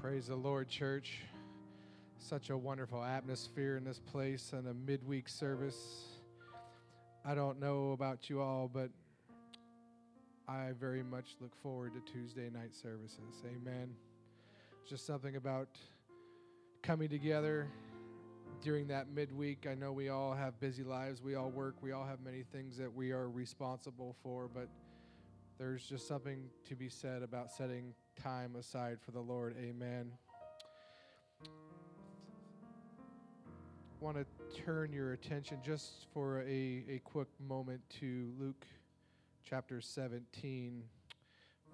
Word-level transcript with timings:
Praise 0.00 0.28
the 0.28 0.36
Lord, 0.36 0.68
church. 0.68 1.22
Such 2.18 2.50
a 2.50 2.56
wonderful 2.56 3.02
atmosphere 3.02 3.76
in 3.76 3.82
this 3.82 3.98
place 3.98 4.52
and 4.52 4.68
a 4.68 4.72
midweek 4.72 5.28
service. 5.28 6.20
I 7.24 7.34
don't 7.34 7.58
know 7.58 7.90
about 7.90 8.30
you 8.30 8.40
all, 8.40 8.70
but 8.72 8.90
I 10.46 10.70
very 10.78 11.02
much 11.02 11.34
look 11.40 11.52
forward 11.56 11.94
to 11.94 12.12
Tuesday 12.12 12.48
night 12.48 12.76
services. 12.76 13.42
Amen. 13.44 13.90
Just 14.88 15.04
something 15.04 15.34
about 15.34 15.68
coming 16.80 17.08
together 17.08 17.66
during 18.62 18.86
that 18.86 19.10
midweek. 19.12 19.66
I 19.68 19.74
know 19.74 19.90
we 19.90 20.10
all 20.10 20.32
have 20.32 20.60
busy 20.60 20.84
lives, 20.84 21.20
we 21.20 21.34
all 21.34 21.50
work, 21.50 21.74
we 21.82 21.90
all 21.90 22.06
have 22.06 22.20
many 22.20 22.44
things 22.52 22.76
that 22.76 22.94
we 22.94 23.10
are 23.10 23.28
responsible 23.28 24.14
for, 24.22 24.48
but 24.48 24.68
there's 25.58 25.82
just 25.82 26.06
something 26.06 26.44
to 26.68 26.76
be 26.76 26.88
said 26.88 27.24
about 27.24 27.50
setting 27.50 27.94
time 28.22 28.56
aside 28.56 28.98
for 29.04 29.10
the 29.12 29.20
Lord. 29.20 29.56
Amen. 29.58 30.12
want 34.00 34.16
to 34.16 34.62
turn 34.64 34.92
your 34.92 35.12
attention 35.12 35.58
just 35.64 36.06
for 36.14 36.40
a, 36.42 36.84
a 36.88 37.00
quick 37.02 37.26
moment 37.48 37.80
to 37.98 38.30
Luke 38.38 38.64
chapter 39.44 39.80
17, 39.80 40.84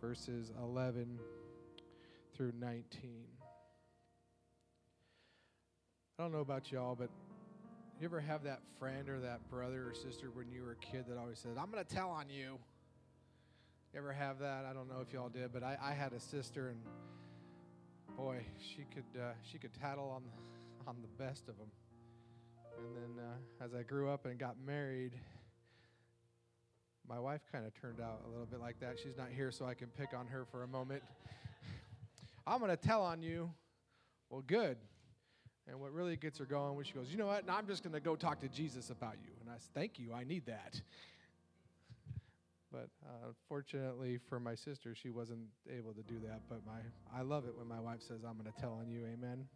verses 0.01 0.51
11 0.63 1.19
through 2.35 2.53
19. 2.59 2.85
I 6.19 6.23
don't 6.23 6.33
know 6.33 6.41
about 6.41 6.73
y'all, 6.73 6.95
but 6.95 7.11
you 8.01 8.07
ever 8.07 8.21
have 8.21 8.45
that 8.45 8.61
friend 8.79 9.09
or 9.11 9.21
that 9.21 9.41
brother 9.51 9.89
or 9.89 9.95
sister 9.95 10.31
when 10.33 10.51
you 10.51 10.63
were 10.63 10.73
a 10.73 10.77
kid 10.77 11.05
that 11.09 11.19
always 11.19 11.39
said, 11.39 11.53
I'm 11.59 11.71
going 11.71 11.85
to 11.85 11.95
tell 11.95 12.09
on 12.09 12.31
you? 12.31 12.59
Ever 13.97 14.13
have 14.13 14.41
that? 14.41 14.65
I 14.69 14.73
don't 14.73 14.89
know 14.89 15.01
if 15.07 15.13
y'all 15.13 15.29
did, 15.29 15.53
but 15.53 15.63
I, 15.63 15.79
I 15.81 15.93
had 15.93 16.13
a 16.13 16.19
sister, 16.19 16.69
and 16.69 16.81
boy, 18.17 18.39
she 18.59 18.85
could 18.93 19.21
uh, 19.21 19.35
she 19.43 19.57
could 19.57 19.73
tattle 19.73 20.11
on 20.11 20.23
on 20.89 20.97
the 21.01 21.25
best 21.25 21.49
of 21.49 21.57
them. 21.57 21.69
And 22.77 22.97
then 22.97 23.25
uh, 23.25 23.65
as 23.65 23.73
I 23.73 23.83
grew 23.83 24.11
up 24.11 24.27
and 24.27 24.37
got 24.37 24.57
married, 24.67 25.13
my 27.09 27.21
wife 27.21 27.43
kind 27.53 27.65
of 27.65 27.75
turned 27.81 28.01
out 28.01 28.23
a 28.27 28.31
little 28.31 28.47
bit 28.47 28.61
like 28.61 28.81
that. 28.81 28.99
She's 29.01 29.17
not 29.17 29.29
here, 29.35 29.53
so 29.53 29.65
I 29.65 29.75
can 29.75 29.89
pick 29.89 30.13
on 30.13 30.27
her 30.27 30.45
for 30.45 30.65
a 30.65 30.69
moment. 30.69 31.05
I'm 32.49 32.59
going 32.59 32.73
to 32.73 32.77
tell 32.77 33.03
on 33.03 33.23
you. 33.23 33.51
Well, 34.29 34.43
good. 34.45 34.77
And 35.69 35.81
what 35.81 35.93
really 35.93 36.17
gets 36.17 36.39
her 36.41 36.45
going 36.45 36.75
when 36.75 36.85
she 36.85 36.93
goes, 36.93 37.11
you 37.11 37.17
know 37.17 37.27
what? 37.27 37.47
Now 37.47 37.57
I'm 37.57 37.67
just 37.67 37.83
going 37.83 37.95
to 37.95 38.01
go 38.01 38.17
talk 38.17 38.41
to 38.41 38.49
Jesus 38.49 38.91
about 38.91 39.15
you. 39.23 39.31
And 39.41 39.49
I 39.49 39.55
said, 39.55 39.71
thank 39.73 39.99
you. 39.99 40.13
I 40.13 40.25
need 40.25 40.47
that. 40.47 40.81
But 42.75 42.89
uh, 43.07 43.31
fortunately 43.49 44.19
for 44.29 44.41
my 44.41 44.57
sister, 44.57 44.97
she 44.97 45.11
wasn't 45.11 45.47
able 45.71 45.93
to 45.93 46.03
do 46.03 46.19
that. 46.27 46.41
But 46.49 46.67
my, 46.67 46.81
I 47.17 47.23
love 47.23 47.45
it 47.45 47.55
when 47.57 47.69
my 47.69 47.79
wife 47.79 48.01
says, 48.01 48.25
I'm 48.27 48.37
going 48.37 48.53
to 48.53 48.61
tell 48.61 48.73
on 48.81 48.89
you. 48.89 49.07
Amen. 49.13 49.47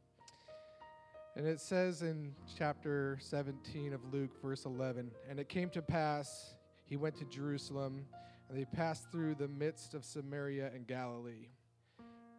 And 1.34 1.44
it 1.44 1.60
says 1.60 2.02
in 2.02 2.32
chapter 2.56 3.18
17 3.20 3.92
of 3.92 4.00
Luke, 4.12 4.30
verse 4.40 4.66
11, 4.66 5.10
and 5.28 5.40
it 5.40 5.48
came 5.48 5.68
to 5.70 5.82
pass, 5.82 6.54
he 6.84 6.96
went 6.96 7.16
to 7.16 7.24
Jerusalem, 7.24 8.04
and 8.48 8.56
they 8.56 8.64
passed 8.64 9.10
through 9.10 9.34
the 9.34 9.48
midst 9.48 9.94
of 9.94 10.04
Samaria 10.04 10.70
and 10.72 10.86
Galilee. 10.86 11.48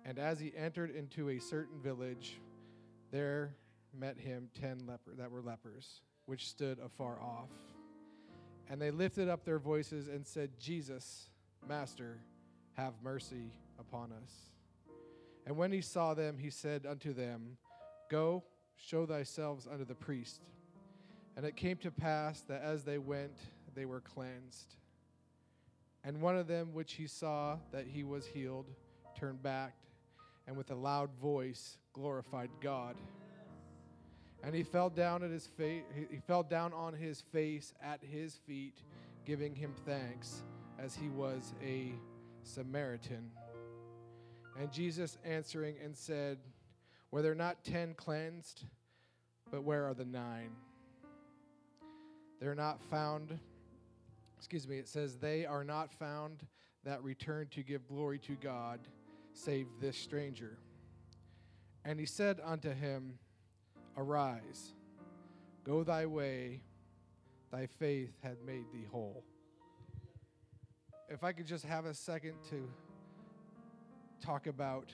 And 0.05 0.17
as 0.17 0.39
he 0.39 0.53
entered 0.55 0.91
into 0.91 1.29
a 1.29 1.39
certain 1.39 1.79
village, 1.81 2.39
there 3.11 3.53
met 3.97 4.17
him 4.17 4.49
ten 4.59 4.79
leper 4.87 5.13
that 5.17 5.29
were 5.29 5.41
lepers, 5.41 6.01
which 6.25 6.47
stood 6.47 6.79
afar 6.79 7.21
off. 7.21 7.49
And 8.69 8.81
they 8.81 8.91
lifted 8.91 9.29
up 9.29 9.45
their 9.45 9.59
voices 9.59 10.07
and 10.07 10.25
said, 10.25 10.51
Jesus, 10.59 11.29
Master, 11.67 12.19
have 12.73 12.93
mercy 13.03 13.51
upon 13.79 14.11
us. 14.11 14.31
And 15.45 15.57
when 15.57 15.71
he 15.71 15.81
saw 15.81 16.13
them, 16.13 16.37
he 16.37 16.51
said 16.51 16.85
unto 16.85 17.13
them, 17.13 17.57
Go, 18.09 18.43
show 18.77 19.05
thyselves 19.05 19.67
unto 19.69 19.85
the 19.85 19.95
priest. 19.95 20.41
And 21.35 21.45
it 21.45 21.55
came 21.55 21.77
to 21.77 21.91
pass 21.91 22.41
that 22.41 22.61
as 22.61 22.83
they 22.83 22.97
went, 22.97 23.37
they 23.73 23.85
were 23.85 24.01
cleansed. 24.01 24.75
And 26.03 26.21
one 26.21 26.37
of 26.37 26.47
them, 26.47 26.73
which 26.73 26.93
he 26.93 27.07
saw 27.07 27.57
that 27.71 27.87
he 27.87 28.03
was 28.03 28.25
healed, 28.25 28.67
turned 29.17 29.41
back, 29.41 29.75
and 30.47 30.55
with 30.55 30.71
a 30.71 30.75
loud 30.75 31.09
voice 31.21 31.77
glorified 31.93 32.49
God. 32.61 32.95
And 34.43 34.55
he 34.55 34.63
fell 34.63 34.89
down 34.89 35.23
at 35.23 35.31
his 35.31 35.47
face 35.47 35.83
he 36.09 36.19
fell 36.25 36.43
down 36.43 36.73
on 36.73 36.93
his 36.93 37.21
face 37.21 37.73
at 37.81 37.99
his 38.01 38.35
feet, 38.47 38.81
giving 39.25 39.53
him 39.53 39.73
thanks, 39.85 40.43
as 40.77 40.95
he 40.95 41.09
was 41.09 41.53
a 41.61 41.93
Samaritan. 42.43 43.31
And 44.57 44.71
Jesus 44.71 45.17
answering 45.23 45.75
and 45.83 45.95
said, 45.95 46.37
Were 47.11 47.21
there 47.21 47.35
not 47.35 47.63
ten 47.63 47.93
cleansed? 47.95 48.65
But 49.51 49.63
where 49.63 49.87
are 49.87 49.93
the 49.93 50.05
nine? 50.05 50.51
They're 52.39 52.55
not 52.55 52.81
found, 52.81 53.37
excuse 54.37 54.67
me, 54.67 54.77
it 54.77 54.87
says, 54.87 55.17
They 55.17 55.45
are 55.45 55.63
not 55.63 55.91
found 55.91 56.45
that 56.85 57.03
return 57.03 57.47
to 57.51 57.63
give 57.63 57.87
glory 57.87 58.19
to 58.19 58.35
God, 58.35 58.79
save 59.33 59.67
this 59.81 59.97
stranger. 59.97 60.57
And 61.83 61.99
he 61.99 62.05
said 62.05 62.39
unto 62.43 62.73
him, 62.73 63.17
Arise, 63.99 64.75
go 65.65 65.83
thy 65.83 66.05
way, 66.05 66.61
thy 67.51 67.65
faith 67.65 68.13
hath 68.23 68.37
made 68.45 68.63
thee 68.71 68.85
whole. 68.89 69.25
If 71.09 71.25
I 71.25 71.33
could 71.33 71.45
just 71.45 71.65
have 71.65 71.83
a 71.83 71.93
second 71.93 72.35
to 72.49 72.69
talk 74.25 74.47
about 74.47 74.93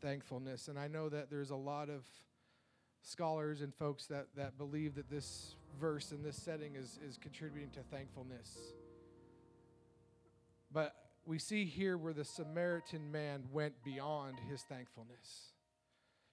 thankfulness, 0.00 0.68
and 0.68 0.78
I 0.78 0.88
know 0.88 1.10
that 1.10 1.28
there's 1.28 1.50
a 1.50 1.56
lot 1.56 1.90
of 1.90 2.06
scholars 3.02 3.60
and 3.60 3.74
folks 3.74 4.06
that, 4.06 4.28
that 4.34 4.56
believe 4.56 4.94
that 4.94 5.10
this 5.10 5.56
verse 5.78 6.10
in 6.10 6.22
this 6.22 6.36
setting 6.36 6.74
is, 6.74 6.98
is 7.06 7.18
contributing 7.18 7.68
to 7.72 7.80
thankfulness. 7.94 8.56
But 10.72 10.94
we 11.26 11.38
see 11.38 11.66
here 11.66 11.98
where 11.98 12.14
the 12.14 12.24
Samaritan 12.24 13.12
man 13.12 13.44
went 13.52 13.74
beyond 13.84 14.36
his 14.50 14.62
thankfulness. 14.62 15.52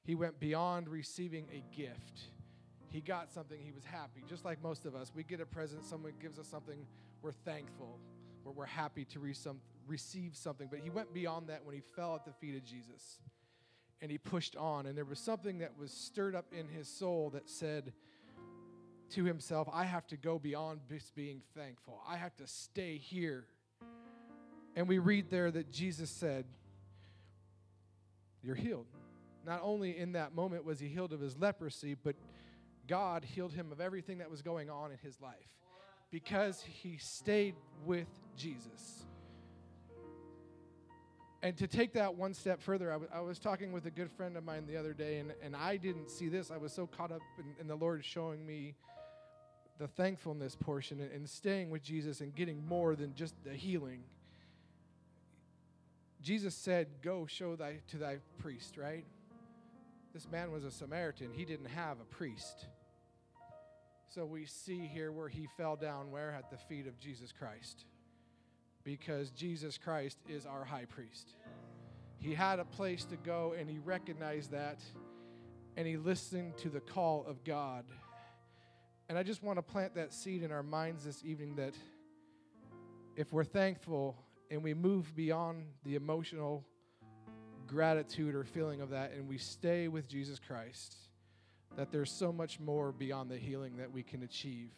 He 0.05 0.13
went 0.13 0.39
beyond 0.39 0.87
receiving 0.87 1.47
a 1.51 1.63
gift. 1.75 2.21
He 2.89 3.01
got 3.01 3.31
something, 3.31 3.59
he 3.59 3.71
was 3.71 3.83
happy. 3.83 4.23
Just 4.29 4.45
like 4.45 4.61
most 4.61 4.85
of 4.85 4.95
us, 4.95 5.11
we 5.13 5.23
get 5.23 5.41
a 5.41 5.45
present, 5.45 5.83
someone 5.83 6.13
gives 6.21 6.39
us 6.39 6.47
something, 6.47 6.85
we're 7.21 7.31
thankful, 7.31 7.99
we're, 8.43 8.51
we're 8.51 8.65
happy 8.65 9.03
to 9.05 9.19
re- 9.19 9.33
some, 9.33 9.59
receive 9.87 10.35
something. 10.35 10.67
But 10.69 10.79
he 10.79 10.91
went 10.91 11.13
beyond 11.13 11.47
that 11.49 11.65
when 11.65 11.75
he 11.75 11.81
fell 11.81 12.15
at 12.15 12.23
the 12.23 12.31
feet 12.31 12.55
of 12.55 12.63
Jesus 12.63 13.19
and 14.01 14.11
he 14.11 14.19
pushed 14.19 14.55
on. 14.55 14.85
And 14.85 14.95
there 14.95 15.05
was 15.05 15.19
something 15.19 15.57
that 15.57 15.77
was 15.77 15.91
stirred 15.91 16.35
up 16.35 16.45
in 16.53 16.67
his 16.67 16.87
soul 16.87 17.31
that 17.31 17.49
said 17.49 17.91
to 19.11 19.23
himself, 19.23 19.67
I 19.73 19.85
have 19.85 20.05
to 20.07 20.17
go 20.17 20.37
beyond 20.37 20.81
just 20.87 21.15
being 21.15 21.41
thankful, 21.55 21.99
I 22.07 22.17
have 22.17 22.35
to 22.37 22.47
stay 22.47 22.97
here. 22.97 23.45
And 24.75 24.87
we 24.87 24.99
read 24.99 25.29
there 25.29 25.49
that 25.51 25.71
Jesus 25.71 26.09
said, 26.09 26.45
You're 28.43 28.55
healed. 28.55 28.87
Not 29.45 29.61
only 29.63 29.97
in 29.97 30.13
that 30.13 30.33
moment 30.33 30.65
was 30.65 30.79
he 30.79 30.87
healed 30.87 31.13
of 31.13 31.19
his 31.19 31.37
leprosy, 31.37 31.95
but 32.01 32.15
God 32.87 33.23
healed 33.23 33.53
him 33.53 33.71
of 33.71 33.79
everything 33.79 34.19
that 34.19 34.29
was 34.29 34.41
going 34.41 34.69
on 34.69 34.91
in 34.91 34.97
his 34.99 35.19
life 35.21 35.35
because 36.11 36.61
he 36.61 36.97
stayed 36.97 37.55
with 37.85 38.07
Jesus. 38.37 39.05
And 41.43 41.55
to 41.57 41.67
take 41.67 41.93
that 41.93 42.15
one 42.15 42.33
step 42.33 42.59
further, 42.59 42.89
I, 42.89 42.93
w- 42.93 43.11
I 43.13 43.21
was 43.21 43.37
talking 43.37 43.71
with 43.71 43.85
a 43.85 43.91
good 43.91 44.09
friend 44.09 44.35
of 44.35 44.43
mine 44.43 44.65
the 44.65 44.77
other 44.77 44.93
day, 44.93 45.19
and, 45.19 45.31
and 45.43 45.55
I 45.55 45.77
didn't 45.77 46.09
see 46.09 46.27
this. 46.27 46.49
I 46.49 46.57
was 46.57 46.73
so 46.73 46.87
caught 46.87 47.11
up 47.11 47.21
in, 47.37 47.45
in 47.59 47.67
the 47.67 47.75
Lord 47.75 48.03
showing 48.03 48.43
me 48.43 48.73
the 49.77 49.87
thankfulness 49.87 50.55
portion 50.55 51.01
and, 51.01 51.11
and 51.11 51.29
staying 51.29 51.69
with 51.69 51.83
Jesus 51.83 52.21
and 52.21 52.33
getting 52.33 52.65
more 52.65 52.95
than 52.95 53.13
just 53.13 53.35
the 53.43 53.53
healing. 53.53 54.03
Jesus 56.21 56.55
said, 56.55 56.87
Go 57.03 57.27
show 57.27 57.55
thy 57.55 57.81
to 57.89 57.97
thy 57.97 58.17
priest, 58.39 58.77
right? 58.77 59.05
This 60.15 60.31
man 60.31 60.49
was 60.49 60.63
a 60.63 60.71
Samaritan. 60.71 61.31
He 61.33 61.43
didn't 61.43 61.65
have 61.65 61.99
a 61.99 62.05
priest. 62.05 62.67
So 64.07 64.25
we 64.25 64.45
see 64.45 64.87
here 64.87 65.11
where 65.11 65.27
he 65.27 65.49
fell 65.57 65.75
down 65.75 66.09
where? 66.09 66.31
At 66.31 66.49
the 66.49 66.55
feet 66.55 66.87
of 66.87 66.97
Jesus 66.97 67.33
Christ. 67.37 67.83
Because 68.85 69.29
Jesus 69.31 69.77
Christ 69.77 70.17
is 70.29 70.45
our 70.45 70.63
high 70.63 70.85
priest. 70.85 71.35
He 72.17 72.33
had 72.33 72.59
a 72.59 72.63
place 72.63 73.03
to 73.03 73.17
go 73.17 73.55
and 73.59 73.69
he 73.69 73.77
recognized 73.79 74.51
that 74.51 74.79
and 75.75 75.85
he 75.85 75.97
listened 75.97 76.55
to 76.59 76.69
the 76.69 76.79
call 76.79 77.25
of 77.27 77.43
God. 77.43 77.83
And 79.09 79.17
I 79.17 79.23
just 79.23 79.43
want 79.43 79.57
to 79.57 79.63
plant 79.63 79.95
that 79.95 80.13
seed 80.13 80.43
in 80.43 80.51
our 80.53 80.63
minds 80.63 81.03
this 81.03 81.25
evening 81.25 81.57
that 81.57 81.73
if 83.17 83.33
we're 83.33 83.43
thankful 83.43 84.15
and 84.49 84.63
we 84.63 84.73
move 84.73 85.13
beyond 85.13 85.65
the 85.83 85.95
emotional 85.95 86.63
gratitude 87.67 88.35
or 88.35 88.43
feeling 88.43 88.81
of 88.81 88.89
that 88.91 89.13
and 89.13 89.27
we 89.27 89.37
stay 89.37 89.87
with 89.87 90.07
Jesus 90.07 90.39
Christ, 90.39 90.95
that 91.75 91.91
there's 91.91 92.11
so 92.11 92.31
much 92.31 92.59
more 92.59 92.91
beyond 92.91 93.29
the 93.29 93.37
healing 93.37 93.77
that 93.77 93.91
we 93.91 94.03
can 94.03 94.23
achieve. 94.23 94.71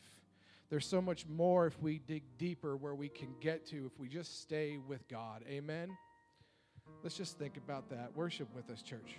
There's 0.70 0.86
so 0.86 1.02
much 1.02 1.26
more 1.28 1.68
if 1.68 1.82
we 1.82 2.00
dig 2.00 2.24
deeper 2.38 2.76
where 2.76 2.96
we 2.96 3.08
can 3.08 3.30
get 3.40 3.66
to 3.68 3.86
if 3.86 4.00
we 4.00 4.10
just 4.10 4.42
stay 4.42 4.78
with 4.78 5.08
God. 5.08 5.44
Amen. 5.48 5.96
Let's 7.04 7.16
just 7.16 7.38
think 7.38 7.58
about 7.58 7.90
that. 7.90 8.16
Worship 8.16 8.54
with 8.56 8.70
us, 8.70 8.82
church. 8.82 9.16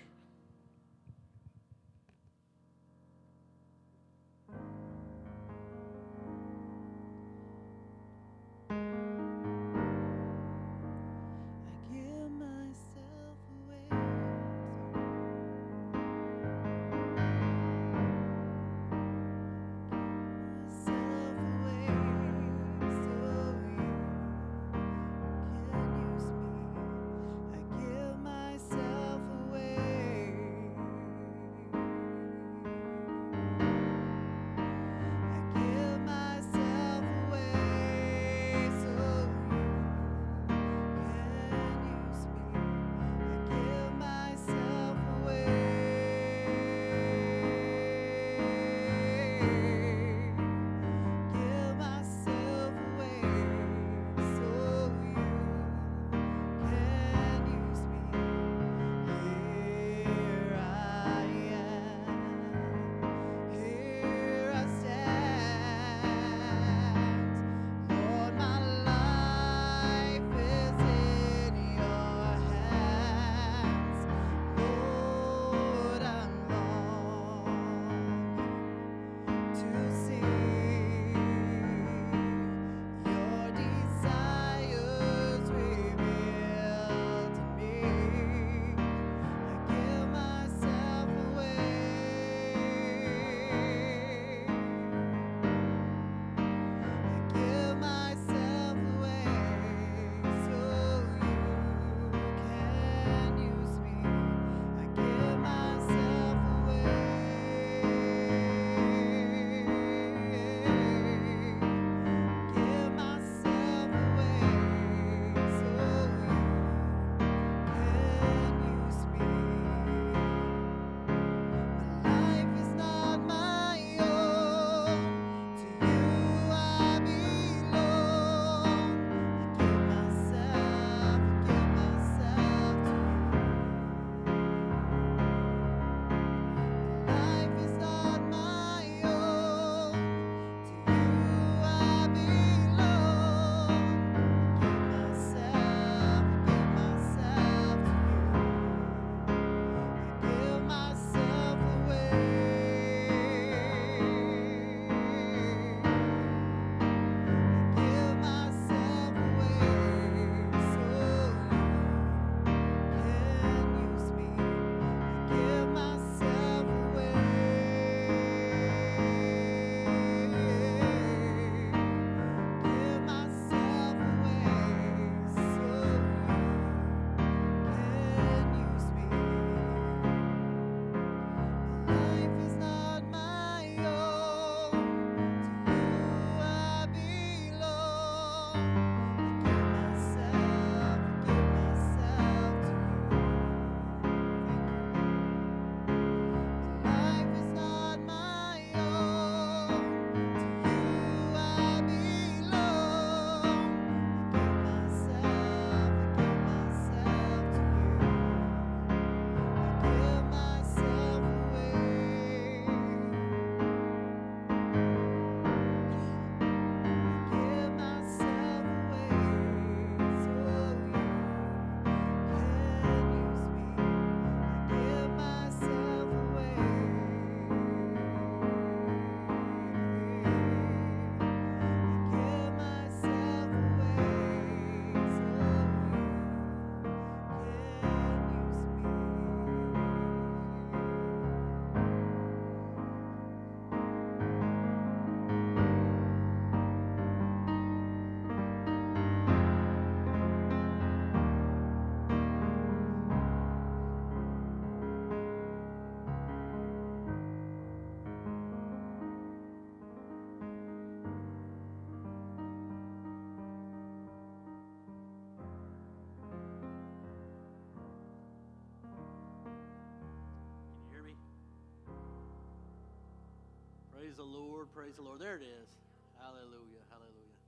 The 274.19 274.27
Lord. 274.27 274.67
Praise 274.75 274.99
the 274.99 275.07
Lord. 275.07 275.23
There 275.23 275.39
it 275.39 275.47
is. 275.47 275.71
Hallelujah. 276.19 276.83
Hallelujah. 276.91 277.39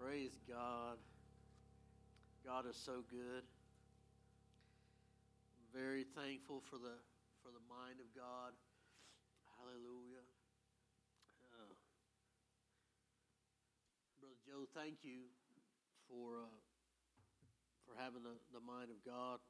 Praise 0.00 0.32
God. 0.48 0.96
God 2.40 2.64
is 2.64 2.80
so 2.80 3.04
good. 3.12 3.44
Very 5.68 6.08
thankful 6.16 6.64
for 6.64 6.80
the 6.80 6.96
for 7.44 7.52
the 7.52 7.60
mind 7.68 8.00
of 8.00 8.08
God. 8.16 8.56
Hallelujah. 9.60 10.24
Uh, 11.60 11.76
Brother 14.16 14.40
Joe, 14.48 14.64
thank 14.72 15.04
you 15.04 15.28
for 16.08 16.48
uh, 16.48 16.60
for 17.84 18.00
having 18.00 18.24
the, 18.24 18.40
the 18.56 18.64
mind 18.64 18.88
of 18.88 18.96
God 19.04 19.44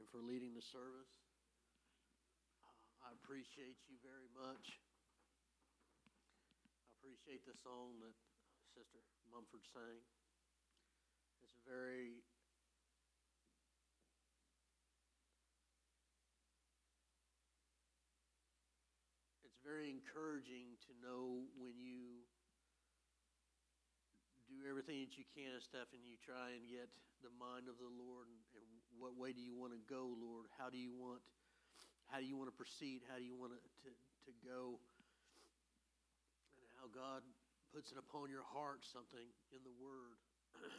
and 0.00 0.08
for 0.08 0.24
leading 0.24 0.56
the 0.56 0.64
service. 0.64 1.12
Uh, 2.64 3.12
I 3.12 3.12
appreciate 3.20 3.84
you 3.84 4.00
very 4.00 4.32
much. 4.32 4.80
Appreciate 7.06 7.46
the 7.46 7.54
song 7.62 8.02
that 8.02 8.18
Sister 8.74 8.98
Mumford 9.30 9.62
sang. 9.62 10.02
It's 11.38 11.54
very 11.62 12.18
it's 19.46 19.54
very 19.62 19.86
encouraging 19.86 20.74
to 20.90 20.98
know 20.98 21.46
when 21.54 21.78
you 21.78 22.26
do 24.50 24.66
everything 24.66 24.98
that 25.06 25.14
you 25.14 25.22
can 25.30 25.54
and 25.54 25.62
stuff 25.62 25.86
and 25.94 26.02
you 26.02 26.18
try 26.18 26.58
and 26.58 26.66
get 26.66 26.90
the 27.22 27.30
mind 27.38 27.70
of 27.70 27.78
the 27.78 27.86
Lord 27.86 28.26
and, 28.26 28.42
and 28.58 28.66
what 28.98 29.14
way 29.14 29.30
do 29.30 29.38
you 29.38 29.54
want 29.54 29.70
to 29.78 29.82
go, 29.86 30.10
Lord? 30.10 30.50
How 30.58 30.74
do 30.74 30.78
you 30.82 30.90
want 30.90 31.22
how 32.10 32.18
do 32.18 32.26
you 32.26 32.34
want 32.34 32.50
to 32.50 32.58
proceed? 32.58 33.06
How 33.06 33.22
do 33.22 33.22
you 33.22 33.38
want 33.38 33.54
to, 33.54 33.62
to, 33.86 33.90
to 33.94 34.32
go? 34.42 34.82
How 36.86 36.94
God 36.94 37.26
puts 37.74 37.90
it 37.90 37.98
upon 37.98 38.30
your 38.30 38.46
heart 38.46 38.86
something 38.86 39.26
in 39.50 39.58
the 39.66 39.74
Word. 39.74 40.22
uh, 40.54 40.70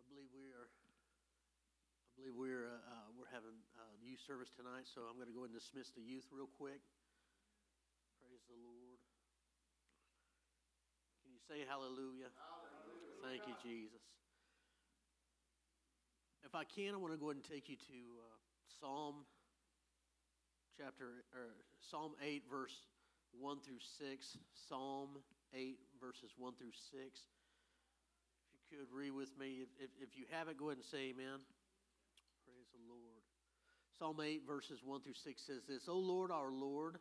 I 0.00 0.02
believe 0.08 0.32
we 0.32 0.48
are. 0.56 0.72
I 0.72 2.10
believe 2.16 2.32
we're 2.32 2.72
uh, 2.72 2.80
uh 2.88 3.08
we're 3.20 3.28
having 3.28 3.52
uh, 3.76 3.84
youth 4.00 4.24
service 4.24 4.48
tonight, 4.48 4.88
so 4.88 5.04
I'm 5.04 5.20
going 5.20 5.28
to 5.28 5.36
go 5.36 5.44
and 5.44 5.52
dismiss 5.52 5.92
the 5.92 6.00
youth 6.00 6.24
real 6.32 6.48
quick. 6.48 6.80
Praise 8.16 8.40
the 8.48 8.56
Lord. 8.56 8.96
Can 11.20 11.36
you 11.36 11.42
say 11.44 11.68
hallelujah? 11.68 12.32
hallelujah. 12.32 13.20
Thank 13.28 13.44
you, 13.44 13.52
Jesus. 13.60 14.00
If 16.48 16.56
I 16.56 16.64
can, 16.64 16.96
I 16.96 16.98
want 16.98 17.12
to 17.12 17.20
go 17.20 17.28
ahead 17.28 17.44
and 17.44 17.44
take 17.44 17.68
you 17.68 17.76
to 17.76 17.98
uh, 18.24 18.40
Psalm 18.80 19.28
chapter 20.76 21.24
or 21.34 21.56
Psalm 21.80 22.12
8 22.22 22.42
verse 22.50 22.74
1 23.38 23.60
through 23.60 23.80
6. 23.80 24.38
Psalm 24.68 25.20
8 25.54 25.78
verses 26.00 26.32
1 26.36 26.52
through 26.54 26.76
6. 26.92 27.20
If 28.54 28.72
you 28.72 28.78
could 28.78 28.92
read 28.92 29.12
with 29.12 29.36
me. 29.38 29.64
If, 29.64 29.68
if, 29.78 29.90
if 30.00 30.18
you 30.18 30.24
haven't, 30.30 30.56
go 30.56 30.68
ahead 30.68 30.78
and 30.78 30.86
say 30.86 31.12
amen. 31.12 31.40
Praise 32.44 32.68
the 32.72 32.84
Lord. 32.88 33.22
Psalm 33.98 34.20
8 34.20 34.42
verses 34.46 34.80
1 34.84 35.00
through 35.02 35.14
6 35.14 35.42
says 35.42 35.62
this, 35.68 35.88
O 35.88 35.96
Lord, 35.96 36.30
our 36.30 36.50
Lord, 36.52 36.96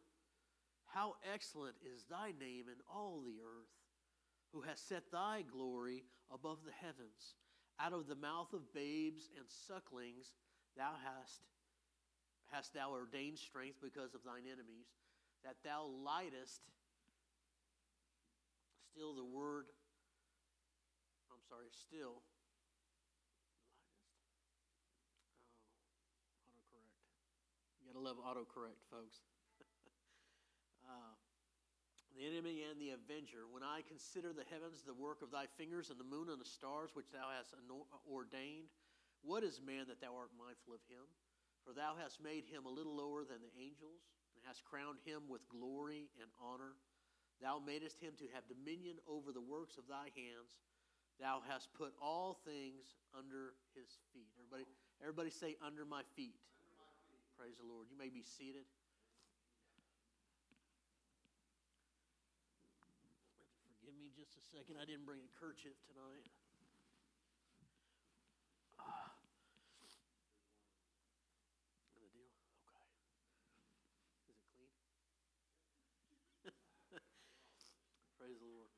how 0.94 1.16
excellent 1.34 1.75
is 1.84 2.04
thy 2.10 2.34
name 2.40 2.68
in 2.68 2.80
all 2.92 3.22
the 3.25 3.40
earth, 3.40 3.72
who 4.54 4.62
has 4.62 4.80
set 4.80 5.12
thy 5.12 5.44
glory 5.50 6.04
above 6.34 6.60
the 6.66 6.75
heavens. 6.75 7.36
Out 7.80 7.94
of 7.94 8.08
the 8.08 8.16
mouth 8.16 8.54
of 8.54 8.74
babes 8.74 9.30
and 9.38 9.46
sucklings 9.48 10.36
thou 10.78 10.92
hast 11.04 11.42
hast 12.51 12.74
thou 12.74 12.91
ordained 12.91 13.39
strength 13.39 13.79
because 13.81 14.13
of 14.13 14.22
thine 14.24 14.46
enemies, 14.46 14.91
that 15.43 15.55
thou 15.63 15.88
lightest 16.03 16.62
still 18.91 19.15
the 19.15 19.24
word 19.24 19.65
I'm 21.31 21.39
sorry, 21.48 21.72
still. 21.72 22.22
Oh. 26.70 26.86
You 27.79 27.88
gotta 27.88 28.03
love 28.03 28.20
autocorrect, 28.20 28.84
folks. 28.91 29.24
uh, 30.91 31.15
the 32.13 32.27
enemy 32.27 32.67
and 32.67 32.77
the 32.77 32.93
avenger. 32.93 33.48
When 33.48 33.63
I 33.63 33.81
consider 33.88 34.36
the 34.36 34.46
heavens, 34.51 34.84
the 34.84 34.93
work 34.93 35.24
of 35.24 35.31
thy 35.31 35.48
fingers, 35.58 35.89
and 35.89 35.98
the 35.98 36.05
moon 36.05 36.27
and 36.27 36.38
the 36.38 36.46
stars 36.46 36.91
which 36.93 37.10
thou 37.15 37.31
hast 37.31 37.55
ordained, 38.05 38.67
what 39.24 39.41
is 39.41 39.63
man 39.63 39.88
that 39.88 40.03
thou 40.03 40.13
art 40.13 40.36
mindful 40.36 40.75
of 40.75 40.84
him? 40.91 41.08
For 41.65 41.74
thou 41.74 41.94
hast 41.96 42.20
made 42.22 42.46
him 42.50 42.65
a 42.65 42.74
little 42.74 42.96
lower 42.96 43.24
than 43.24 43.39
the 43.41 43.53
angels, 43.62 44.01
and 44.36 44.41
hast 44.48 44.65
crowned 44.65 45.00
him 45.06 45.30
with 45.30 45.46
glory 45.48 46.10
and 46.18 46.30
honor. 46.41 46.75
Thou 47.41 47.62
madest 47.62 48.01
him 48.01 48.13
to 48.18 48.27
have 48.34 48.46
dominion 48.50 48.98
over 49.10 49.32
the 49.32 49.41
works 49.41 49.77
of 49.77 49.88
thy 49.89 50.10
hands. 50.13 50.62
Thou 51.22 51.41
hast 51.46 51.70
put 51.77 51.94
all 52.01 52.41
things 52.46 52.98
under 53.13 53.53
his 53.77 54.01
feet. 54.10 54.34
Everybody, 54.41 54.65
everybody 55.01 55.30
say, 55.30 55.53
under 55.62 55.86
my 55.86 56.01
feet. 56.18 56.34
Under 56.58 56.74
my 56.82 56.89
feet. 57.06 57.22
Praise 57.38 57.58
the 57.62 57.68
Lord. 57.70 57.86
You 57.94 57.98
may 57.98 58.10
be 58.10 58.25
seated. 58.25 58.65
Give 63.86 63.94
me 63.94 64.10
just 64.18 64.34
a 64.34 64.41
second. 64.50 64.82
I 64.82 64.86
didn't 64.86 65.06
bring 65.06 65.22
a 65.22 65.30
kerchief 65.38 65.77
tonight. 65.86 66.25
Ah. 68.82 69.13
The 72.01 72.10
deal? 72.18 72.34
Okay. 72.65 72.82
Is 74.25 74.34
it 74.34 74.38
clean? 74.58 74.74
Praise 78.18 78.42
the 78.42 78.50
Lord. 78.50 78.70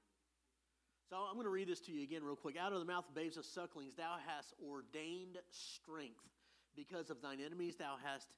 So 1.13 1.29
I'm 1.29 1.38
going 1.38 1.46
to 1.46 1.53
read 1.53 1.70
this 1.70 1.77
to 1.86 1.93
you 1.93 2.01
again, 2.01 2.25
real 2.25 2.34
quick. 2.34 2.58
Out 2.58 2.74
of 2.74 2.82
the 2.82 2.89
mouth 2.89 3.05
of 3.05 3.13
babes 3.13 3.38
and 3.38 3.46
sucklings, 3.46 3.93
thou 3.93 4.17
hast 4.25 4.50
ordained 4.58 5.38
strength. 5.53 6.25
Because 6.74 7.13
of 7.13 7.22
thine 7.22 7.38
enemies, 7.38 7.77
thou 7.77 8.01
hast. 8.01 8.34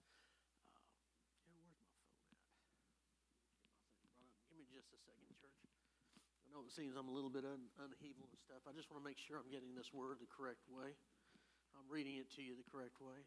Uh, 0.68 0.84
where's 1.56 1.72
my 1.72 1.88
phone 2.36 2.52
at? 4.12 4.28
Give 4.52 4.60
me 4.60 4.68
just 4.68 4.92
a 4.92 5.00
second, 5.08 5.32
church 5.40 5.56
I 5.56 6.52
know 6.52 6.68
it 6.68 6.76
seems 6.76 7.00
I'm 7.00 7.08
a 7.08 7.16
little 7.16 7.32
bit 7.32 7.48
un, 7.48 7.64
unheedful 7.80 8.28
and 8.28 8.40
stuff. 8.44 8.68
I 8.68 8.76
just 8.76 8.92
want 8.92 9.00
to 9.00 9.08
make 9.08 9.24
sure 9.24 9.40
I'm 9.40 9.48
getting 9.48 9.72
this 9.72 9.96
word 9.96 10.20
the 10.20 10.28
correct 10.28 10.68
way. 10.68 11.00
I'm 11.80 11.88
reading 11.88 12.20
it 12.20 12.28
to 12.36 12.44
you 12.44 12.60
the 12.60 12.68
correct 12.68 13.00
way. 13.00 13.24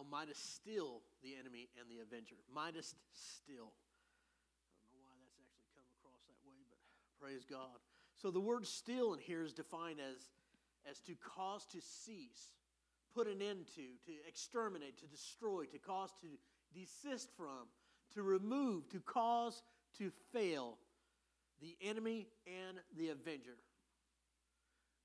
Thou 0.00 0.06
mightest 0.10 0.56
still 0.56 1.02
the 1.22 1.36
enemy 1.38 1.68
and 1.78 1.84
the 1.90 2.00
avenger. 2.00 2.36
Mightest 2.54 2.96
still. 3.12 3.68
I 4.80 4.88
don't 4.88 4.96
know 4.96 5.04
why 5.04 5.20
that's 5.20 5.36
actually 5.36 5.68
come 5.76 5.84
across 6.00 6.24
that 6.24 6.40
way, 6.48 6.56
but 6.72 6.80
praise 7.20 7.44
God. 7.44 7.76
So 8.16 8.30
the 8.30 8.40
word 8.40 8.66
still 8.66 9.12
in 9.12 9.20
here 9.20 9.42
is 9.42 9.52
defined 9.52 10.00
as 10.00 10.16
as 10.88 11.00
to 11.00 11.12
cause 11.36 11.66
to 11.66 11.78
cease, 11.82 12.56
put 13.14 13.26
an 13.26 13.42
end 13.42 13.66
to, 13.74 13.82
to 14.06 14.12
exterminate, 14.26 14.98
to 15.00 15.06
destroy, 15.06 15.64
to 15.64 15.78
cause 15.78 16.14
to 16.22 16.28
desist 16.72 17.28
from, 17.36 17.68
to 18.14 18.22
remove, 18.22 18.88
to 18.88 19.00
cause 19.00 19.62
to 19.98 20.10
fail 20.32 20.78
the 21.60 21.76
enemy 21.82 22.26
and 22.46 22.78
the 22.96 23.10
avenger. 23.10 23.58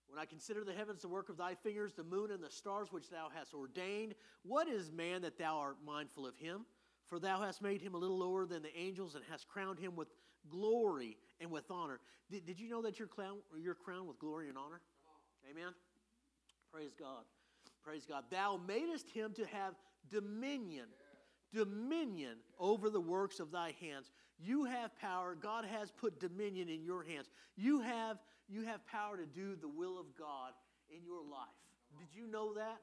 When 0.07 0.19
I 0.19 0.25
consider 0.25 0.63
the 0.63 0.73
heavens, 0.73 1.01
the 1.01 1.07
work 1.07 1.29
of 1.29 1.37
thy 1.37 1.55
fingers, 1.55 1.93
the 1.93 2.03
moon 2.03 2.31
and 2.31 2.43
the 2.43 2.49
stars 2.49 2.91
which 2.91 3.09
thou 3.09 3.29
hast 3.33 3.53
ordained, 3.53 4.15
what 4.43 4.67
is 4.67 4.91
man 4.91 5.21
that 5.23 5.37
thou 5.37 5.57
art 5.57 5.77
mindful 5.85 6.25
of 6.25 6.35
him? 6.35 6.65
For 7.07 7.19
thou 7.19 7.41
hast 7.41 7.61
made 7.61 7.81
him 7.81 7.93
a 7.93 7.97
little 7.97 8.17
lower 8.17 8.45
than 8.45 8.61
the 8.63 8.75
angels 8.77 9.15
and 9.15 9.23
hast 9.29 9.47
crowned 9.47 9.79
him 9.79 9.95
with 9.95 10.07
glory 10.49 11.17
and 11.39 11.51
with 11.51 11.69
honor. 11.69 11.99
Did, 12.31 12.45
did 12.45 12.59
you 12.59 12.69
know 12.69 12.81
that 12.81 12.97
you're, 12.97 13.07
crowned, 13.07 13.41
you're 13.59 13.75
crowned 13.75 14.07
with 14.07 14.19
glory 14.19 14.49
and 14.49 14.57
honor? 14.57 14.81
Amen? 15.49 15.73
Praise 16.71 16.93
God. 16.99 17.23
Praise 17.83 18.05
God. 18.05 18.23
Thou 18.31 18.59
madest 18.67 19.09
him 19.09 19.33
to 19.33 19.45
have 19.45 19.75
dominion. 20.09 20.85
Dominion 21.53 22.37
over 22.59 22.89
the 22.89 22.99
works 22.99 23.39
of 23.39 23.51
thy 23.51 23.73
hands. 23.79 24.11
You 24.39 24.65
have 24.65 24.97
power. 24.99 25.35
God 25.35 25.65
has 25.65 25.91
put 25.91 26.19
dominion 26.19 26.67
in 26.67 26.83
your 26.83 27.03
hands. 27.03 27.29
You 27.55 27.79
have, 27.81 28.17
you 28.47 28.63
have 28.63 28.85
power 28.87 29.17
to 29.17 29.25
do 29.25 29.55
the 29.55 29.67
will 29.67 29.99
of 29.99 30.05
God 30.17 30.53
in 30.89 31.03
your 31.03 31.21
life. 31.21 31.47
Did 31.97 32.07
you 32.13 32.27
know 32.27 32.53
that? 32.53 32.81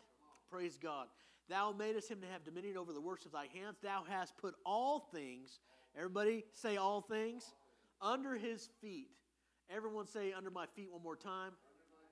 Praise 0.51 0.79
God. 0.81 1.07
Thou 1.49 1.73
madest 1.73 2.11
him 2.11 2.21
to 2.21 2.27
have 2.27 2.45
dominion 2.45 2.77
over 2.77 2.93
the 2.93 3.01
works 3.01 3.27
of 3.27 3.33
thy 3.33 3.47
hands. 3.53 3.77
Thou 3.83 4.05
hast 4.09 4.37
put 4.39 4.55
all 4.65 5.09
things, 5.13 5.61
everybody 5.97 6.45
say 6.53 6.77
all 6.77 7.01
things, 7.01 7.55
under 8.01 8.37
his 8.37 8.69
feet. 8.81 9.09
Everyone 9.75 10.07
say 10.07 10.33
under 10.33 10.51
my 10.51 10.67
feet 10.67 10.93
one 10.93 11.03
more 11.03 11.17
time. 11.17 11.53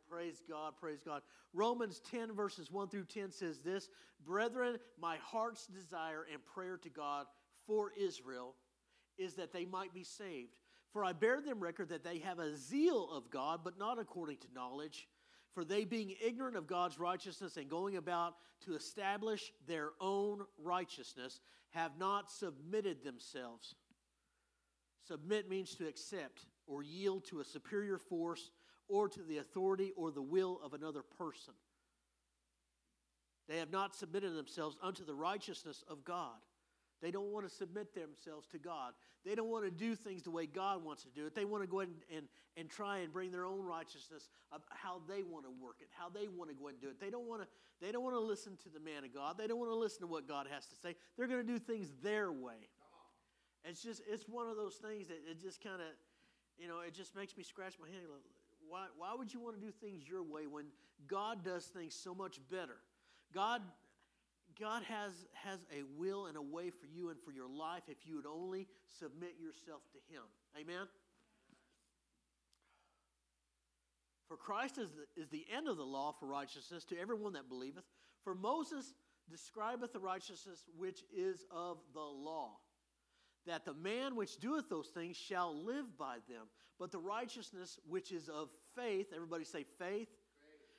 Praise 0.09 0.42
God, 0.49 0.75
praise 0.80 1.02
God. 1.04 1.23
Romans 1.52 2.00
10, 2.11 2.33
verses 2.33 2.71
1 2.71 2.88
through 2.88 3.04
10 3.04 3.30
says 3.30 3.59
this 3.61 3.88
Brethren, 4.25 4.78
my 5.00 5.16
heart's 5.19 5.66
desire 5.66 6.26
and 6.33 6.45
prayer 6.45 6.76
to 6.78 6.88
God 6.88 7.26
for 7.66 7.92
Israel 7.99 8.54
is 9.19 9.35
that 9.35 9.52
they 9.52 9.64
might 9.64 9.95
be 9.95 10.02
saved. 10.02 10.57
For 10.92 11.04
I 11.04 11.12
bear 11.12 11.40
them 11.40 11.61
record 11.61 11.90
that 11.90 12.02
they 12.04 12.18
have 12.18 12.38
a 12.38 12.56
zeal 12.56 13.11
of 13.11 13.30
God, 13.30 13.61
but 13.62 13.78
not 13.78 13.99
according 13.99 14.38
to 14.38 14.52
knowledge. 14.54 15.09
For 15.54 15.64
they, 15.64 15.85
being 15.85 16.14
ignorant 16.25 16.56
of 16.56 16.66
God's 16.66 16.99
righteousness 16.99 17.56
and 17.56 17.68
going 17.68 17.97
about 17.97 18.35
to 18.64 18.75
establish 18.75 19.52
their 19.66 19.90
own 20.00 20.42
righteousness, 20.59 21.40
have 21.70 21.99
not 21.99 22.30
submitted 22.30 23.04
themselves. 23.04 23.75
Submit 25.06 25.49
means 25.49 25.75
to 25.76 25.88
accept 25.88 26.47
or 26.66 26.82
yield 26.82 27.25
to 27.26 27.40
a 27.40 27.44
superior 27.44 27.99
force 27.99 28.50
or 28.88 29.09
to 29.09 29.23
the 29.23 29.38
authority 29.38 29.92
or 29.97 30.11
the 30.11 30.23
will 30.23 30.61
of 30.64 30.75
another 30.75 31.02
person. 31.02 31.54
They 33.49 33.59
have 33.59 33.70
not 33.73 33.97
submitted 33.97 34.37
themselves 34.37 34.76
unto 34.82 35.04
the 35.04 35.14
righteousness 35.14 35.82
of 35.88 36.04
God. 36.04 36.38
They 37.02 37.11
don't 37.11 37.33
want 37.33 37.49
to 37.49 37.54
submit 37.54 37.95
themselves 37.95 38.47
to 38.49 38.59
God. 38.59 38.92
They 39.25 39.35
don't 39.35 39.49
want 39.49 39.64
to 39.64 39.71
do 39.71 39.95
things 39.95 40.23
the 40.23 40.30
way 40.30 40.47
God 40.47 40.85
wants 40.85 41.02
to 41.04 41.09
do 41.11 41.26
it. 41.26 41.35
They 41.35 41.45
want 41.45 41.62
to 41.62 41.66
go 41.66 41.80
ahead 41.80 41.95
and, 42.11 42.19
and, 42.19 42.28
and 42.57 42.69
try 42.69 42.99
and 42.99 43.12
bring 43.12 43.30
their 43.30 43.45
own 43.45 43.64
righteousness 43.64 44.28
of 44.52 44.62
how 44.71 45.00
they 45.09 45.23
want 45.23 45.45
to 45.45 45.50
work 45.50 45.76
it, 45.80 45.88
how 45.97 46.09
they 46.09 46.28
want 46.28 46.50
to 46.50 46.57
go 46.57 46.69
and 46.69 46.80
do 46.80 46.88
it. 46.88 47.00
They 47.00 47.11
don't 47.11 47.26
want 47.26 47.42
to, 47.42 47.49
they 47.80 47.92
don't 47.92 48.02
want 48.02 48.16
to 48.16 48.21
listen 48.21 48.57
to 48.64 48.69
the 48.69 48.80
man 48.80 49.04
of 49.04 49.14
God. 49.14 49.38
They 49.38 49.47
don't 49.47 49.59
want 49.59 49.71
to 49.71 49.76
listen 49.76 50.00
to 50.00 50.07
what 50.07 50.28
God 50.28 50.47
has 50.50 50.66
to 50.66 50.75
say. 50.76 50.95
They're 51.16 51.28
going 51.28 51.45
to 51.45 51.52
do 51.52 51.59
things 51.59 51.92
their 52.02 52.33
way. 52.33 52.69
It's 53.64 53.83
just, 53.83 54.02
it's 54.11 54.28
one 54.28 54.49
of 54.49 54.57
those 54.57 54.76
things 54.76 55.09
that 55.09 55.19
it 55.30 55.40
just 55.40 55.62
kind 55.62 55.80
of, 55.80 55.88
you 56.59 56.69
know, 56.69 56.80
it 56.87 56.95
just 56.95 57.14
makes 57.14 57.37
me 57.37 57.42
scratch 57.42 57.75
my 57.80 57.88
head. 57.88 58.04
Why, 58.69 58.87
why 58.97 59.14
would 59.16 59.33
you 59.33 59.40
want 59.40 59.59
to 59.59 59.61
do 59.61 59.73
things 59.73 60.09
your 60.09 60.23
way 60.23 60.47
when 60.47 60.66
God 61.07 61.45
does 61.45 61.66
things 61.66 61.95
so 61.95 62.14
much 62.14 62.40
better? 62.50 62.76
God 63.35 63.62
God 64.61 64.83
has, 64.85 65.12
has 65.33 65.61
a 65.73 65.83
will 65.99 66.26
and 66.26 66.37
a 66.37 66.43
way 66.43 66.69
for 66.71 66.87
you 66.87 67.09
and 67.09 67.19
for 67.25 67.33
your 67.33 67.49
life 67.49 67.85
if 67.88 67.97
you 68.05 68.17
would 68.17 68.26
only 68.26 68.69
submit 68.99 69.35
yourself 69.40 69.81
to 69.93 70.14
Him. 70.14 70.23
Amen? 70.61 70.87
For 74.29 74.37
Christ 74.37 74.79
is 74.79 74.90
the, 74.93 75.21
is 75.21 75.29
the 75.31 75.47
end 75.52 75.67
of 75.67 75.76
the 75.76 75.85
law 75.85 76.12
for 76.12 76.26
righteousness 76.26 76.85
to 76.85 76.99
everyone 76.99 77.33
that 77.33 77.49
believeth. 77.49 77.85
For 78.23 78.35
Moses 78.35 78.93
describeth 79.31 79.93
the 79.93 79.99
righteousness 79.99 80.67
which 80.76 81.02
is 81.17 81.45
of 81.50 81.79
the 81.95 82.00
law, 82.00 82.59
that 83.47 83.64
the 83.64 83.75
man 83.75 84.14
which 84.14 84.38
doeth 84.38 84.69
those 84.69 84.88
things 84.88 85.17
shall 85.17 85.64
live 85.64 85.97
by 85.99 86.17
them. 86.29 86.47
But 86.79 86.93
the 86.93 86.99
righteousness 86.99 87.79
which 87.88 88.12
is 88.12 88.29
of 88.29 88.50
faith, 88.76 89.09
everybody 89.14 89.45
say 89.45 89.64
faith, 89.79 90.09
faith. 90.09 90.09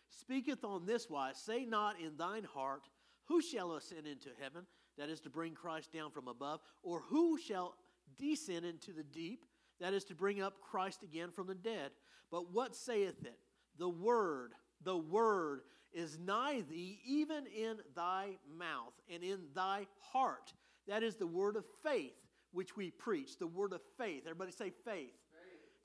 speaketh 0.07 0.63
on 0.63 0.85
this 0.85 1.09
wise 1.09 1.37
Say 1.37 1.65
not 1.65 1.99
in 1.99 2.17
thine 2.17 2.45
heart, 2.45 2.83
who 3.25 3.41
shall 3.41 3.73
ascend 3.73 4.07
into 4.07 4.29
heaven? 4.41 4.65
That 4.97 5.09
is 5.09 5.19
to 5.21 5.29
bring 5.29 5.53
Christ 5.53 5.91
down 5.91 6.11
from 6.11 6.27
above. 6.27 6.59
Or 6.83 7.01
who 7.01 7.37
shall 7.37 7.75
descend 8.17 8.65
into 8.65 8.93
the 8.93 9.03
deep? 9.03 9.45
That 9.79 9.93
is 9.93 10.03
to 10.05 10.15
bring 10.15 10.41
up 10.41 10.61
Christ 10.61 11.03
again 11.03 11.31
from 11.31 11.47
the 11.47 11.55
dead. 11.55 11.91
But 12.29 12.51
what 12.51 12.75
saith 12.75 13.25
it? 13.25 13.39
The 13.77 13.89
word, 13.89 14.53
the 14.83 14.97
word 14.97 15.61
is 15.93 16.19
nigh 16.19 16.63
thee, 16.69 16.99
even 17.05 17.45
in 17.47 17.77
thy 17.95 18.37
mouth 18.57 18.93
and 19.11 19.23
in 19.23 19.39
thy 19.55 19.87
heart. 19.99 20.53
That 20.87 21.03
is 21.03 21.15
the 21.15 21.27
word 21.27 21.55
of 21.55 21.65
faith 21.83 22.13
which 22.51 22.75
we 22.75 22.91
preach. 22.91 23.37
The 23.37 23.47
word 23.47 23.73
of 23.73 23.81
faith. 23.97 24.23
Everybody 24.25 24.51
say 24.51 24.71
faith. 24.85 25.13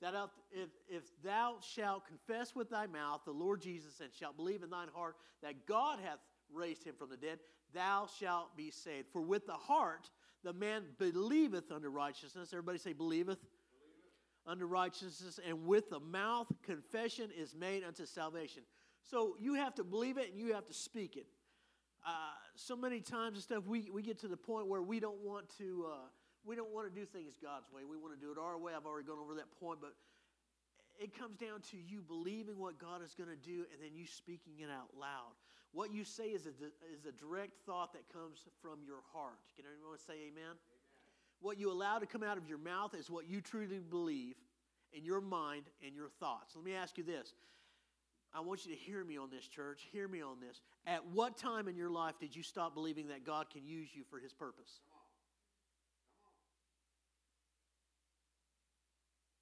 That 0.01 0.13
if, 0.51 0.69
if 0.87 1.03
thou 1.23 1.55
shalt 1.61 2.05
confess 2.05 2.53
with 2.55 2.69
thy 2.69 2.85
mouth 2.85 3.21
the 3.25 3.31
Lord 3.31 3.61
Jesus 3.61 3.99
and 3.99 4.13
shalt 4.13 4.37
believe 4.37 4.61
in 4.61 4.69
thine 4.69 4.89
heart 4.93 5.15
that 5.41 5.65
God 5.65 5.97
hath 6.03 6.19
raised 6.53 6.83
him 6.83 6.95
from 6.97 7.09
the 7.09 7.17
dead, 7.17 7.39
thou 7.73 8.07
shalt 8.19 8.55
be 8.55 8.71
saved. 8.71 9.07
For 9.11 9.21
with 9.21 9.45
the 9.45 9.53
heart 9.53 10.09
the 10.43 10.53
man 10.53 10.83
believeth 10.97 11.71
unto 11.71 11.89
righteousness. 11.89 12.49
Everybody 12.53 12.77
say, 12.77 12.93
believeth. 12.93 13.39
Unto 14.45 14.65
righteousness, 14.65 15.41
and 15.45 15.65
with 15.65 15.89
the 15.89 15.99
mouth 15.99 16.47
confession 16.63 17.29
is 17.37 17.53
made 17.53 17.83
unto 17.83 18.05
salvation. 18.05 18.63
So 19.11 19.35
you 19.37 19.55
have 19.55 19.75
to 19.75 19.83
believe 19.83 20.17
it 20.17 20.29
and 20.29 20.39
you 20.39 20.53
have 20.53 20.65
to 20.67 20.73
speak 20.73 21.17
it. 21.17 21.27
Uh, 22.05 22.11
so 22.55 22.73
many 22.73 23.01
times 23.01 23.35
and 23.35 23.43
stuff, 23.43 23.65
we, 23.65 23.89
we 23.93 24.01
get 24.01 24.19
to 24.19 24.29
the 24.29 24.37
point 24.37 24.67
where 24.67 24.81
we 24.81 25.01
don't 25.01 25.19
want 25.19 25.49
to. 25.57 25.87
Uh, 25.91 25.97
we 26.45 26.55
don't 26.55 26.73
want 26.73 26.87
to 26.87 26.97
do 26.97 27.05
things 27.05 27.35
God's 27.43 27.69
way. 27.73 27.81
We 27.83 27.97
want 27.97 28.17
to 28.17 28.25
do 28.25 28.31
it 28.31 28.37
our 28.39 28.57
way. 28.57 28.71
I've 28.73 28.85
already 28.85 29.05
gone 29.05 29.19
over 29.19 29.35
that 29.35 29.51
point, 29.59 29.79
but 29.81 29.91
it 30.97 31.11
comes 31.17 31.35
down 31.35 31.59
to 31.71 31.77
you 31.77 32.01
believing 32.01 32.57
what 32.57 32.79
God 32.79 33.03
is 33.03 33.13
going 33.13 33.29
to 33.29 33.35
do 33.35 33.67
and 33.73 33.83
then 33.83 33.91
you 33.93 34.07
speaking 34.07 34.63
it 34.63 34.69
out 34.71 34.95
loud. 34.97 35.35
What 35.73 35.93
you 35.93 36.03
say 36.03 36.29
is 36.29 36.45
a, 36.45 36.49
is 36.49 37.05
a 37.07 37.11
direct 37.11 37.53
thought 37.65 37.93
that 37.93 38.11
comes 38.11 38.39
from 38.61 38.79
your 38.85 39.01
heart. 39.13 39.39
Can 39.55 39.65
anyone 39.65 39.97
say 39.99 40.13
amen? 40.13 40.43
amen? 40.43 40.55
What 41.41 41.59
you 41.59 41.71
allow 41.71 41.99
to 41.99 42.05
come 42.05 42.23
out 42.23 42.37
of 42.37 42.47
your 42.47 42.57
mouth 42.57 42.95
is 42.95 43.09
what 43.09 43.29
you 43.29 43.41
truly 43.41 43.79
believe 43.79 44.35
in 44.93 45.03
your 45.03 45.21
mind 45.21 45.63
and 45.85 45.95
your 45.95 46.09
thoughts. 46.19 46.55
Let 46.55 46.65
me 46.65 46.73
ask 46.73 46.97
you 46.97 47.03
this. 47.03 47.33
I 48.33 48.41
want 48.41 48.65
you 48.65 48.73
to 48.73 48.77
hear 48.77 49.03
me 49.03 49.17
on 49.17 49.29
this, 49.29 49.47
church. 49.47 49.87
Hear 49.91 50.07
me 50.07 50.21
on 50.21 50.39
this. 50.39 50.61
At 50.85 51.05
what 51.13 51.37
time 51.37 51.67
in 51.67 51.75
your 51.75 51.89
life 51.89 52.15
did 52.19 52.35
you 52.35 52.43
stop 52.43 52.73
believing 52.73 53.07
that 53.07 53.25
God 53.25 53.49
can 53.49 53.65
use 53.65 53.89
you 53.93 54.03
for 54.09 54.19
his 54.19 54.33
purpose? 54.33 54.81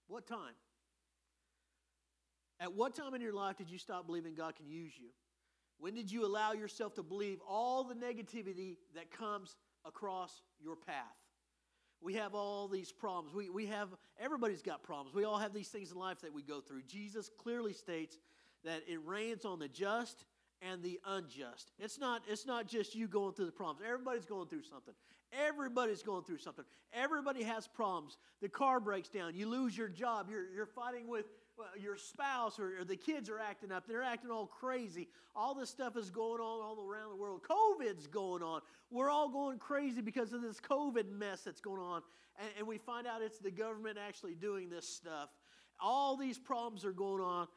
What 0.08 0.28
time? 0.28 0.54
At 2.60 2.74
what 2.74 2.96
time 2.96 3.14
in 3.16 3.22
your 3.22 3.34
life 3.34 3.58
did 3.58 3.70
you 3.70 3.78
stop 3.78 4.06
believing 4.06 4.36
God 4.36 4.56
can 4.56 4.70
use 4.70 4.94
you? 4.98 5.10
When 5.80 5.94
did 5.94 6.12
you 6.12 6.26
allow 6.26 6.54
yourself 6.54 6.96
to 6.96 7.04
believe 7.04 7.40
all 7.48 7.84
the 7.84 7.96
negativity 7.96 8.78
that 8.96 9.12
comes 9.12 9.56
across 9.86 10.42
your 10.62 10.76
path? 10.76 11.16
We 12.02 12.16
have 12.16 12.36
all 12.36 12.68
these 12.68 12.92
problems. 12.92 13.34
We, 13.34 13.50
we 13.50 13.66
have, 13.68 13.90
everybody's 14.20 14.62
got 14.62 14.84
problems. 14.84 15.16
We 15.16 15.24
all 15.24 15.38
have 15.38 15.54
these 15.54 15.70
things 15.70 15.92
in 15.92 15.98
life 15.98 16.22
that 16.22 16.34
we 16.34 16.44
go 16.44 16.62
through. 16.62 16.84
Jesus 16.84 17.30
clearly 17.38 17.74
states 17.74 18.20
that 18.64 18.84
it 18.88 19.00
rains 19.06 19.46
on 19.46 19.60
the 19.60 19.68
just 19.68 20.26
and 20.62 20.84
the 20.84 21.00
unjust. 21.06 21.72
It's 21.80 22.00
not, 22.00 22.22
it's 22.28 22.46
not 22.46 22.68
just 22.68 22.96
you 22.96 23.08
going 23.08 23.34
through 23.34 23.48
the 23.48 23.52
problems. 23.52 23.82
Everybody's 23.86 24.26
going 24.26 24.48
through 24.48 24.64
something. 24.64 24.94
Everybody's 25.32 26.04
going 26.04 26.24
through 26.24 26.38
something. 26.38 26.66
Everybody 26.94 27.44
has 27.44 27.68
problems. 27.68 28.18
The 28.42 28.50
car 28.50 28.80
breaks 28.80 29.10
down. 29.10 29.36
You 29.36 29.50
lose 29.50 29.78
your 29.78 29.90
job. 29.90 30.28
You're, 30.30 30.50
you're 30.54 30.66
fighting 30.66 31.08
with 31.08 31.26
your 31.82 31.98
spouse 31.98 32.60
or, 32.60 32.80
or, 32.82 32.86
the 32.86 32.96
kids 32.96 33.30
are 33.30 33.40
acting 33.40 33.72
up. 33.72 33.88
They're 33.88 34.04
acting 34.04 34.32
all 34.32 34.46
crazy. 34.46 35.08
All 35.36 35.54
this 35.54 35.70
stuff 35.70 35.98
is 35.98 36.10
going 36.10 36.42
on 36.42 36.62
all 36.62 36.86
around 36.86 37.10
the 37.10 37.16
world. 37.16 37.42
COVID's 37.44 38.08
going 38.08 38.44
on. 38.44 38.62
We're 38.92 39.10
all 39.10 39.30
going 39.30 39.60
crazy 39.60 40.02
because 40.02 40.34
of 40.34 40.42
this 40.42 40.60
COVID 40.60 41.10
mess 41.10 41.42
that's 41.42 41.62
going 41.62 41.82
on. 41.82 42.02
And, 42.40 42.50
and 42.60 42.68
we 42.68 42.78
find 42.78 43.08
out 43.08 43.22
it's 43.22 43.40
the 43.40 43.52
government 43.52 43.98
actually 43.98 44.36
doing 44.36 44.70
this 44.70 44.88
stuff. 44.88 45.30
All 45.80 46.16
these 46.16 46.38
problems 46.38 46.86
are 46.86 46.94
going 46.94 47.22
on 47.22 47.48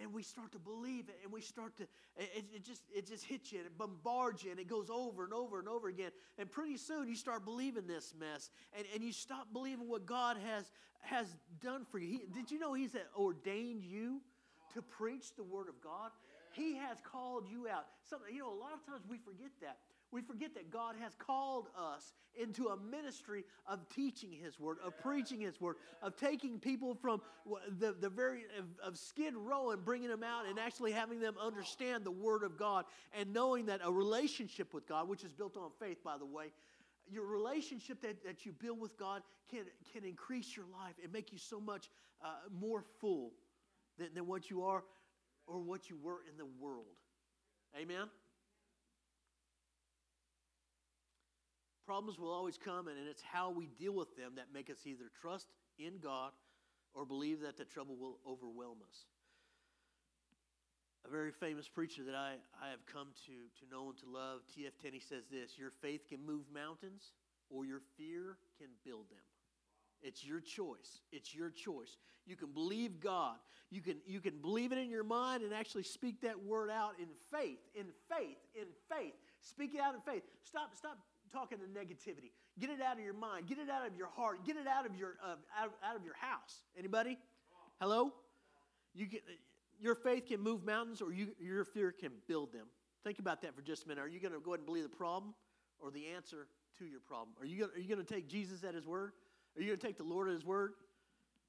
and 0.00 0.12
we 0.12 0.22
start 0.22 0.52
to 0.52 0.58
believe 0.58 1.08
it 1.08 1.18
and 1.22 1.32
we 1.32 1.40
start 1.40 1.76
to 1.76 1.84
it, 2.16 2.44
it, 2.54 2.64
just 2.64 2.82
it 2.94 3.06
just 3.06 3.24
hits 3.24 3.52
you 3.52 3.58
and 3.58 3.66
it 3.66 3.78
bombards 3.78 4.42
you 4.44 4.50
and 4.50 4.60
it 4.60 4.68
goes 4.68 4.90
over 4.90 5.24
and 5.24 5.32
over 5.32 5.58
and 5.58 5.68
over 5.68 5.88
again. 5.88 6.10
And 6.38 6.50
pretty 6.50 6.76
soon 6.76 7.08
you 7.08 7.16
start 7.16 7.44
believing 7.44 7.86
this 7.86 8.14
mess 8.18 8.50
and, 8.76 8.86
and 8.94 9.02
you 9.02 9.12
stop 9.12 9.48
believing 9.52 9.88
what 9.88 10.06
god 10.06 10.36
has 10.44 10.70
has 11.00 11.26
done 11.62 11.84
for 11.90 11.98
you. 11.98 12.08
He, 12.08 12.20
did 12.32 12.50
you 12.50 12.58
know 12.58 12.74
he's 12.74 12.96
ordained 13.16 13.82
you 13.82 14.20
to 14.74 14.82
preach 14.82 15.34
the 15.36 15.44
word 15.44 15.68
of 15.68 15.80
god? 15.80 16.10
He 16.52 16.76
has 16.76 16.98
called 17.00 17.44
you 17.50 17.68
out. 17.68 17.86
Something, 18.08 18.34
you 18.34 18.40
know 18.40 18.52
a 18.52 18.58
lot 18.58 18.72
of 18.72 18.84
times 18.86 19.02
we 19.08 19.18
forget 19.18 19.50
that 19.60 19.78
we 20.16 20.22
forget 20.22 20.54
that 20.54 20.70
God 20.70 20.94
has 21.02 21.12
called 21.14 21.66
us 21.78 22.14
into 22.40 22.68
a 22.68 22.76
ministry 22.78 23.44
of 23.66 23.86
teaching 23.90 24.32
His 24.32 24.58
Word, 24.58 24.78
of 24.82 24.98
preaching 24.98 25.42
His 25.42 25.60
Word, 25.60 25.76
of 26.00 26.16
taking 26.16 26.58
people 26.58 26.94
from 26.94 27.20
the, 27.78 27.94
the 28.00 28.08
very, 28.08 28.46
of, 28.58 28.64
of 28.82 28.96
skid 28.96 29.34
row 29.34 29.72
and 29.72 29.84
bringing 29.84 30.08
them 30.08 30.22
out 30.22 30.46
and 30.46 30.58
actually 30.58 30.92
having 30.92 31.20
them 31.20 31.34
understand 31.38 32.02
the 32.02 32.10
Word 32.10 32.44
of 32.44 32.56
God 32.56 32.86
and 33.12 33.34
knowing 33.34 33.66
that 33.66 33.82
a 33.84 33.92
relationship 33.92 34.72
with 34.72 34.88
God, 34.88 35.06
which 35.06 35.22
is 35.22 35.34
built 35.34 35.58
on 35.58 35.68
faith, 35.78 36.02
by 36.02 36.16
the 36.16 36.24
way, 36.24 36.46
your 37.10 37.26
relationship 37.26 38.00
that, 38.00 38.24
that 38.24 38.46
you 38.46 38.52
build 38.52 38.80
with 38.80 38.96
God 38.96 39.20
can, 39.50 39.64
can 39.92 40.02
increase 40.02 40.56
your 40.56 40.64
life 40.80 40.94
and 41.04 41.12
make 41.12 41.30
you 41.30 41.36
so 41.36 41.60
much 41.60 41.90
uh, 42.24 42.28
more 42.58 42.82
full 43.02 43.32
than, 43.98 44.08
than 44.14 44.26
what 44.26 44.48
you 44.48 44.62
are 44.64 44.82
or 45.46 45.60
what 45.60 45.90
you 45.90 45.98
were 46.02 46.20
in 46.30 46.38
the 46.38 46.46
world. 46.58 46.86
Amen? 47.78 48.08
Problems 51.86 52.18
will 52.18 52.32
always 52.32 52.58
come, 52.58 52.88
and 52.88 52.96
it's 53.08 53.22
how 53.22 53.50
we 53.50 53.68
deal 53.78 53.92
with 53.92 54.16
them 54.16 54.32
that 54.34 54.46
make 54.52 54.68
us 54.70 54.78
either 54.86 55.04
trust 55.20 55.46
in 55.78 55.98
God 56.02 56.32
or 56.94 57.06
believe 57.06 57.40
that 57.42 57.56
the 57.56 57.64
trouble 57.64 57.96
will 57.96 58.18
overwhelm 58.26 58.78
us. 58.88 59.04
A 61.06 61.10
very 61.10 61.30
famous 61.30 61.68
preacher 61.68 62.02
that 62.02 62.16
I, 62.16 62.34
I 62.60 62.70
have 62.70 62.84
come 62.92 63.08
to, 63.26 63.32
to 63.32 63.70
know 63.70 63.90
and 63.90 63.98
to 63.98 64.06
love, 64.10 64.40
T.F. 64.52 64.72
Tenney, 64.82 64.98
says 64.98 65.26
this 65.30 65.56
Your 65.56 65.70
faith 65.70 66.08
can 66.08 66.26
move 66.26 66.42
mountains, 66.52 67.12
or 67.50 67.64
your 67.64 67.80
fear 67.96 68.38
can 68.58 68.68
build 68.84 69.08
them. 69.08 69.22
It's 70.02 70.24
your 70.24 70.40
choice. 70.40 71.02
It's 71.12 71.32
your 71.32 71.50
choice. 71.50 71.98
You 72.26 72.34
can 72.34 72.48
believe 72.52 73.00
God. 73.00 73.36
You 73.70 73.80
can, 73.80 73.98
you 74.06 74.20
can 74.20 74.38
believe 74.40 74.72
it 74.72 74.78
in 74.78 74.90
your 74.90 75.04
mind 75.04 75.44
and 75.44 75.54
actually 75.54 75.84
speak 75.84 76.20
that 76.22 76.42
word 76.42 76.70
out 76.70 76.94
in 76.98 77.06
faith, 77.30 77.60
in 77.76 77.86
faith, 78.08 78.38
in 78.54 78.66
faith. 78.90 79.14
Speak 79.40 79.74
it 79.74 79.80
out 79.80 79.94
in 79.94 80.00
faith. 80.00 80.22
Stop, 80.42 80.74
stop 80.76 80.98
talking 81.32 81.58
to 81.58 81.64
negativity. 81.64 82.32
Get 82.58 82.70
it 82.70 82.80
out 82.80 82.98
of 82.98 83.04
your 83.04 83.14
mind. 83.14 83.46
Get 83.46 83.58
it 83.58 83.68
out 83.70 83.86
of 83.86 83.96
your 83.96 84.08
heart. 84.08 84.44
Get 84.44 84.56
it 84.56 84.66
out 84.66 84.86
of 84.86 84.96
your 84.96 85.16
uh, 85.22 85.36
out, 85.60 85.72
out 85.84 85.96
of 85.96 86.04
your 86.04 86.14
house. 86.14 86.62
Anybody? 86.78 87.18
Hello. 87.80 88.12
You 88.94 89.06
can, 89.06 89.20
your 89.80 89.94
faith 89.94 90.26
can 90.26 90.40
move 90.40 90.64
mountains, 90.64 91.02
or 91.02 91.12
you, 91.12 91.28
your 91.38 91.64
fear 91.64 91.92
can 91.92 92.12
build 92.26 92.52
them. 92.52 92.66
Think 93.04 93.18
about 93.18 93.42
that 93.42 93.54
for 93.54 93.62
just 93.62 93.84
a 93.84 93.88
minute. 93.88 94.02
Are 94.02 94.08
you 94.08 94.20
going 94.20 94.32
to 94.32 94.40
go 94.40 94.52
ahead 94.52 94.60
and 94.60 94.66
believe 94.66 94.84
the 94.84 94.88
problem 94.88 95.34
or 95.78 95.90
the 95.90 96.06
answer 96.06 96.48
to 96.78 96.86
your 96.86 97.00
problem? 97.00 97.36
Are 97.38 97.46
you 97.46 97.58
going 97.58 97.70
are 97.76 97.80
you 97.80 97.88
going 97.88 98.04
to 98.04 98.14
take 98.14 98.28
Jesus 98.28 98.64
at 98.64 98.74
His 98.74 98.86
word? 98.86 99.12
Are 99.56 99.60
you 99.60 99.68
going 99.68 99.78
to 99.78 99.86
take 99.86 99.96
the 99.96 100.04
Lord 100.04 100.28
at 100.28 100.34
His 100.34 100.44
word? 100.44 100.72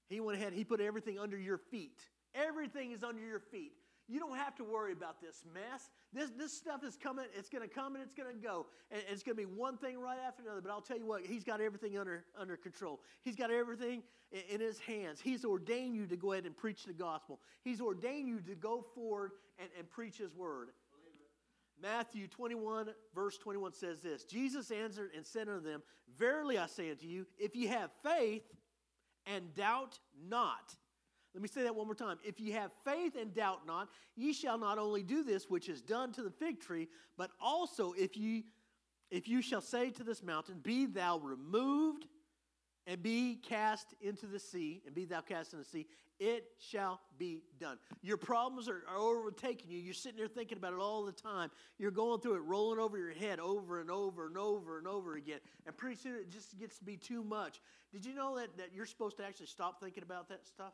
He 0.09 0.19
went 0.19 0.37
ahead. 0.37 0.53
He 0.53 0.63
put 0.63 0.81
everything 0.81 1.19
under 1.19 1.37
your 1.37 1.57
feet. 1.57 2.01
Everything 2.33 2.91
is 2.91 3.03
under 3.03 3.21
your 3.21 3.39
feet. 3.39 3.73
You 4.07 4.19
don't 4.19 4.37
have 4.37 4.55
to 4.55 4.63
worry 4.63 4.93
about 4.93 5.19
this 5.21 5.43
mess. 5.53 5.89
This, 6.13 6.31
this 6.37 6.53
stuff 6.53 6.83
is 6.83 6.95
coming, 6.95 7.25
it's 7.37 7.49
going 7.49 7.67
to 7.67 7.73
come 7.73 7.95
and 7.95 8.03
it's 8.03 8.13
going 8.13 8.33
to 8.33 8.41
go. 8.41 8.67
And 8.89 9.01
it's 9.09 9.21
going 9.21 9.35
to 9.37 9.41
be 9.41 9.45
one 9.45 9.77
thing 9.77 9.99
right 9.99 10.17
after 10.25 10.43
another. 10.43 10.61
But 10.61 10.71
I'll 10.71 10.81
tell 10.81 10.97
you 10.97 11.05
what, 11.05 11.25
He's 11.25 11.43
got 11.43 11.59
everything 11.59 11.97
under, 11.97 12.23
under 12.39 12.55
control. 12.55 13.01
He's 13.23 13.35
got 13.35 13.51
everything 13.51 14.03
in, 14.31 14.55
in 14.55 14.61
His 14.61 14.79
hands. 14.79 15.19
He's 15.21 15.43
ordained 15.43 15.95
you 15.95 16.07
to 16.07 16.15
go 16.15 16.31
ahead 16.31 16.45
and 16.45 16.55
preach 16.55 16.85
the 16.85 16.93
gospel, 16.93 17.39
He's 17.63 17.81
ordained 17.81 18.29
you 18.29 18.39
to 18.41 18.55
go 18.55 18.85
forward 18.95 19.31
and, 19.59 19.69
and 19.77 19.89
preach 19.89 20.17
His 20.17 20.33
word. 20.33 20.69
Matthew 21.81 22.27
21, 22.27 22.89
verse 23.13 23.37
21 23.37 23.73
says 23.73 24.01
this 24.01 24.23
Jesus 24.23 24.71
answered 24.71 25.11
and 25.15 25.25
said 25.25 25.47
unto 25.47 25.61
them, 25.61 25.83
Verily 26.17 26.57
I 26.57 26.67
say 26.67 26.89
unto 26.89 27.05
you, 27.05 27.27
if 27.37 27.55
ye 27.55 27.67
have 27.67 27.91
faith 28.03 28.43
and 29.25 29.53
doubt 29.53 29.99
not, 30.27 30.75
let 31.37 31.43
me 31.43 31.47
say 31.49 31.61
that 31.61 31.75
one 31.75 31.85
more 31.85 31.93
time. 31.93 32.17
If 32.23 32.39
ye 32.39 32.49
have 32.53 32.71
faith 32.83 33.15
and 33.15 33.31
doubt 33.31 33.67
not, 33.67 33.89
ye 34.15 34.33
shall 34.33 34.57
not 34.57 34.79
only 34.79 35.03
do 35.03 35.23
this 35.23 35.47
which 35.47 35.69
is 35.69 35.83
done 35.83 36.11
to 36.13 36.23
the 36.23 36.31
fig 36.31 36.59
tree, 36.59 36.87
but 37.15 37.29
also 37.39 37.93
if 37.93 38.17
ye 38.17 38.45
if 39.11 39.27
you 39.27 39.43
shall 39.43 39.61
say 39.61 39.91
to 39.91 40.03
this 40.03 40.23
mountain, 40.23 40.59
Be 40.63 40.87
thou 40.87 41.19
removed 41.19 42.07
and 42.87 43.03
be 43.03 43.35
cast 43.35 43.93
into 44.01 44.25
the 44.25 44.39
sea, 44.39 44.81
and 44.87 44.95
be 44.95 45.05
thou 45.05 45.21
cast 45.21 45.53
into 45.53 45.63
the 45.63 45.69
sea, 45.69 45.85
it 46.19 46.45
shall 46.57 47.01
be 47.19 47.43
done. 47.59 47.77
Your 48.01 48.17
problems 48.17 48.67
are, 48.67 48.81
are, 48.89 48.97
overtaking 48.97 49.69
you. 49.69 49.77
You're 49.77 49.93
sitting 49.93 50.17
there 50.17 50.27
thinking 50.27 50.57
about 50.57 50.73
it 50.73 50.79
all 50.79 51.05
the 51.05 51.11
time. 51.11 51.51
You're 51.77 51.91
going 51.91 52.19
through 52.19 52.37
it, 52.37 52.39
rolling 52.39 52.79
over 52.79 52.97
your 52.97 53.13
head 53.13 53.39
over 53.39 53.79
and 53.79 53.91
over 53.91 54.25
and 54.25 54.35
over 54.39 54.79
and 54.79 54.87
over 54.87 55.17
again. 55.17 55.39
And 55.67 55.77
pretty 55.77 55.97
soon 55.97 56.15
it 56.15 56.31
just 56.31 56.57
gets 56.57 56.79
to 56.79 56.83
be 56.83 56.97
too 56.97 57.23
much. 57.23 57.61
Did 57.91 58.03
you 58.05 58.15
know 58.15 58.37
that, 58.37 58.57
that 58.57 58.69
you're 58.73 58.87
supposed 58.87 59.17
to 59.17 59.25
actually 59.25 59.45
stop 59.45 59.79
thinking 59.79 60.01
about 60.01 60.29
that 60.29 60.47
stuff? 60.47 60.73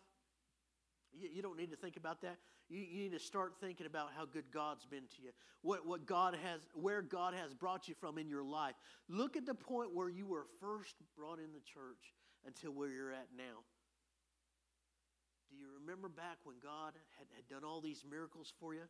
You, 1.13 1.29
you 1.31 1.41
don't 1.41 1.57
need 1.57 1.71
to 1.71 1.77
think 1.77 1.97
about 1.97 2.21
that. 2.21 2.37
You, 2.69 2.79
you 2.79 3.03
need 3.03 3.11
to 3.13 3.19
start 3.19 3.53
thinking 3.61 3.85
about 3.85 4.09
how 4.15 4.25
good 4.25 4.45
God's 4.53 4.85
been 4.85 5.07
to 5.15 5.21
you, 5.21 5.29
what, 5.61 5.85
what 5.85 6.05
God 6.05 6.37
has, 6.43 6.61
where 6.73 7.01
God 7.01 7.33
has 7.33 7.53
brought 7.53 7.87
you 7.87 7.95
from 7.95 8.17
in 8.17 8.27
your 8.29 8.43
life. 8.43 8.75
Look 9.07 9.37
at 9.37 9.45
the 9.45 9.53
point 9.53 9.93
where 9.93 10.09
you 10.09 10.25
were 10.25 10.45
first 10.59 10.95
brought 11.17 11.39
in 11.39 11.51
the 11.53 11.61
church 11.61 12.13
until 12.45 12.71
where 12.71 12.89
you're 12.89 13.11
at 13.11 13.27
now. 13.37 13.63
Do 15.49 15.55
you 15.59 15.67
remember 15.79 16.09
back 16.09 16.41
when 16.43 16.57
God 16.63 16.93
had, 17.17 17.27
had 17.35 17.47
done 17.47 17.63
all 17.63 17.79
these 17.79 18.03
miracles 18.09 18.51
for 18.59 18.73
you? 18.73 18.89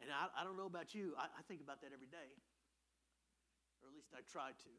And 0.00 0.10
I, 0.10 0.30
I 0.40 0.44
don't 0.44 0.56
know 0.56 0.66
about 0.66 0.94
you, 0.94 1.14
I, 1.18 1.26
I 1.26 1.42
think 1.48 1.60
about 1.60 1.80
that 1.82 1.90
every 1.92 2.06
day. 2.06 2.30
Or 3.82 3.88
at 3.90 3.94
least 3.94 4.14
I 4.14 4.22
try 4.30 4.50
to. 4.50 4.72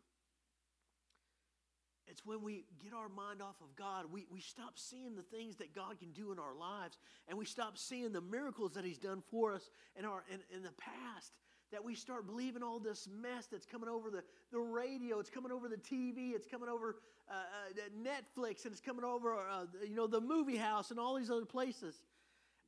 It's 2.07 2.25
when 2.25 2.41
we 2.43 2.65
get 2.83 2.93
our 2.93 3.09
mind 3.09 3.41
off 3.41 3.55
of 3.61 3.75
God, 3.75 4.05
we, 4.11 4.25
we 4.31 4.39
stop 4.39 4.73
seeing 4.75 5.15
the 5.15 5.23
things 5.23 5.55
that 5.57 5.73
God 5.73 5.99
can 5.99 6.11
do 6.11 6.31
in 6.31 6.39
our 6.39 6.55
lives, 6.55 6.97
and 7.27 7.37
we 7.37 7.45
stop 7.45 7.77
seeing 7.77 8.11
the 8.11 8.21
miracles 8.21 8.73
that 8.73 8.85
He's 8.85 8.97
done 8.97 9.23
for 9.29 9.53
us 9.53 9.69
in, 9.97 10.05
our, 10.05 10.23
in, 10.31 10.39
in 10.55 10.63
the 10.63 10.73
past. 10.73 11.33
That 11.71 11.83
we 11.83 11.95
start 11.95 12.27
believing 12.27 12.61
all 12.61 12.79
this 12.79 13.09
mess 13.21 13.47
that's 13.47 13.65
coming 13.65 13.89
over 13.89 14.11
the, 14.11 14.23
the 14.51 14.59
radio, 14.59 15.19
it's 15.19 15.31
coming 15.31 15.51
over 15.51 15.67
the 15.67 15.77
TV, 15.77 16.33
it's 16.33 16.45
coming 16.45 16.69
over 16.69 16.97
uh, 17.29 17.33
uh, 17.33 17.81
Netflix, 18.07 18.65
and 18.65 18.71
it's 18.71 18.79
coming 18.79 19.03
over 19.03 19.33
uh, 19.33 19.65
you 19.83 19.95
know, 19.95 20.05
the 20.05 20.21
movie 20.21 20.57
house 20.57 20.91
and 20.91 20.99
all 20.99 21.15
these 21.15 21.31
other 21.31 21.45
places. 21.45 21.95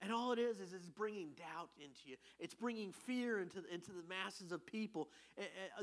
And 0.01 0.11
all 0.11 0.31
it 0.31 0.39
is 0.39 0.59
is 0.59 0.73
it's 0.73 0.89
bringing 0.89 1.29
doubt 1.37 1.69
into 1.79 2.01
you. 2.05 2.15
It's 2.39 2.53
bringing 2.53 2.91
fear 2.91 3.39
into, 3.39 3.63
into 3.71 3.91
the 3.91 4.03
masses 4.07 4.51
of 4.51 4.65
people. 4.65 5.09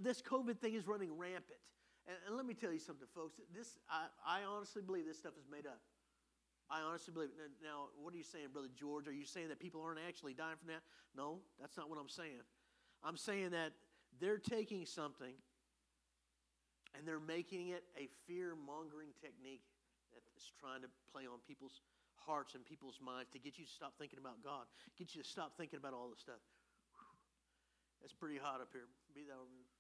This 0.01 0.23
COVID 0.23 0.59
thing 0.59 0.75
is 0.75 0.87
running 0.87 1.17
rampant. 1.17 1.59
And, 2.07 2.17
and 2.27 2.37
let 2.37 2.45
me 2.45 2.55
tell 2.55 2.73
you 2.73 2.79
something, 2.79 3.09
folks. 3.15 3.41
This 3.55 3.79
I, 3.89 4.07
I 4.27 4.45
honestly 4.45 4.83
believe 4.83 5.07
this 5.07 5.19
stuff 5.19 5.35
is 5.39 5.49
made 5.51 5.67
up. 5.67 5.81
I 6.71 6.81
honestly 6.81 7.13
believe 7.13 7.31
it. 7.37 7.53
Now, 7.63 7.93
what 8.01 8.15
are 8.15 8.17
you 8.17 8.25
saying, 8.25 8.49
Brother 8.53 8.73
George? 8.73 9.07
Are 9.09 9.13
you 9.13 9.25
saying 9.25 9.49
that 9.49 9.61
people 9.61 9.83
aren't 9.85 10.01
actually 10.01 10.33
dying 10.33 10.57
from 10.57 10.69
that? 10.69 10.81
No, 11.17 11.41
that's 11.61 11.77
not 11.77 11.91
what 11.91 11.99
I'm 12.01 12.09
saying. 12.09 12.41
I'm 13.05 13.17
saying 13.17 13.51
that 13.51 13.73
they're 14.21 14.41
taking 14.41 14.87
something 14.87 15.37
and 16.97 17.07
they're 17.07 17.21
making 17.21 17.69
it 17.69 17.85
a 18.01 18.09
fear 18.27 18.57
mongering 18.57 19.13
technique 19.21 19.67
that 20.15 20.23
is 20.39 20.53
trying 20.57 20.81
to 20.81 20.89
play 21.13 21.29
on 21.29 21.43
people's 21.45 21.83
hearts 22.17 22.55
and 22.55 22.65
people's 22.65 22.99
minds 23.03 23.29
to 23.35 23.39
get 23.39 23.59
you 23.59 23.67
to 23.67 23.71
stop 23.71 23.93
thinking 23.99 24.19
about 24.19 24.41
God, 24.41 24.65
get 24.97 25.15
you 25.15 25.21
to 25.21 25.29
stop 25.29 25.53
thinking 25.59 25.77
about 25.77 25.93
all 25.93 26.09
this 26.09 26.21
stuff. 26.21 26.41
It's 28.03 28.15
pretty 28.15 28.39
hot 28.39 28.61
up 28.61 28.69
here. 28.73 28.89
Be 29.15 29.25
removed. 29.25 29.74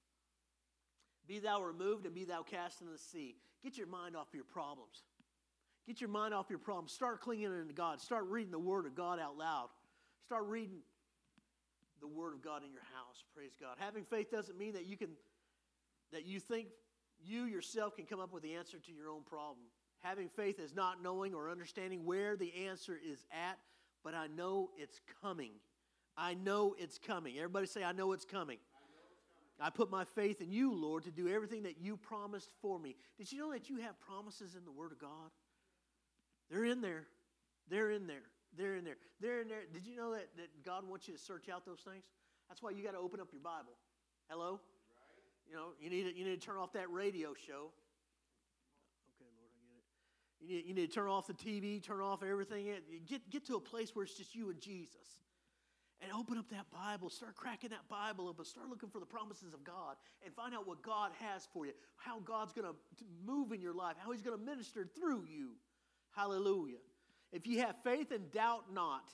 Be 1.26 1.38
thou 1.38 1.62
removed 1.62 2.06
and 2.06 2.14
be 2.14 2.24
thou 2.24 2.42
cast 2.42 2.80
into 2.80 2.92
the 2.92 2.98
sea. 2.98 3.36
Get 3.62 3.78
your 3.78 3.86
mind 3.86 4.16
off 4.16 4.28
your 4.32 4.44
problems. 4.44 5.04
Get 5.86 6.00
your 6.00 6.10
mind 6.10 6.34
off 6.34 6.46
your 6.48 6.58
problems. 6.58 6.92
Start 6.92 7.20
clinging 7.20 7.46
into 7.46 7.74
God. 7.74 8.00
Start 8.00 8.24
reading 8.26 8.52
the 8.52 8.58
Word 8.58 8.86
of 8.86 8.94
God 8.94 9.18
out 9.18 9.36
loud. 9.36 9.68
Start 10.24 10.44
reading 10.46 10.78
the 12.00 12.06
Word 12.06 12.34
of 12.34 12.42
God 12.42 12.62
in 12.64 12.72
your 12.72 12.82
house. 12.94 13.24
Praise 13.34 13.52
God. 13.60 13.76
Having 13.78 14.04
faith 14.04 14.30
doesn't 14.30 14.58
mean 14.58 14.74
that 14.74 14.86
you 14.86 14.96
can, 14.96 15.08
that 16.12 16.26
you 16.26 16.40
think 16.40 16.68
you 17.22 17.44
yourself 17.44 17.96
can 17.96 18.06
come 18.06 18.20
up 18.20 18.32
with 18.32 18.42
the 18.42 18.54
answer 18.54 18.78
to 18.78 18.92
your 18.92 19.10
own 19.10 19.22
problem. 19.22 19.66
Having 20.00 20.28
faith 20.28 20.58
is 20.58 20.74
not 20.74 21.02
knowing 21.02 21.34
or 21.34 21.50
understanding 21.50 22.04
where 22.04 22.36
the 22.36 22.52
answer 22.66 22.98
is 23.02 23.24
at, 23.32 23.58
but 24.02 24.14
I 24.14 24.26
know 24.26 24.70
it's 24.76 25.00
coming. 25.22 25.52
I 26.16 26.34
know 26.34 26.74
it's 26.78 26.98
coming. 26.98 27.36
Everybody 27.36 27.66
say, 27.66 27.82
I 27.82 27.92
know 27.92 28.12
it's 28.12 28.26
coming. 28.26 28.58
I 29.60 29.70
put 29.70 29.90
my 29.90 30.04
faith 30.04 30.40
in 30.40 30.50
you, 30.50 30.74
Lord, 30.74 31.04
to 31.04 31.10
do 31.10 31.28
everything 31.28 31.62
that 31.62 31.78
you 31.80 31.96
promised 31.96 32.50
for 32.60 32.78
me. 32.78 32.96
Did 33.16 33.30
you 33.30 33.38
know 33.38 33.52
that 33.52 33.70
you 33.70 33.76
have 33.78 33.98
promises 34.00 34.56
in 34.56 34.64
the 34.64 34.72
Word 34.72 34.92
of 34.92 34.98
God? 34.98 35.30
They're 36.50 36.64
in 36.64 36.80
there. 36.80 37.06
They're 37.70 37.90
in 37.90 38.06
there. 38.06 38.24
They're 38.56 38.74
in 38.76 38.84
there. 38.84 38.96
They're 39.20 39.40
in 39.40 39.48
there. 39.48 39.62
Did 39.72 39.86
you 39.86 39.96
know 39.96 40.12
that, 40.12 40.28
that 40.36 40.64
God 40.64 40.88
wants 40.88 41.06
you 41.06 41.14
to 41.14 41.20
search 41.20 41.48
out 41.48 41.64
those 41.64 41.80
things? 41.80 42.04
That's 42.48 42.62
why 42.62 42.70
you 42.70 42.82
got 42.82 42.92
to 42.92 42.98
open 42.98 43.20
up 43.20 43.28
your 43.32 43.40
Bible. 43.42 43.78
Hello? 44.28 44.52
Right. 44.52 45.48
You 45.48 45.54
know, 45.54 45.68
you 45.80 45.88
need, 45.88 46.10
to, 46.10 46.18
you 46.18 46.24
need 46.24 46.40
to 46.40 46.46
turn 46.46 46.56
off 46.56 46.72
that 46.72 46.90
radio 46.90 47.32
show. 47.34 47.70
Okay, 49.14 49.30
Lord, 49.38 49.50
I 49.54 49.62
get 49.62 49.78
it. 49.78 49.86
You 50.40 50.48
need, 50.48 50.66
you 50.66 50.74
need 50.74 50.90
to 50.90 50.94
turn 50.94 51.08
off 51.08 51.26
the 51.26 51.34
TV, 51.34 51.82
turn 51.82 52.00
off 52.00 52.22
everything. 52.22 52.66
Get, 53.06 53.30
get 53.30 53.46
to 53.46 53.56
a 53.56 53.60
place 53.60 53.94
where 53.94 54.04
it's 54.04 54.14
just 54.14 54.34
you 54.34 54.50
and 54.50 54.60
Jesus 54.60 55.23
and 56.04 56.12
open 56.12 56.36
up 56.36 56.48
that 56.50 56.66
Bible, 56.70 57.08
start 57.08 57.34
cracking 57.34 57.70
that 57.70 57.88
Bible 57.88 58.28
open, 58.28 58.44
start 58.44 58.68
looking 58.68 58.90
for 58.90 59.00
the 59.00 59.06
promises 59.06 59.54
of 59.54 59.64
God, 59.64 59.96
and 60.24 60.34
find 60.34 60.54
out 60.54 60.68
what 60.68 60.82
God 60.82 61.12
has 61.18 61.48
for 61.52 61.64
you, 61.64 61.72
how 61.96 62.20
God's 62.20 62.52
going 62.52 62.66
to 62.66 62.74
move 63.26 63.52
in 63.52 63.60
your 63.60 63.72
life, 63.72 63.96
how 63.98 64.12
He's 64.12 64.22
going 64.22 64.38
to 64.38 64.44
minister 64.44 64.86
through 64.94 65.24
you. 65.26 65.52
Hallelujah. 66.14 66.76
If 67.32 67.46
you 67.46 67.60
have 67.60 67.76
faith 67.82 68.12
and 68.12 68.30
doubt 68.30 68.64
not, 68.72 69.10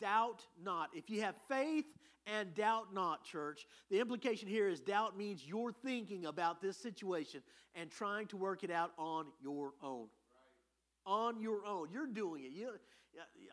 doubt 0.00 0.42
not. 0.62 0.90
If 0.94 1.08
you 1.08 1.22
have 1.22 1.34
faith 1.48 1.86
and 2.26 2.54
doubt 2.54 2.92
not, 2.92 3.24
church, 3.24 3.66
the 3.90 4.00
implication 4.00 4.46
here 4.46 4.68
is 4.68 4.80
doubt 4.80 5.16
means 5.16 5.42
you're 5.46 5.72
thinking 5.72 6.26
about 6.26 6.60
this 6.60 6.76
situation 6.76 7.42
and 7.74 7.90
trying 7.90 8.26
to 8.28 8.36
work 8.36 8.64
it 8.64 8.70
out 8.70 8.92
on 8.98 9.26
your 9.42 9.72
own. 9.82 10.08
Right. 11.06 11.12
On 11.12 11.40
your 11.40 11.64
own. 11.64 11.88
You're 11.90 12.06
doing 12.06 12.44
it. 12.44 12.52
You, 12.52 12.68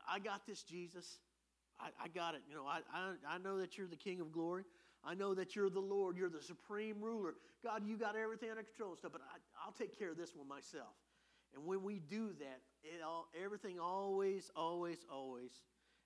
I 0.08 0.20
got 0.20 0.46
this, 0.46 0.62
Jesus. 0.64 1.20
I, 1.82 2.06
I 2.06 2.08
got 2.08 2.36
it. 2.36 2.42
You 2.48 2.56
know, 2.56 2.66
I, 2.66 2.80
I, 2.94 3.36
I 3.36 3.38
know 3.38 3.58
that 3.60 3.78
you're 3.78 3.88
the 3.88 3.96
King 3.96 4.22
of 4.22 4.32
glory. 4.32 4.64
I 5.04 5.16
know 5.16 5.34
that 5.34 5.56
you're 5.56 5.70
the 5.70 5.82
Lord. 5.82 6.18
You're 6.18 6.30
the 6.30 6.42
supreme 6.42 7.02
ruler. 7.02 7.34
God, 7.64 7.82
you 7.86 7.98
got 7.98 8.16
everything 8.16 8.52
under 8.52 8.64
control 8.64 8.92
and 8.92 9.00
stuff, 9.00 9.12
but 9.12 9.22
I, 9.22 9.38
I'll 9.66 9.74
take 9.74 9.98
care 9.98 10.12
of 10.12 10.18
this 10.18 10.36
one 10.36 10.48
myself. 10.48 10.94
And 11.56 11.66
when 11.66 11.84
we 11.84 12.00
do 12.00 12.34
that, 12.40 12.62
it 12.84 13.02
all, 13.04 13.28
everything 13.34 13.80
always, 13.80 14.52
always, 14.56 15.06
always, 15.12 15.52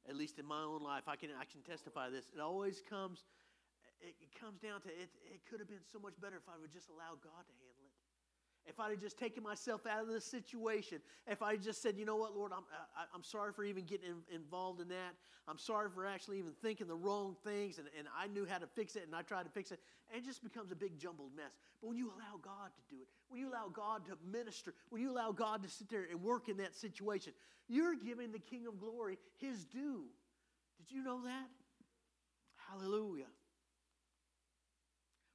at 0.08 0.16
least 0.16 0.40
in 0.40 0.46
my 0.46 0.62
own 0.62 0.82
life, 0.82 1.04
I 1.08 1.16
can, 1.16 1.30
I 1.40 1.46
can 1.46 1.62
testify 1.62 2.10
this. 2.10 2.26
It 2.34 2.40
always 2.40 2.82
comes, 2.82 3.26
it, 4.02 4.16
it 4.22 4.32
comes 4.40 4.60
down 4.60 4.82
to 4.82 4.90
it, 4.90 5.10
it 5.28 5.42
could 5.50 5.60
have 5.60 5.70
been 5.70 5.86
so 5.92 6.00
much 6.00 6.14
better 6.22 6.38
if 6.38 6.48
I 6.48 6.58
would 6.60 6.74
just 6.74 6.90
allow 6.90 7.18
God 7.22 7.44
to 7.46 7.54
handle 7.58 7.65
if 8.68 8.80
I'd 8.80 8.92
have 8.92 9.00
just 9.00 9.18
taken 9.18 9.44
myself 9.44 9.86
out 9.86 10.02
of 10.02 10.08
this 10.08 10.26
situation, 10.26 11.00
if 11.28 11.42
I 11.42 11.56
just 11.56 11.82
said, 11.82 11.98
you 11.98 12.06
know 12.06 12.16
what, 12.16 12.36
Lord, 12.36 12.52
I'm, 12.52 12.64
I, 12.98 13.04
i 13.14 13.16
am 13.16 13.24
sorry 13.24 13.54
for 13.54 13.64
even 13.64 13.86
getting 13.86 14.08
in, 14.08 14.36
involved 14.36 14.82
in 14.82 14.88
that. 14.90 15.14
I'm 15.48 15.60
sorry 15.60 15.90
for 15.94 16.06
actually 16.06 16.40
even 16.40 16.54
thinking 16.62 16.88
the 16.88 16.96
wrong 16.96 17.36
things, 17.44 17.78
and, 17.78 17.88
and 17.98 18.08
I 18.18 18.28
knew 18.28 18.46
how 18.46 18.58
to 18.58 18.66
fix 18.66 18.96
it, 18.96 19.04
and 19.06 19.16
I 19.16 19.22
tried 19.22 19.44
to 19.44 19.50
fix 19.50 19.72
it, 19.72 19.80
and 20.12 20.22
it 20.22 20.26
just 20.26 20.44
becomes 20.44 20.72
a 20.72 20.76
big 20.76 20.98
jumbled 20.98 21.36
mess. 21.36 21.52
But 21.82 21.90
when 21.90 21.98
you 21.98 22.08
allow 22.08 22.40
God 22.42 22.72
to 22.76 22.96
do 22.96 23.02
it, 23.02 23.08
when 23.30 23.40
you 23.40 23.50
allow 23.50 23.68
God 23.72 24.06
to 24.08 24.18
minister, 24.32 24.74
when 24.90 25.02
you 25.02 25.12
allow 25.12 25.32
God 25.32 25.62
to 25.64 25.70
sit 25.70 25.90
there 25.90 26.08
and 26.10 26.22
work 26.24 26.50
in 26.50 26.58
that 26.58 26.74
situation, 26.74 27.34
you're 27.68 27.96
giving 27.96 28.32
the 28.32 28.40
King 28.40 28.66
of 28.68 28.80
Glory 28.80 29.20
his 29.38 29.66
due. 29.66 30.06
Did 30.80 30.96
you 30.96 31.04
know 31.04 31.24
that? 31.24 31.48
Hallelujah. 32.70 33.26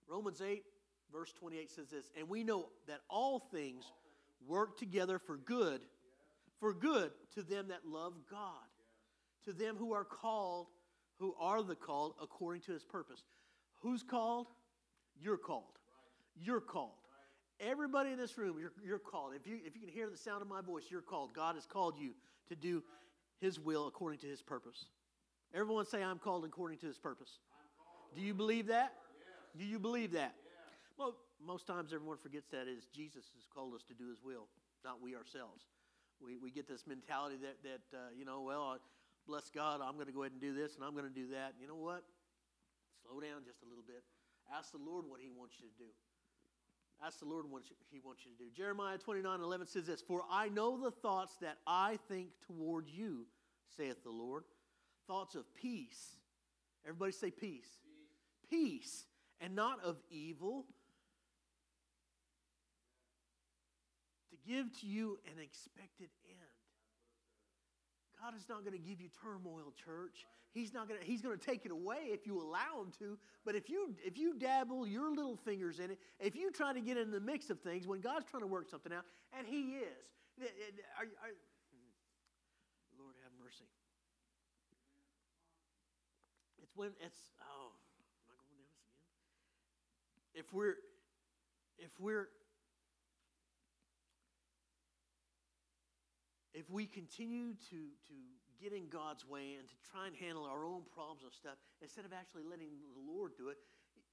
Romans 0.09 0.43
8, 0.43 0.65
verse 1.13 1.33
28 1.33 1.71
says 1.71 1.89
this, 1.89 2.11
and 2.19 2.29
we 2.29 2.45
know 2.45 2.69
that 2.87 3.01
all 3.09 3.39
things 3.39 3.85
work 4.47 4.79
together 4.79 5.19
for 5.19 5.37
good, 5.37 5.81
for 6.59 6.73
good 6.73 7.11
to 7.35 7.43
them 7.43 7.69
that 7.69 7.87
love 7.87 8.15
God, 8.31 8.69
to 9.45 9.53
them 9.53 9.77
who 9.77 9.93
are 9.93 10.05
called, 10.05 10.67
who 11.19 11.35
are 11.41 11.63
the 11.63 11.75
called 11.75 12.15
according 12.21 12.63
to 12.63 12.73
his 12.73 12.85
purpose. 12.85 13.23
Who's 13.81 14.03
called? 14.03 14.47
You're 15.21 15.39
called. 15.39 15.65
You're 16.43 16.61
called. 16.61 16.93
Everybody 17.61 18.11
in 18.11 18.19
this 18.19 18.39
room, 18.39 18.57
you're, 18.59 18.73
you're 18.85 18.99
called. 18.99 19.33
If 19.35 19.47
you, 19.47 19.59
if 19.65 19.75
you 19.75 19.83
can 19.83 19.91
hear 19.91 20.09
the 20.09 20.17
sound 20.17 20.41
of 20.41 20.49
my 20.49 20.63
voice, 20.63 20.85
you're 20.91 21.03
called. 21.03 21.35
God 21.35 21.57
has 21.57 21.67
called 21.67 21.95
you 21.99 22.13
to 22.49 22.57
do 22.57 22.83
his 23.41 23.61
will 23.61 23.87
according 23.87 24.21
to 24.21 24.27
his 24.27 24.41
purpose. 24.41 24.87
Everyone 25.55 25.85
say, 25.85 26.03
I'm 26.03 26.19
called 26.19 26.45
according 26.45 26.79
to 26.79 26.87
his 26.87 26.99
purpose. 26.99 27.39
Do 28.15 28.23
you 28.23 28.35
believe 28.35 28.69
that? 28.69 28.95
Do 29.59 29.65
you 29.65 29.79
believe 29.79 30.13
that? 30.13 30.35
Well, 31.01 31.17
most 31.41 31.65
times 31.65 31.97
everyone 31.97 32.21
forgets 32.21 32.53
that 32.53 32.69
is 32.69 32.85
Jesus 32.93 33.33
has 33.33 33.49
called 33.49 33.73
us 33.73 33.81
to 33.89 33.97
do 33.97 34.13
his 34.13 34.21
will, 34.21 34.53
not 34.85 35.01
we 35.01 35.17
ourselves. 35.17 35.65
We, 36.21 36.37
we 36.37 36.53
get 36.53 36.69
this 36.69 36.85
mentality 36.85 37.41
that, 37.41 37.57
that 37.65 37.97
uh, 37.97 38.13
you 38.13 38.29
know, 38.29 38.45
well, 38.45 38.77
bless 39.27 39.49
God, 39.49 39.81
I'm 39.81 39.95
going 39.95 40.09
to 40.09 40.13
go 40.13 40.29
ahead 40.29 40.37
and 40.37 40.45
do 40.45 40.53
this 40.53 40.77
and 40.77 40.85
I'm 40.85 40.93
going 40.93 41.09
to 41.09 41.17
do 41.17 41.33
that. 41.33 41.57
You 41.57 41.73
know 41.73 41.81
what? 41.81 42.05
Slow 43.01 43.17
down 43.17 43.49
just 43.49 43.65
a 43.65 43.69
little 43.73 43.87
bit. 43.89 44.05
Ask 44.53 44.77
the 44.77 44.85
Lord 44.85 45.09
what 45.09 45.25
he 45.25 45.33
wants 45.33 45.57
you 45.57 45.73
to 45.73 45.79
do. 45.81 45.89
Ask 47.01 47.21
the 47.21 47.25
Lord 47.25 47.47
what 47.49 47.63
He 47.91 47.99
wants 48.05 48.27
you 48.27 48.33
to 48.33 48.45
do. 48.45 48.51
Jeremiah 48.55 48.99
29 48.99 49.41
11 49.41 49.67
says 49.69 49.87
this 49.87 50.03
For 50.03 50.21
I 50.31 50.51
know 50.51 50.77
the 50.77 50.91
thoughts 50.91 51.35
that 51.41 51.57
I 51.67 51.99
think 52.09 52.29
toward 52.47 52.91
you, 52.91 53.25
saith 53.75 54.05
the 54.05 54.11
Lord. 54.11 54.45
Thoughts 55.07 55.35
of 55.35 55.47
peace. 55.55 56.19
Everybody 56.85 57.13
say 57.13 57.31
peace. 57.31 57.79
Peace, 58.51 58.51
peace 58.51 59.05
and 59.41 59.57
not 59.57 59.83
of 59.83 59.97
evil. 60.11 60.67
Give 64.47 64.79
to 64.81 64.87
you 64.87 65.19
an 65.27 65.43
expected 65.43 66.09
end. 66.29 66.41
God 68.23 68.37
is 68.37 68.49
not 68.49 68.65
going 68.65 68.77
to 68.77 68.83
give 68.83 69.01
you 69.01 69.09
turmoil, 69.23 69.73
church. 69.73 70.27
He's 70.53 70.75
not 70.75 70.89
going 70.89 71.01
to, 71.01 71.07
he's 71.07 71.23
going 71.23 71.39
to 71.39 71.45
take 71.45 71.65
it 71.65 71.71
away 71.71 72.11
if 72.11 72.27
you 72.27 72.41
allow 72.41 72.83
him 72.83 72.93
to. 72.99 73.19
But 73.45 73.55
if 73.55 73.71
you 73.71 73.95
if 74.05 74.19
you 74.19 74.35
dabble 74.35 74.87
your 74.87 75.15
little 75.15 75.37
fingers 75.37 75.79
in 75.79 75.93
it, 75.93 75.99
if 76.19 76.35
you 76.35 76.51
try 76.51 76.73
to 76.73 76.81
get 76.81 76.97
in 76.97 77.11
the 77.11 77.21
mix 77.21 77.51
of 77.51 77.61
things 77.61 77.87
when 77.87 78.01
God's 78.01 78.27
trying 78.27 78.43
to 78.43 78.49
work 78.49 78.69
something 78.69 78.93
out, 78.93 79.05
and 79.37 79.47
he 79.47 79.79
is, 79.79 79.87
are, 80.99 81.05
are, 81.05 81.35
hmm, 81.71 82.99
Lord 82.99 83.15
have 83.23 83.33
mercy. 83.43 83.65
It's 86.61 86.75
when 86.75 86.91
it's 87.01 87.31
oh, 87.41 87.71
am 87.71 88.27
I 88.29 88.35
going 88.43 88.67
down 88.67 88.85
again? 88.91 89.07
If 90.35 90.53
we're 90.53 90.75
if 91.79 91.93
we're 92.01 92.29
if 96.61 96.69
we 96.69 96.85
continue 96.85 97.57
to, 97.73 97.81
to 98.05 98.17
get 98.61 98.77
in 98.77 98.93
God's 98.93 99.25
way 99.25 99.57
and 99.57 99.65
to 99.65 99.77
try 99.89 100.05
and 100.05 100.13
handle 100.13 100.45
our 100.45 100.69
own 100.69 100.85
problems 100.93 101.25
and 101.25 101.33
stuff 101.33 101.57
instead 101.81 102.05
of 102.05 102.13
actually 102.13 102.45
letting 102.45 102.77
the 102.93 103.01
Lord 103.01 103.33
do 103.41 103.49
it, 103.49 103.57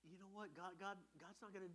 you 0.07 0.15
know 0.15 0.31
what? 0.31 0.55
God, 0.55 0.79
God, 0.79 0.95
God's 1.19 1.35
not 1.43 1.51
to 1.51 1.67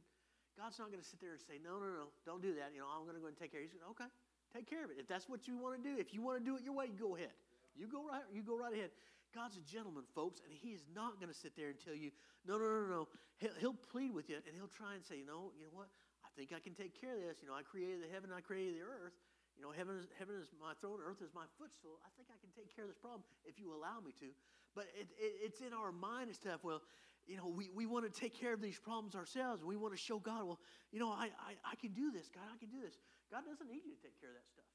God's 0.57 0.77
not 0.81 0.89
to 0.93 1.01
sit 1.05 1.21
there 1.21 1.33
and 1.33 1.41
say, 1.41 1.57
no, 1.61 1.81
no, 1.81 1.89
no, 1.89 2.07
don't 2.29 2.41
do 2.45 2.53
that. 2.61 2.77
You 2.77 2.85
know, 2.85 2.89
I'm 2.89 3.09
to 3.09 3.21
go 3.21 3.29
and 3.29 3.37
take 3.37 3.53
care 3.53 3.61
of 3.61 3.69
it. 3.69 3.73
He's 3.73 3.77
going, 3.77 3.89
okay, 3.97 4.09
take 4.53 4.69
care 4.69 4.85
of 4.85 4.93
it. 4.93 5.01
If 5.01 5.09
that's 5.09 5.25
what 5.25 5.49
you 5.49 5.57
want 5.57 5.81
to 5.81 5.83
do, 5.85 5.97
if 5.97 6.13
you 6.13 6.21
want 6.21 6.41
to 6.41 6.45
do 6.45 6.57
it 6.57 6.65
your 6.65 6.77
way, 6.77 6.93
go 6.93 7.17
ahead. 7.17 7.33
You 7.73 7.89
go 7.89 8.05
right, 8.05 8.25
you 8.29 8.45
go 8.45 8.57
right 8.57 8.73
ahead. 8.73 8.93
God's 9.33 9.57
a 9.57 9.65
gentleman, 9.65 10.05
folks, 10.13 10.45
and 10.45 10.53
He 10.53 10.77
is 10.77 10.85
not 10.93 11.17
going 11.17 11.33
to 11.33 11.37
sit 11.37 11.57
there 11.57 11.73
and 11.73 11.81
tell 11.81 11.97
you, 11.97 12.13
no, 12.45 12.61
no, 12.61 12.69
no, 12.69 12.85
no. 12.85 13.03
He'll, 13.41 13.57
he'll 13.61 13.81
plead 13.93 14.13
with 14.13 14.29
you, 14.29 14.37
and 14.45 14.53
He'll 14.53 14.69
try 14.69 14.93
and 14.93 15.01
say, 15.01 15.25
no, 15.25 15.57
you 15.57 15.65
know 15.65 15.73
what? 15.73 15.89
I 16.21 16.29
think 16.37 16.53
I 16.53 16.61
can 16.61 16.77
take 16.77 16.93
care 16.93 17.17
of 17.17 17.25
this. 17.25 17.41
You 17.41 17.49
know, 17.49 17.57
I 17.57 17.65
created 17.65 18.05
the 18.05 18.13
heaven, 18.13 18.29
I 18.29 18.45
created 18.45 18.77
the 18.77 18.85
earth. 18.85 19.17
You 19.63 19.71
know, 19.71 19.79
heaven 19.79 19.95
is, 19.95 20.11
heaven 20.19 20.35
is 20.35 20.51
my 20.59 20.75
throne, 20.83 20.99
earth 20.99 21.23
is 21.23 21.31
my 21.31 21.47
footstool. 21.55 22.03
I 22.03 22.11
think 22.19 22.27
I 22.35 22.39
can 22.43 22.51
take 22.51 22.75
care 22.75 22.83
of 22.83 22.91
this 22.91 22.99
problem 22.99 23.23
if 23.47 23.63
you 23.63 23.71
allow 23.71 24.03
me 24.03 24.11
to. 24.19 24.35
But 24.75 24.91
it, 24.99 25.07
it, 25.15 25.39
it's 25.39 25.61
in 25.63 25.71
our 25.71 25.95
mind 25.95 26.27
and 26.27 26.35
stuff. 26.35 26.67
Well, 26.67 26.83
you 27.31 27.39
know, 27.39 27.47
we, 27.47 27.71
we 27.71 27.87
want 27.87 28.03
to 28.03 28.11
take 28.11 28.35
care 28.35 28.51
of 28.51 28.59
these 28.59 28.83
problems 28.83 29.15
ourselves. 29.15 29.63
We 29.63 29.79
want 29.79 29.95
to 29.95 30.03
show 30.03 30.19
God, 30.19 30.51
well, 30.51 30.59
you 30.91 30.99
know, 30.99 31.15
I, 31.15 31.31
I, 31.39 31.55
I 31.63 31.75
can 31.79 31.95
do 31.95 32.11
this, 32.11 32.27
God, 32.27 32.43
I 32.51 32.59
can 32.59 32.75
do 32.75 32.83
this. 32.83 32.99
God 33.31 33.47
doesn't 33.47 33.71
need 33.71 33.87
you 33.87 33.95
to 33.95 34.03
take 34.03 34.19
care 34.19 34.35
of 34.35 34.43
that 34.43 34.51
stuff. 34.51 34.67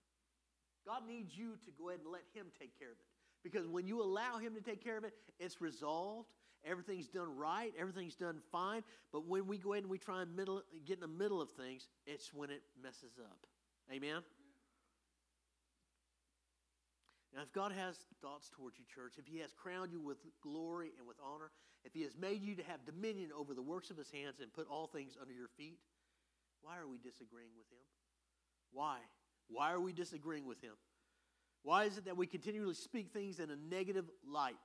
God 0.88 1.04
needs 1.04 1.36
you 1.36 1.60
to 1.68 1.72
go 1.76 1.92
ahead 1.92 2.00
and 2.00 2.08
let 2.08 2.24
Him 2.32 2.48
take 2.56 2.72
care 2.80 2.96
of 2.96 2.96
it. 2.96 3.12
Because 3.44 3.68
when 3.68 3.92
you 3.92 4.02
allow 4.02 4.40
Him 4.40 4.56
to 4.56 4.62
take 4.62 4.82
care 4.82 4.96
of 4.96 5.04
it, 5.04 5.12
it's 5.36 5.60
resolved. 5.60 6.32
Everything's 6.64 7.12
done 7.12 7.36
right. 7.36 7.74
Everything's 7.78 8.16
done 8.16 8.40
fine. 8.54 8.88
But 9.12 9.28
when 9.28 9.48
we 9.48 9.58
go 9.58 9.74
ahead 9.74 9.84
and 9.84 9.92
we 9.92 9.98
try 9.98 10.22
and 10.22 10.34
middle, 10.34 10.64
get 10.86 10.96
in 10.96 11.02
the 11.02 11.12
middle 11.12 11.42
of 11.42 11.52
things, 11.60 11.90
it's 12.06 12.34
when 12.34 12.52
it 12.52 12.64
messes 12.82 13.20
up. 13.20 13.44
Amen? 13.92 14.24
Now, 17.38 17.44
if 17.44 17.54
God 17.54 17.72
has 17.72 17.96
thoughts 18.20 18.50
towards 18.50 18.80
you, 18.80 18.86
church, 18.90 19.14
if 19.20 19.28
He 19.28 19.38
has 19.42 19.54
crowned 19.54 19.92
you 19.92 20.02
with 20.02 20.18
glory 20.42 20.90
and 20.98 21.08
with 21.08 21.18
honor, 21.24 21.52
if 21.86 21.94
He 21.94 22.02
has 22.02 22.18
made 22.18 22.42
you 22.42 22.56
to 22.56 22.64
have 22.64 22.84
dominion 22.84 23.30
over 23.38 23.54
the 23.54 23.62
works 23.62 23.92
of 23.92 23.98
His 23.98 24.10
hands 24.10 24.40
and 24.42 24.52
put 24.52 24.66
all 24.68 24.88
things 24.88 25.16
under 25.22 25.34
your 25.34 25.50
feet, 25.56 25.78
why 26.64 26.80
are 26.80 26.88
we 26.88 26.98
disagreeing 26.98 27.52
with 27.56 27.68
Him? 27.70 27.86
Why? 28.74 28.98
Why 29.50 29.72
are 29.72 29.80
we 29.80 29.94
disagreeing 29.94 30.48
with 30.48 30.60
Him? 30.64 30.74
Why 31.62 31.84
is 31.84 32.00
it 32.00 32.06
that 32.06 32.18
we 32.18 32.26
continually 32.26 32.74
speak 32.74 33.12
things 33.12 33.40
in 33.40 33.52
a 33.52 33.56
negative 33.56 34.10
light? 34.28 34.56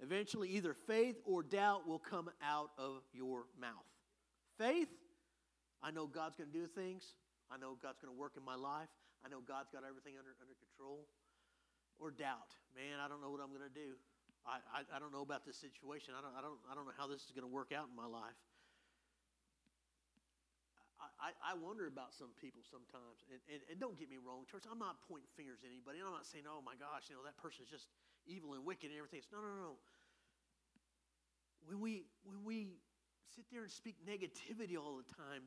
Eventually, 0.00 0.48
either 0.48 0.72
faith 0.72 1.16
or 1.26 1.42
doubt 1.42 1.86
will 1.86 1.98
come 1.98 2.30
out 2.42 2.70
of 2.78 3.02
your 3.12 3.44
mouth. 3.60 3.84
Faith, 4.56 4.88
I 5.82 5.90
know 5.90 6.06
God's 6.06 6.36
going 6.36 6.50
to 6.50 6.58
do 6.58 6.66
things. 6.66 7.04
I 7.50 7.58
know 7.58 7.76
God's 7.82 7.98
going 7.98 8.14
to 8.14 8.18
work 8.18 8.32
in 8.38 8.44
my 8.44 8.54
life. 8.54 8.88
I 9.26 9.28
know 9.28 9.40
God's 9.46 9.68
got 9.68 9.82
everything 9.86 10.14
under, 10.18 10.32
under 10.40 10.54
control 10.56 11.04
or 12.02 12.10
doubt. 12.10 12.50
Man, 12.74 12.98
I 12.98 13.06
don't 13.06 13.22
know 13.22 13.30
what 13.30 13.38
I'm 13.38 13.54
going 13.54 13.64
to 13.64 13.70
do. 13.70 13.94
I, 14.42 14.58
I, 14.74 14.80
I, 14.90 14.98
don't 14.98 15.14
know 15.14 15.22
about 15.22 15.46
this 15.46 15.54
situation. 15.54 16.18
I 16.18 16.20
don't, 16.20 16.34
I, 16.34 16.42
don't, 16.42 16.58
I 16.66 16.74
don't 16.74 16.82
know 16.82 16.96
how 16.98 17.06
this 17.06 17.22
is 17.22 17.30
going 17.30 17.46
to 17.46 17.54
work 17.54 17.70
out 17.70 17.86
in 17.86 17.94
my 17.94 18.10
life. 18.10 18.34
I, 21.22 21.30
I 21.42 21.54
wonder 21.54 21.86
about 21.86 22.10
some 22.10 22.34
people 22.42 22.66
sometimes. 22.66 23.22
And, 23.30 23.38
and, 23.46 23.62
and 23.70 23.76
don't 23.78 23.94
get 23.94 24.10
me 24.10 24.18
wrong, 24.18 24.42
church, 24.50 24.66
I'm 24.66 24.82
not 24.82 24.98
pointing 25.06 25.30
fingers 25.38 25.62
at 25.62 25.70
anybody. 25.70 26.02
I'm 26.02 26.10
not 26.10 26.26
saying, 26.26 26.50
oh 26.50 26.58
my 26.62 26.74
gosh, 26.74 27.06
you 27.06 27.14
know, 27.14 27.22
that 27.22 27.38
person's 27.38 27.70
just 27.70 27.86
evil 28.26 28.58
and 28.58 28.66
wicked 28.66 28.90
and 28.90 28.98
everything. 28.98 29.22
It's, 29.22 29.30
no, 29.30 29.38
no, 29.38 29.54
no. 29.54 29.78
When 31.70 31.78
we, 31.78 32.10
when 32.26 32.42
we 32.42 32.74
sit 33.30 33.46
there 33.54 33.62
and 33.62 33.70
speak 33.70 34.02
negativity 34.02 34.74
all 34.74 34.98
the 34.98 35.06
time, 35.14 35.46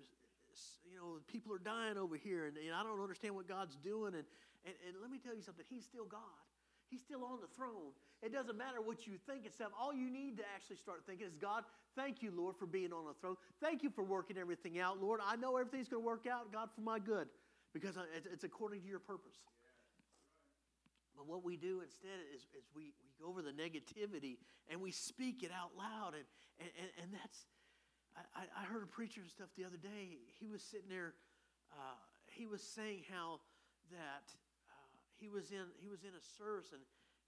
you 0.88 0.96
know, 0.96 1.20
people 1.28 1.52
are 1.52 1.60
dying 1.60 2.00
over 2.00 2.16
here 2.16 2.48
and, 2.48 2.56
and 2.56 2.72
I 2.72 2.80
don't 2.84 3.04
understand 3.04 3.36
what 3.36 3.48
God's 3.48 3.76
doing. 3.84 4.16
And, 4.16 4.28
and, 4.64 4.76
and 4.88 4.94
let 5.04 5.12
me 5.12 5.20
tell 5.20 5.36
you 5.36 5.44
something, 5.44 5.68
He's 5.68 5.84
still 5.84 6.08
God. 6.08 6.45
He's 6.90 7.02
still 7.02 7.24
on 7.24 7.40
the 7.42 7.48
throne. 7.56 7.92
It 8.22 8.32
doesn't 8.32 8.58
matter 8.58 8.82
what 8.82 9.06
you 9.06 9.14
think 9.28 9.46
and 9.46 9.54
stuff. 9.54 9.72
All 9.80 9.94
you 9.94 10.10
need 10.10 10.38
to 10.38 10.44
actually 10.56 10.78
start 10.78 11.04
thinking 11.06 11.28
is, 11.28 11.36
God, 11.36 11.64
thank 11.96 12.24
you, 12.24 12.32
Lord, 12.36 12.56
for 12.58 12.66
being 12.66 12.94
on 12.94 13.06
the 13.06 13.14
throne. 13.20 13.36
Thank 13.62 13.84
you 13.84 13.90
for 13.90 14.04
working 14.04 14.38
everything 14.38 14.80
out, 14.80 15.02
Lord. 15.02 15.20
I 15.26 15.36
know 15.36 15.58
everything's 15.58 15.90
going 15.90 16.02
to 16.02 16.06
work 16.06 16.26
out, 16.26 16.52
God, 16.52 16.70
for 16.74 16.82
my 16.82 17.00
good, 17.00 17.28
because 17.74 17.98
it's 18.32 18.44
according 18.44 18.82
to 18.82 18.88
your 18.88 19.00
purpose. 19.00 19.36
But 21.18 21.28
what 21.28 21.44
we 21.44 21.56
do 21.58 21.82
instead 21.82 22.20
is, 22.34 22.42
is 22.58 22.66
we, 22.76 22.94
we 23.04 23.12
go 23.20 23.30
over 23.30 23.42
the 23.42 23.52
negativity 23.52 24.38
and 24.70 24.82
we 24.82 24.92
speak 24.92 25.44
it 25.44 25.52
out 25.52 25.72
loud. 25.78 26.14
And, 26.14 26.26
and, 26.60 26.90
and 27.02 27.14
that's, 27.14 27.46
I, 28.36 28.44
I 28.62 28.66
heard 28.66 28.84
a 28.84 28.88
preacher 28.88 29.22
and 29.22 29.30
stuff 29.30 29.48
the 29.58 29.66
other 29.66 29.78
day. 29.78 30.18
He 30.40 30.48
was 30.48 30.62
sitting 30.62 30.90
there, 30.90 31.14
uh, 31.72 31.96
he 32.32 32.46
was 32.46 32.62
saying 32.62 33.04
how 33.12 33.40
that 33.92 34.28
he 35.20 35.30
was 35.30 35.52
in 35.52 35.66
he 35.80 35.88
was 35.88 36.04
in 36.04 36.12
a 36.12 36.24
service 36.38 36.72
and 36.72 36.82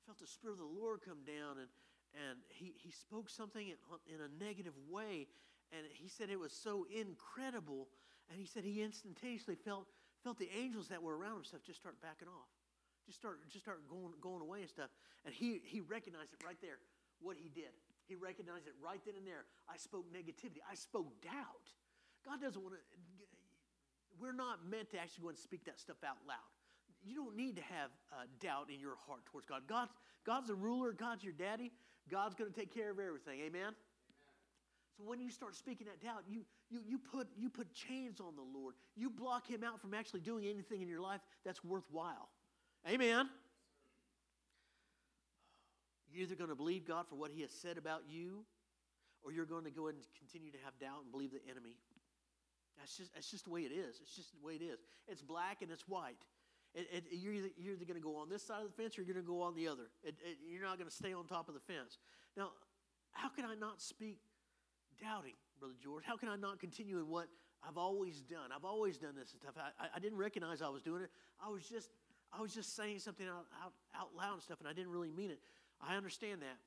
felt 0.06 0.20
the 0.20 0.28
spirit 0.28 0.60
of 0.60 0.64
the 0.64 0.76
Lord 0.80 1.02
come 1.04 1.24
down 1.26 1.60
and 1.60 1.70
and 2.16 2.40
he, 2.50 2.74
he 2.80 2.92
spoke 2.92 3.30
something 3.30 3.68
in, 3.68 4.20
a 4.24 4.32
negative 4.44 4.74
way. 4.90 5.28
And 5.76 5.84
he 5.92 6.08
said 6.08 6.30
it 6.30 6.40
was 6.40 6.54
so 6.54 6.88
incredible. 6.88 7.90
And 8.32 8.40
he 8.40 8.48
said 8.48 8.64
he 8.64 8.82
instantaneously 8.82 9.56
felt 9.56 9.88
felt 10.24 10.40
the 10.40 10.50
angels 10.58 10.88
that 10.88 11.02
were 11.02 11.16
around 11.16 11.38
him 11.38 11.44
stuff 11.44 11.62
just 11.64 11.80
start 11.80 11.96
backing 12.02 12.28
off. 12.28 12.50
Just 13.06 13.20
start 13.20 13.40
just 13.50 13.64
start 13.64 13.84
going 13.88 14.14
going 14.20 14.42
away 14.42 14.62
and 14.62 14.70
stuff. 14.70 14.90
And 15.26 15.34
he 15.34 15.62
he 15.64 15.82
recognized 15.82 16.34
it 16.34 16.44
right 16.44 16.60
there 16.62 16.80
what 17.20 17.36
he 17.38 17.50
did. 17.50 17.72
He 18.08 18.16
recognized 18.16 18.68
it 18.68 18.76
right 18.80 19.00
then 19.06 19.16
and 19.16 19.28
there. 19.28 19.44
I 19.68 19.78
spoke 19.78 20.08
negativity. 20.12 20.64
I 20.64 20.76
spoke 20.76 21.12
doubt. 21.22 21.68
God 22.26 22.42
doesn't 22.42 22.62
want 22.62 22.76
to 22.76 22.82
we're 24.20 24.34
not 24.36 24.66
meant 24.66 24.90
to 24.92 24.98
actually 24.98 25.24
go 25.24 25.30
and 25.30 25.38
speak 25.38 25.64
that 25.66 25.80
stuff 25.80 26.02
out 26.04 26.18
loud 26.28 26.57
you 27.08 27.16
don't 27.16 27.36
need 27.36 27.56
to 27.56 27.62
have 27.64 27.90
uh, 28.12 28.24
doubt 28.40 28.70
in 28.74 28.80
your 28.80 28.96
heart 29.08 29.26
towards 29.26 29.46
God. 29.46 29.64
God's, 29.68 29.92
God's 30.26 30.48
the 30.48 30.56
ruler, 30.56 30.94
God's 30.94 31.24
your 31.24 31.34
daddy, 31.34 31.72
God's 32.10 32.36
going 32.36 32.52
to 32.52 32.58
take 32.58 32.74
care 32.74 32.92
of 32.92 33.00
everything. 33.00 33.40
Amen? 33.40 33.62
Amen? 33.62 33.76
So 34.98 35.04
when 35.04 35.20
you 35.20 35.30
start 35.30 35.56
speaking 35.56 35.88
that 35.88 36.02
doubt, 36.02 36.24
you, 36.28 36.42
you, 36.70 36.80
you, 36.88 36.98
put, 36.98 37.28
you 37.38 37.50
put 37.50 37.74
chains 37.74 38.20
on 38.20 38.36
the 38.36 38.60
Lord. 38.60 38.74
You 38.96 39.10
block 39.10 39.48
him 39.48 39.64
out 39.64 39.80
from 39.80 39.94
actually 39.94 40.22
doing 40.22 40.46
anything 40.46 40.82
in 40.82 40.88
your 40.88 41.02
life 41.02 41.22
that's 41.46 41.64
worthwhile. 41.64 42.30
Amen? 42.90 43.30
You're 46.12 46.24
either 46.24 46.36
going 46.36 46.50
to 46.50 46.56
believe 46.56 46.86
God 46.88 47.06
for 47.08 47.16
what 47.16 47.32
he 47.32 47.42
has 47.42 47.52
said 47.52 47.78
about 47.78 48.04
you, 48.10 48.44
or 49.24 49.32
you're 49.32 49.46
going 49.46 49.66
to 49.66 49.72
go 49.72 49.88
and 49.88 49.98
continue 50.18 50.52
to 50.52 50.58
have 50.64 50.74
doubt 50.80 51.04
and 51.04 51.12
believe 51.12 51.32
the 51.32 51.42
enemy. 51.50 51.76
That's 52.80 52.96
just, 52.96 53.14
that's 53.14 53.30
just 53.30 53.46
the 53.46 53.52
way 53.52 53.62
it 53.62 53.72
is. 53.72 54.00
It's 54.02 54.16
just 54.16 54.32
the 54.32 54.46
way 54.46 54.54
it 54.54 54.64
is. 54.64 54.80
It's 55.08 55.22
black 55.22 55.62
and 55.62 55.72
it's 55.72 55.88
white. 55.88 56.18
It, 56.78 56.88
it, 56.94 57.04
you're 57.10 57.34
either, 57.34 57.50
you're 57.58 57.74
either 57.74 57.90
going 57.90 58.00
to 58.00 58.06
go 58.06 58.16
on 58.22 58.30
this 58.30 58.44
side 58.46 58.62
of 58.62 58.70
the 58.70 58.78
fence 58.78 58.98
or 58.98 59.02
you're 59.02 59.12
going 59.12 59.26
to 59.26 59.28
go 59.28 59.42
on 59.42 59.56
the 59.56 59.68
other. 59.68 59.90
It, 60.04 60.14
you're 60.46 60.62
not 60.62 60.78
going 60.78 60.90
to 60.90 60.96
stay 60.96 61.12
on 61.12 61.26
top 61.26 61.50
of 61.50 61.56
the 61.58 61.66
fence. 61.66 61.98
Now, 62.38 62.52
how 63.14 63.30
can 63.30 63.46
I 63.46 63.56
not 63.56 63.82
speak 63.82 64.20
doubting, 65.02 65.34
Brother 65.60 65.74
George? 65.82 66.04
How 66.06 66.16
can 66.16 66.30
I 66.30 66.38
not 66.38 66.60
continue 66.60 67.00
in 67.00 67.10
what 67.10 67.34
I've 67.68 67.78
always 67.78 68.22
done? 68.22 68.54
I've 68.56 68.64
always 68.64 69.02
done 69.02 69.16
this 69.18 69.34
and 69.34 69.42
stuff. 69.42 69.58
I, 69.58 69.88
I 69.96 69.98
didn't 69.98 70.20
recognize 70.20 70.62
I 70.62 70.70
was 70.70 70.84
doing 70.84 71.02
it. 71.02 71.10
I 71.44 71.50
was 71.50 71.66
just 71.66 71.90
I 72.30 72.42
was 72.42 72.54
just 72.54 72.76
saying 72.76 73.00
something 73.00 73.26
out, 73.26 73.48
out, 73.64 73.74
out 73.96 74.10
loud 74.16 74.34
and 74.34 74.44
stuff, 74.44 74.60
and 74.60 74.68
I 74.68 74.74
didn't 74.74 74.92
really 74.92 75.12
mean 75.12 75.32
it. 75.32 75.40
I 75.82 75.96
understand 75.96 76.42
that. 76.42 76.60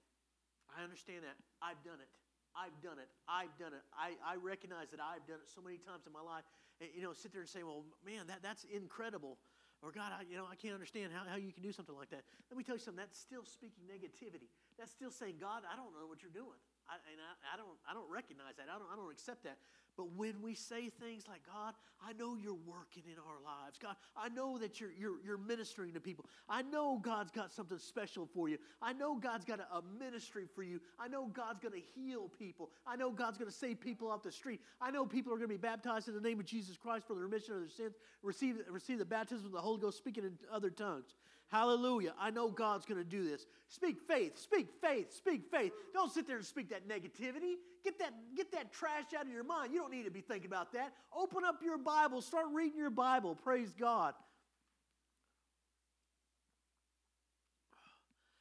I 0.73 0.83
understand 0.83 1.23
that. 1.23 1.37
I've 1.61 1.83
done 1.85 2.01
it. 2.01 2.09
I've 2.57 2.75
done 2.83 2.99
it. 2.99 3.09
I've 3.29 3.55
done 3.59 3.75
it. 3.75 3.85
I, 3.95 4.17
I 4.25 4.37
recognize 4.37 4.91
that 4.91 5.01
I've 5.01 5.27
done 5.27 5.39
it 5.43 5.51
so 5.53 5.61
many 5.61 5.77
times 5.79 6.07
in 6.07 6.13
my 6.13 6.23
life. 6.23 6.43
And, 6.81 6.91
you 6.95 7.03
know, 7.03 7.13
sit 7.13 7.33
there 7.33 7.43
and 7.43 7.51
say, 7.51 7.63
well, 7.63 7.85
man, 8.05 8.27
that, 8.27 8.43
that's 8.43 8.65
incredible. 8.75 9.39
Or, 9.81 9.89
God, 9.89 10.13
I, 10.13 10.29
you 10.29 10.37
know, 10.37 10.45
I 10.45 10.61
can't 10.61 10.77
understand 10.77 11.09
how, 11.09 11.25
how 11.25 11.41
you 11.41 11.57
can 11.57 11.65
do 11.65 11.73
something 11.73 11.97
like 11.97 12.13
that. 12.13 12.21
Let 12.53 12.61
me 12.61 12.65
tell 12.65 12.77
you 12.77 12.85
something. 12.85 13.01
That's 13.01 13.17
still 13.17 13.49
speaking 13.49 13.89
negativity. 13.89 14.53
That's 14.77 14.93
still 14.93 15.11
saying, 15.11 15.41
God, 15.41 15.65
I 15.65 15.73
don't 15.73 15.97
know 15.97 16.05
what 16.05 16.21
you're 16.21 16.35
doing. 16.35 16.61
I, 16.85 17.01
and 17.09 17.17
I, 17.17 17.33
I, 17.53 17.57
don't, 17.57 17.79
I 17.89 17.97
don't 17.97 18.11
recognize 18.13 18.61
that. 18.61 18.69
I 18.69 18.77
don't, 18.77 18.91
I 18.93 18.97
don't 18.99 19.09
accept 19.09 19.47
that. 19.49 19.57
But 20.01 20.17
when 20.17 20.41
we 20.41 20.55
say 20.55 20.89
things 20.89 21.25
like, 21.29 21.43
God, 21.47 21.75
I 22.03 22.15
know 22.15 22.35
you're 22.35 22.57
working 22.67 23.03
in 23.05 23.19
our 23.19 23.39
lives. 23.45 23.77
God, 23.79 23.97
I 24.17 24.31
know 24.31 24.57
that 24.57 24.81
you're, 24.81 24.93
you're, 24.99 25.23
you're 25.23 25.37
ministering 25.37 25.93
to 25.93 26.01
people. 26.01 26.25
I 26.49 26.63
know 26.63 26.99
God's 27.03 27.31
got 27.31 27.53
something 27.53 27.77
special 27.77 28.27
for 28.33 28.49
you. 28.49 28.57
I 28.81 28.95
know 28.95 29.17
God's 29.17 29.45
got 29.45 29.61
a, 29.61 29.65
a 29.77 29.83
ministry 29.99 30.47
for 30.55 30.63
you. 30.63 30.81
I 30.99 31.09
know 31.09 31.27
God's 31.27 31.61
going 31.61 31.75
to 31.75 31.87
heal 31.95 32.31
people. 32.39 32.71
I 32.87 32.97
know 32.97 33.11
God's 33.11 33.37
going 33.37 33.51
to 33.51 33.55
save 33.55 33.79
people 33.79 34.09
off 34.09 34.23
the 34.23 34.33
street. 34.33 34.63
I 34.81 34.91
know 34.91 35.05
people 35.05 35.35
are 35.35 35.37
going 35.37 35.51
to 35.51 35.55
be 35.55 35.59
baptized 35.59 36.09
in 36.09 36.15
the 36.15 36.21
name 36.23 36.41
of 36.41 36.47
Jesus 36.47 36.79
Christ 36.79 37.07
for 37.07 37.13
the 37.13 37.21
remission 37.21 37.53
of 37.53 37.61
their 37.61 37.69
sins, 37.69 37.97
receive, 38.23 38.57
receive 38.71 38.99
the 38.99 39.05
baptism 39.05 39.45
of 39.45 39.53
the 39.53 39.61
Holy 39.61 39.83
Ghost, 39.83 39.99
speaking 39.99 40.25
in 40.25 40.39
other 40.51 40.71
tongues. 40.71 41.15
Hallelujah. 41.49 42.15
I 42.19 42.31
know 42.31 42.49
God's 42.49 42.87
going 42.87 43.03
to 43.03 43.05
do 43.05 43.29
this. 43.29 43.45
Speak 43.69 43.97
faith, 44.09 44.39
speak 44.39 44.69
faith, 44.81 45.13
speak 45.13 45.43
faith. 45.51 45.73
Don't 45.93 46.11
sit 46.11 46.27
there 46.27 46.37
and 46.37 46.47
speak 46.47 46.71
that 46.71 46.89
negativity. 46.89 47.57
Get 47.85 47.99
that, 47.99 48.13
get 48.37 48.53
that 48.53 48.73
trash 48.73 49.15
out 49.19 49.27
of 49.27 49.33
your 49.33 49.45
mind. 49.45 49.73
You 49.73 49.81
don't 49.81 49.91
need 49.91 50.05
to 50.05 50.11
be 50.11 50.21
thinking 50.21 50.49
about 50.49 50.73
that. 50.73 50.93
Open 51.17 51.45
up 51.45 51.61
your 51.63 51.79
Bible, 51.79 52.21
start 52.21 52.47
reading 52.53 52.79
your 52.79 52.91
Bible. 52.91 53.35
Praise 53.35 53.73
God. 53.79 54.15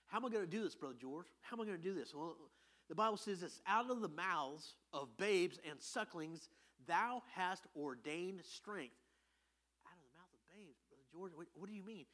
How 0.08 0.18
am 0.18 0.26
I 0.26 0.30
going 0.30 0.44
to 0.44 0.50
do 0.50 0.64
this, 0.64 0.76
Brother 0.76 0.96
George? 1.00 1.28
How 1.42 1.56
am 1.56 1.62
I 1.62 1.66
going 1.66 1.78
to 1.78 1.84
do 1.84 1.94
this? 1.94 2.14
Well, 2.16 2.36
the 2.90 2.96
Bible 2.96 3.18
says 3.18 3.42
this 3.42 3.62
out 3.68 3.90
of 3.90 4.02
the 4.02 4.10
mouths 4.10 4.74
of 4.92 5.16
babes 5.18 5.60
and 5.70 5.80
sucklings, 5.80 6.50
thou 6.88 7.22
hast 7.36 7.66
ordained 7.76 8.42
strength. 8.44 8.98
Out 9.86 9.94
of 9.94 10.04
the 10.04 10.18
mouth 10.18 10.34
of 10.34 10.42
babes, 10.58 10.80
Brother 10.90 11.06
George, 11.12 11.32
what, 11.36 11.48
what 11.56 11.70
do 11.70 11.76
you 11.76 11.84
mean? 11.84 12.06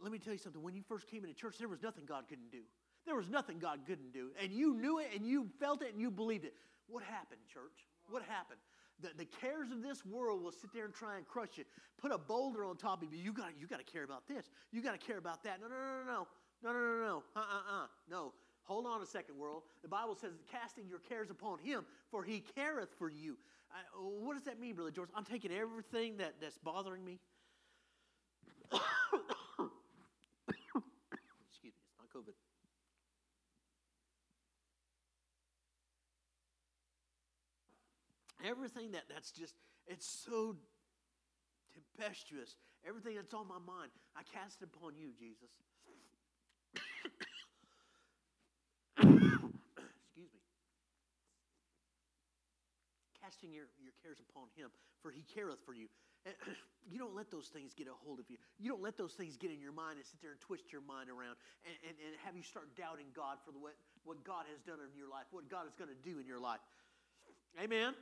let 0.00 0.12
me 0.12 0.18
tell 0.18 0.32
you 0.32 0.38
something. 0.38 0.62
When 0.62 0.74
you 0.74 0.82
first 0.82 1.08
came 1.08 1.24
into 1.24 1.34
church, 1.34 1.56
there 1.58 1.68
was 1.68 1.82
nothing 1.82 2.04
God 2.04 2.24
couldn't 2.28 2.50
do. 2.50 2.62
There 3.06 3.16
was 3.16 3.28
nothing 3.28 3.58
God 3.58 3.80
couldn't 3.86 4.12
do. 4.12 4.30
And 4.40 4.52
you 4.52 4.74
knew 4.74 4.98
it 4.98 5.08
and 5.14 5.26
you 5.26 5.48
felt 5.60 5.82
it 5.82 5.92
and 5.92 6.00
you 6.00 6.10
believed 6.10 6.44
it. 6.44 6.54
What 6.88 7.02
happened, 7.02 7.40
church? 7.52 7.86
What 8.08 8.22
happened? 8.22 8.60
The, 9.00 9.10
the 9.16 9.24
cares 9.24 9.70
of 9.70 9.82
this 9.82 10.04
world 10.06 10.42
will 10.42 10.52
sit 10.52 10.72
there 10.72 10.84
and 10.84 10.94
try 10.94 11.16
and 11.16 11.26
crush 11.26 11.56
you. 11.56 11.64
Put 12.00 12.12
a 12.12 12.18
boulder 12.18 12.64
on 12.64 12.76
top 12.76 13.02
of 13.02 13.12
you. 13.12 13.18
You 13.18 13.32
got 13.32 13.50
you 13.58 13.66
got 13.66 13.84
to 13.84 13.92
care 13.92 14.04
about 14.04 14.26
this. 14.28 14.50
You 14.72 14.82
got 14.82 14.98
to 14.98 15.04
care 15.04 15.18
about 15.18 15.42
that. 15.44 15.60
No, 15.60 15.68
no, 15.68 15.74
no, 15.74 16.04
no, 16.06 16.26
no, 16.62 16.72
no, 16.72 16.72
no, 16.72 16.96
no, 16.96 17.06
no. 17.06 17.22
uh, 17.36 17.40
uh, 17.40 17.82
uh, 17.82 17.86
no. 18.10 18.32
Hold 18.64 18.86
on 18.86 19.02
a 19.02 19.06
second, 19.06 19.36
world. 19.36 19.62
The 19.82 19.88
Bible 19.88 20.14
says, 20.14 20.32
casting 20.50 20.88
your 20.88 21.00
cares 21.00 21.30
upon 21.30 21.58
Him, 21.58 21.84
for 22.10 22.24
He 22.24 22.42
careth 22.54 22.88
for 22.98 23.10
you. 23.10 23.36
I, 23.70 23.80
what 23.98 24.34
does 24.34 24.44
that 24.44 24.58
mean, 24.58 24.74
Brother 24.74 24.90
George? 24.90 25.10
I'm 25.14 25.24
taking 25.24 25.52
everything 25.52 26.16
that, 26.18 26.34
that's 26.40 26.56
bothering 26.56 27.04
me. 27.04 27.18
COVID. 32.14 32.34
Everything 38.44 38.92
that, 38.92 39.04
that's 39.08 39.30
just, 39.30 39.54
it's 39.86 40.06
so 40.06 40.56
tempestuous. 41.72 42.56
Everything 42.86 43.16
that's 43.16 43.32
on 43.32 43.48
my 43.48 43.58
mind, 43.66 43.90
I 44.14 44.20
cast 44.22 44.60
it 44.60 44.68
upon 44.68 44.96
you, 44.96 45.08
Jesus. 45.18 45.48
Excuse 49.00 50.30
me. 50.30 50.40
Casting 53.22 53.52
your, 53.52 53.64
your 53.80 53.96
cares 54.04 54.20
upon 54.20 54.52
him, 54.54 54.68
for 55.00 55.10
he 55.10 55.24
careth 55.24 55.64
for 55.64 55.72
you. 55.72 55.88
you 56.88 56.98
don't 56.98 57.16
let 57.16 57.30
those 57.30 57.48
things 57.48 57.72
get 57.72 57.88
a 57.88 57.96
hold 58.04 58.20
of 58.20 58.28
you. 58.28 58.36
You 58.60 58.68
don't 58.68 58.82
let 58.82 58.96
those 58.96 59.12
things 59.12 59.36
get 59.36 59.50
in 59.52 59.60
your 59.60 59.72
mind 59.72 59.96
and 59.96 60.04
sit 60.04 60.20
there 60.20 60.32
and 60.32 60.40
twist 60.40 60.72
your 60.72 60.80
mind 60.84 61.08
around 61.08 61.36
and, 61.64 61.76
and, 61.84 61.96
and 62.00 62.12
have 62.24 62.36
you 62.36 62.44
start 62.44 62.72
doubting 62.76 63.12
God 63.16 63.40
for 63.44 63.52
the, 63.52 63.60
what, 63.60 63.76
what 64.04 64.24
God 64.24 64.48
has 64.48 64.60
done 64.64 64.80
in 64.80 64.92
your 64.96 65.08
life, 65.08 65.28
what 65.32 65.48
God 65.48 65.68
is 65.68 65.76
going 65.76 65.92
to 65.92 66.00
do 66.00 66.16
in 66.20 66.24
your 66.24 66.40
life. 66.40 66.60
Amen. 67.62 67.94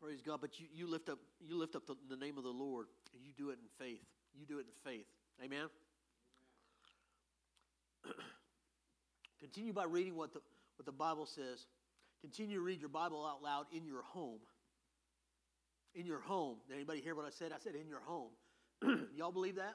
Praise 0.00 0.20
God. 0.20 0.40
But 0.40 0.60
you, 0.60 0.66
you 0.74 0.86
lift 0.86 1.08
up 1.08 1.18
you 1.40 1.56
lift 1.56 1.74
up 1.76 1.86
the, 1.86 1.94
the, 2.10 2.16
name 2.16 2.36
of 2.36 2.44
the 2.44 2.50
Lord 2.50 2.88
and 3.14 3.24
you 3.24 3.32
do 3.36 3.50
it 3.50 3.58
in 3.58 3.68
faith. 3.78 4.02
You 4.34 4.44
do 4.44 4.58
it 4.58 4.66
in 4.66 4.90
faith. 4.92 5.06
Amen. 5.42 5.68
Continue 9.40 9.72
by 9.72 9.84
reading 9.84 10.16
what 10.16 10.34
the 10.34 10.40
what 10.76 10.84
the 10.86 10.92
Bible 10.92 11.24
says. 11.24 11.66
Continue 12.20 12.56
to 12.56 12.62
read 12.62 12.80
your 12.80 12.90
Bible 12.90 13.24
out 13.24 13.42
loud 13.42 13.66
in 13.72 13.86
your 13.86 14.02
home. 14.02 14.40
In 15.94 16.04
your 16.04 16.20
home. 16.20 16.56
Did 16.68 16.74
anybody 16.74 17.00
hear 17.00 17.14
what 17.14 17.24
I 17.24 17.30
said? 17.30 17.52
I 17.52 17.58
said 17.58 17.74
in 17.74 17.88
your 17.88 18.02
home. 18.04 18.30
Y'all 19.16 19.32
believe 19.32 19.56
that? 19.56 19.74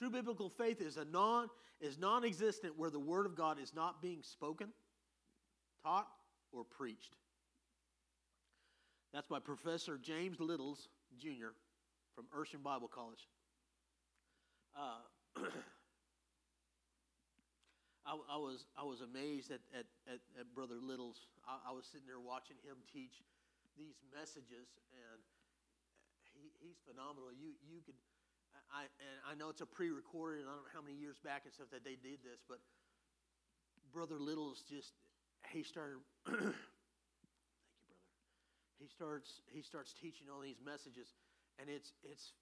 True 0.00 0.08
biblical 0.08 0.48
faith 0.48 0.80
is 0.80 0.96
a 0.96 1.04
non 1.04 1.50
is 1.78 1.98
non-existent 1.98 2.78
where 2.78 2.88
the 2.88 2.98
word 2.98 3.26
of 3.26 3.36
God 3.36 3.58
is 3.60 3.74
not 3.74 4.00
being 4.00 4.22
spoken, 4.22 4.68
taught, 5.84 6.08
or 6.52 6.64
preached. 6.64 7.16
That's 9.12 9.28
by 9.28 9.40
Professor 9.40 9.98
James 9.98 10.40
Littles 10.40 10.88
Jr. 11.18 11.52
from 12.14 12.24
Urshan 12.36 12.62
Bible 12.62 12.88
College. 12.88 13.28
Uh, 14.74 15.04
I, 18.06 18.16
I, 18.32 18.36
was 18.38 18.64
I 18.78 18.84
was 18.84 19.02
amazed 19.02 19.50
at, 19.50 19.60
at, 19.76 19.84
at, 20.08 20.20
at 20.38 20.54
Brother 20.54 20.80
Littles. 20.80 21.26
I, 21.44 21.70
I, 21.70 21.72
was 21.72 21.84
sitting 21.84 22.06
there 22.06 22.20
watching 22.20 22.56
him 22.64 22.76
teach 22.88 23.20
these 23.76 24.00
messages, 24.14 24.72
and 24.96 25.20
he, 26.32 26.48
he's 26.58 26.80
phenomenal. 26.88 27.28
You 27.34 27.52
you 27.66 27.84
could, 27.84 27.98
I 28.72 28.86
and 29.02 29.16
I 29.26 29.34
know 29.34 29.50
it's 29.50 29.60
a 29.60 29.66
pre-recorded, 29.66 30.40
and 30.40 30.48
I 30.48 30.54
don't 30.54 30.64
know 30.64 30.74
how 30.74 30.82
many 30.82 30.96
years 30.96 31.18
back 31.18 31.42
and 31.44 31.52
stuff 31.52 31.68
that 31.70 31.84
they 31.84 31.98
did 31.98 32.22
this, 32.22 32.40
but 32.48 32.58
Brother 33.92 34.18
Littles 34.18 34.62
just 34.66 34.94
he 35.50 35.62
started. 35.62 35.98
thank 36.26 36.38
you, 36.38 36.46
brother. 36.46 36.56
He 38.78 38.86
starts 38.86 39.42
he 39.50 39.62
starts 39.62 39.92
teaching 39.92 40.26
all 40.32 40.40
these 40.40 40.60
messages, 40.64 41.14
and 41.58 41.68
it's 41.68 41.92
it's. 42.04 42.32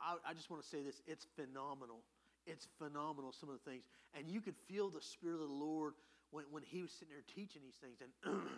I, 0.00 0.16
I 0.30 0.32
just 0.32 0.48
want 0.50 0.62
to 0.62 0.68
say 0.68 0.82
this: 0.82 1.02
it's 1.06 1.26
phenomenal 1.36 2.00
it's 2.46 2.68
phenomenal, 2.78 3.32
some 3.32 3.50
of 3.50 3.58
the 3.58 3.70
things. 3.70 3.82
And 4.14 4.30
you 4.30 4.40
could 4.40 4.54
feel 4.68 4.88
the 4.88 5.02
Spirit 5.02 5.42
of 5.42 5.48
the 5.48 5.54
Lord 5.54 5.94
when, 6.30 6.44
when 6.50 6.62
he 6.62 6.82
was 6.82 6.92
sitting 6.92 7.12
there 7.12 7.26
teaching 7.26 7.60
these 7.62 7.76
things. 7.82 7.98
And, 8.00 8.10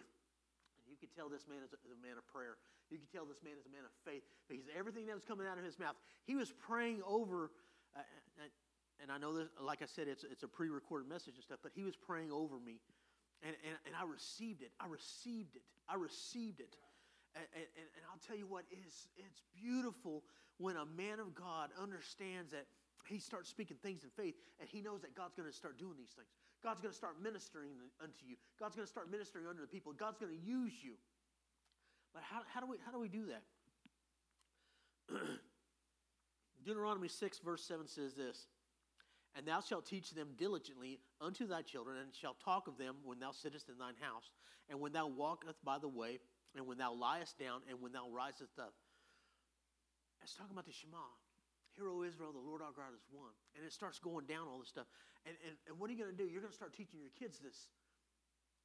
could 0.98 1.14
tell 1.14 1.30
this 1.30 1.46
man 1.46 1.62
is 1.62 1.72
a, 1.72 1.78
is 1.86 1.94
a, 1.94 2.02
man 2.02 2.18
of 2.18 2.26
prayer. 2.28 2.58
You 2.90 2.98
could 2.98 3.10
tell 3.10 3.24
this 3.24 3.40
man 3.40 3.54
is 3.54 3.64
a 3.64 3.72
man 3.72 3.86
of 3.86 3.94
faith 4.04 4.26
because 4.50 4.66
everything 4.74 5.06
that 5.06 5.14
was 5.14 5.24
coming 5.24 5.46
out 5.46 5.56
of 5.56 5.64
his 5.64 5.78
mouth, 5.78 5.94
he 6.26 6.34
was 6.34 6.52
praying 6.52 7.00
over. 7.06 7.50
Uh, 7.94 8.02
and, 8.42 8.50
and 9.02 9.08
I 9.12 9.18
know 9.18 9.32
this, 9.32 9.48
like 9.60 9.80
I 9.82 9.88
said, 9.88 10.08
it's, 10.08 10.24
it's 10.24 10.42
a 10.42 10.50
pre 10.50 10.68
recorded 10.68 11.08
message 11.08 11.38
and 11.38 11.44
stuff, 11.44 11.62
but 11.62 11.72
he 11.72 11.84
was 11.86 11.94
praying 11.96 12.34
over 12.34 12.58
me. 12.58 12.82
And, 13.42 13.54
and, 13.62 13.78
and 13.86 13.94
I 13.94 14.02
received 14.02 14.62
it. 14.62 14.74
I 14.82 14.90
received 14.90 15.54
it. 15.54 15.62
I 15.86 15.94
received 15.94 16.58
it. 16.60 16.74
And, 17.38 17.46
and, 17.54 17.86
and 17.94 18.02
I'll 18.10 18.22
tell 18.26 18.36
you 18.36 18.46
what, 18.50 18.64
it's, 18.70 19.06
it's 19.14 19.42
beautiful 19.54 20.24
when 20.58 20.74
a 20.74 20.86
man 20.86 21.20
of 21.20 21.34
God 21.34 21.70
understands 21.80 22.50
that 22.50 22.66
he 23.06 23.18
starts 23.18 23.48
speaking 23.48 23.76
things 23.80 24.02
in 24.02 24.10
faith, 24.10 24.34
and 24.60 24.68
he 24.68 24.82
knows 24.82 25.00
that 25.02 25.14
God's 25.14 25.34
going 25.34 25.48
to 25.48 25.54
start 25.54 25.78
doing 25.78 25.94
these 25.96 26.10
things. 26.10 26.28
God's 26.62 26.80
going 26.80 26.92
to 26.92 26.96
start 26.96 27.22
ministering 27.22 27.70
unto 28.02 28.26
you. 28.26 28.36
God's 28.58 28.74
going 28.74 28.86
to 28.86 28.90
start 28.90 29.10
ministering 29.10 29.46
unto 29.46 29.60
the 29.60 29.68
people. 29.68 29.92
God's 29.92 30.18
going 30.18 30.32
to 30.32 30.38
use 30.38 30.72
you. 30.82 30.94
But 32.12 32.22
how, 32.22 32.40
how, 32.52 32.60
do, 32.60 32.66
we, 32.66 32.76
how 32.84 32.90
do 32.90 32.98
we 32.98 33.08
do 33.08 33.26
that? 33.26 33.42
Deuteronomy 36.64 37.08
6, 37.08 37.38
verse 37.38 37.64
7 37.64 37.86
says 37.86 38.14
this 38.14 38.46
And 39.36 39.46
thou 39.46 39.60
shalt 39.60 39.86
teach 39.86 40.10
them 40.10 40.28
diligently 40.36 40.98
unto 41.20 41.46
thy 41.46 41.62
children, 41.62 41.96
and 41.98 42.14
shalt 42.14 42.40
talk 42.44 42.66
of 42.66 42.76
them 42.76 42.96
when 43.04 43.20
thou 43.20 43.30
sittest 43.30 43.68
in 43.68 43.78
thine 43.78 43.94
house, 44.00 44.30
and 44.68 44.80
when 44.80 44.92
thou 44.92 45.06
walkest 45.06 45.64
by 45.64 45.78
the 45.78 45.88
way, 45.88 46.18
and 46.56 46.66
when 46.66 46.78
thou 46.78 46.92
liest 46.92 47.38
down, 47.38 47.60
and 47.68 47.80
when 47.80 47.92
thou 47.92 48.08
risest 48.10 48.58
up. 48.58 48.74
That's 50.20 50.34
talking 50.34 50.52
about 50.52 50.66
the 50.66 50.72
Shema. 50.72 50.98
Hear, 51.78 51.86
O 51.86 52.02
Israel, 52.02 52.34
the 52.34 52.42
Lord 52.42 52.58
our 52.58 52.74
God 52.74 52.90
is 52.90 53.06
one. 53.14 53.30
And 53.54 53.62
it 53.62 53.70
starts 53.70 54.02
going 54.02 54.26
down 54.26 54.50
all 54.50 54.58
this 54.58 54.66
stuff. 54.66 54.90
And, 55.22 55.38
and, 55.46 55.54
and 55.70 55.78
what 55.78 55.86
are 55.86 55.94
you 55.94 56.02
going 56.02 56.10
to 56.10 56.18
do? 56.18 56.26
You're 56.26 56.42
going 56.42 56.50
to 56.50 56.58
start 56.58 56.74
teaching 56.74 56.98
your 56.98 57.14
kids 57.14 57.38
this. 57.38 57.70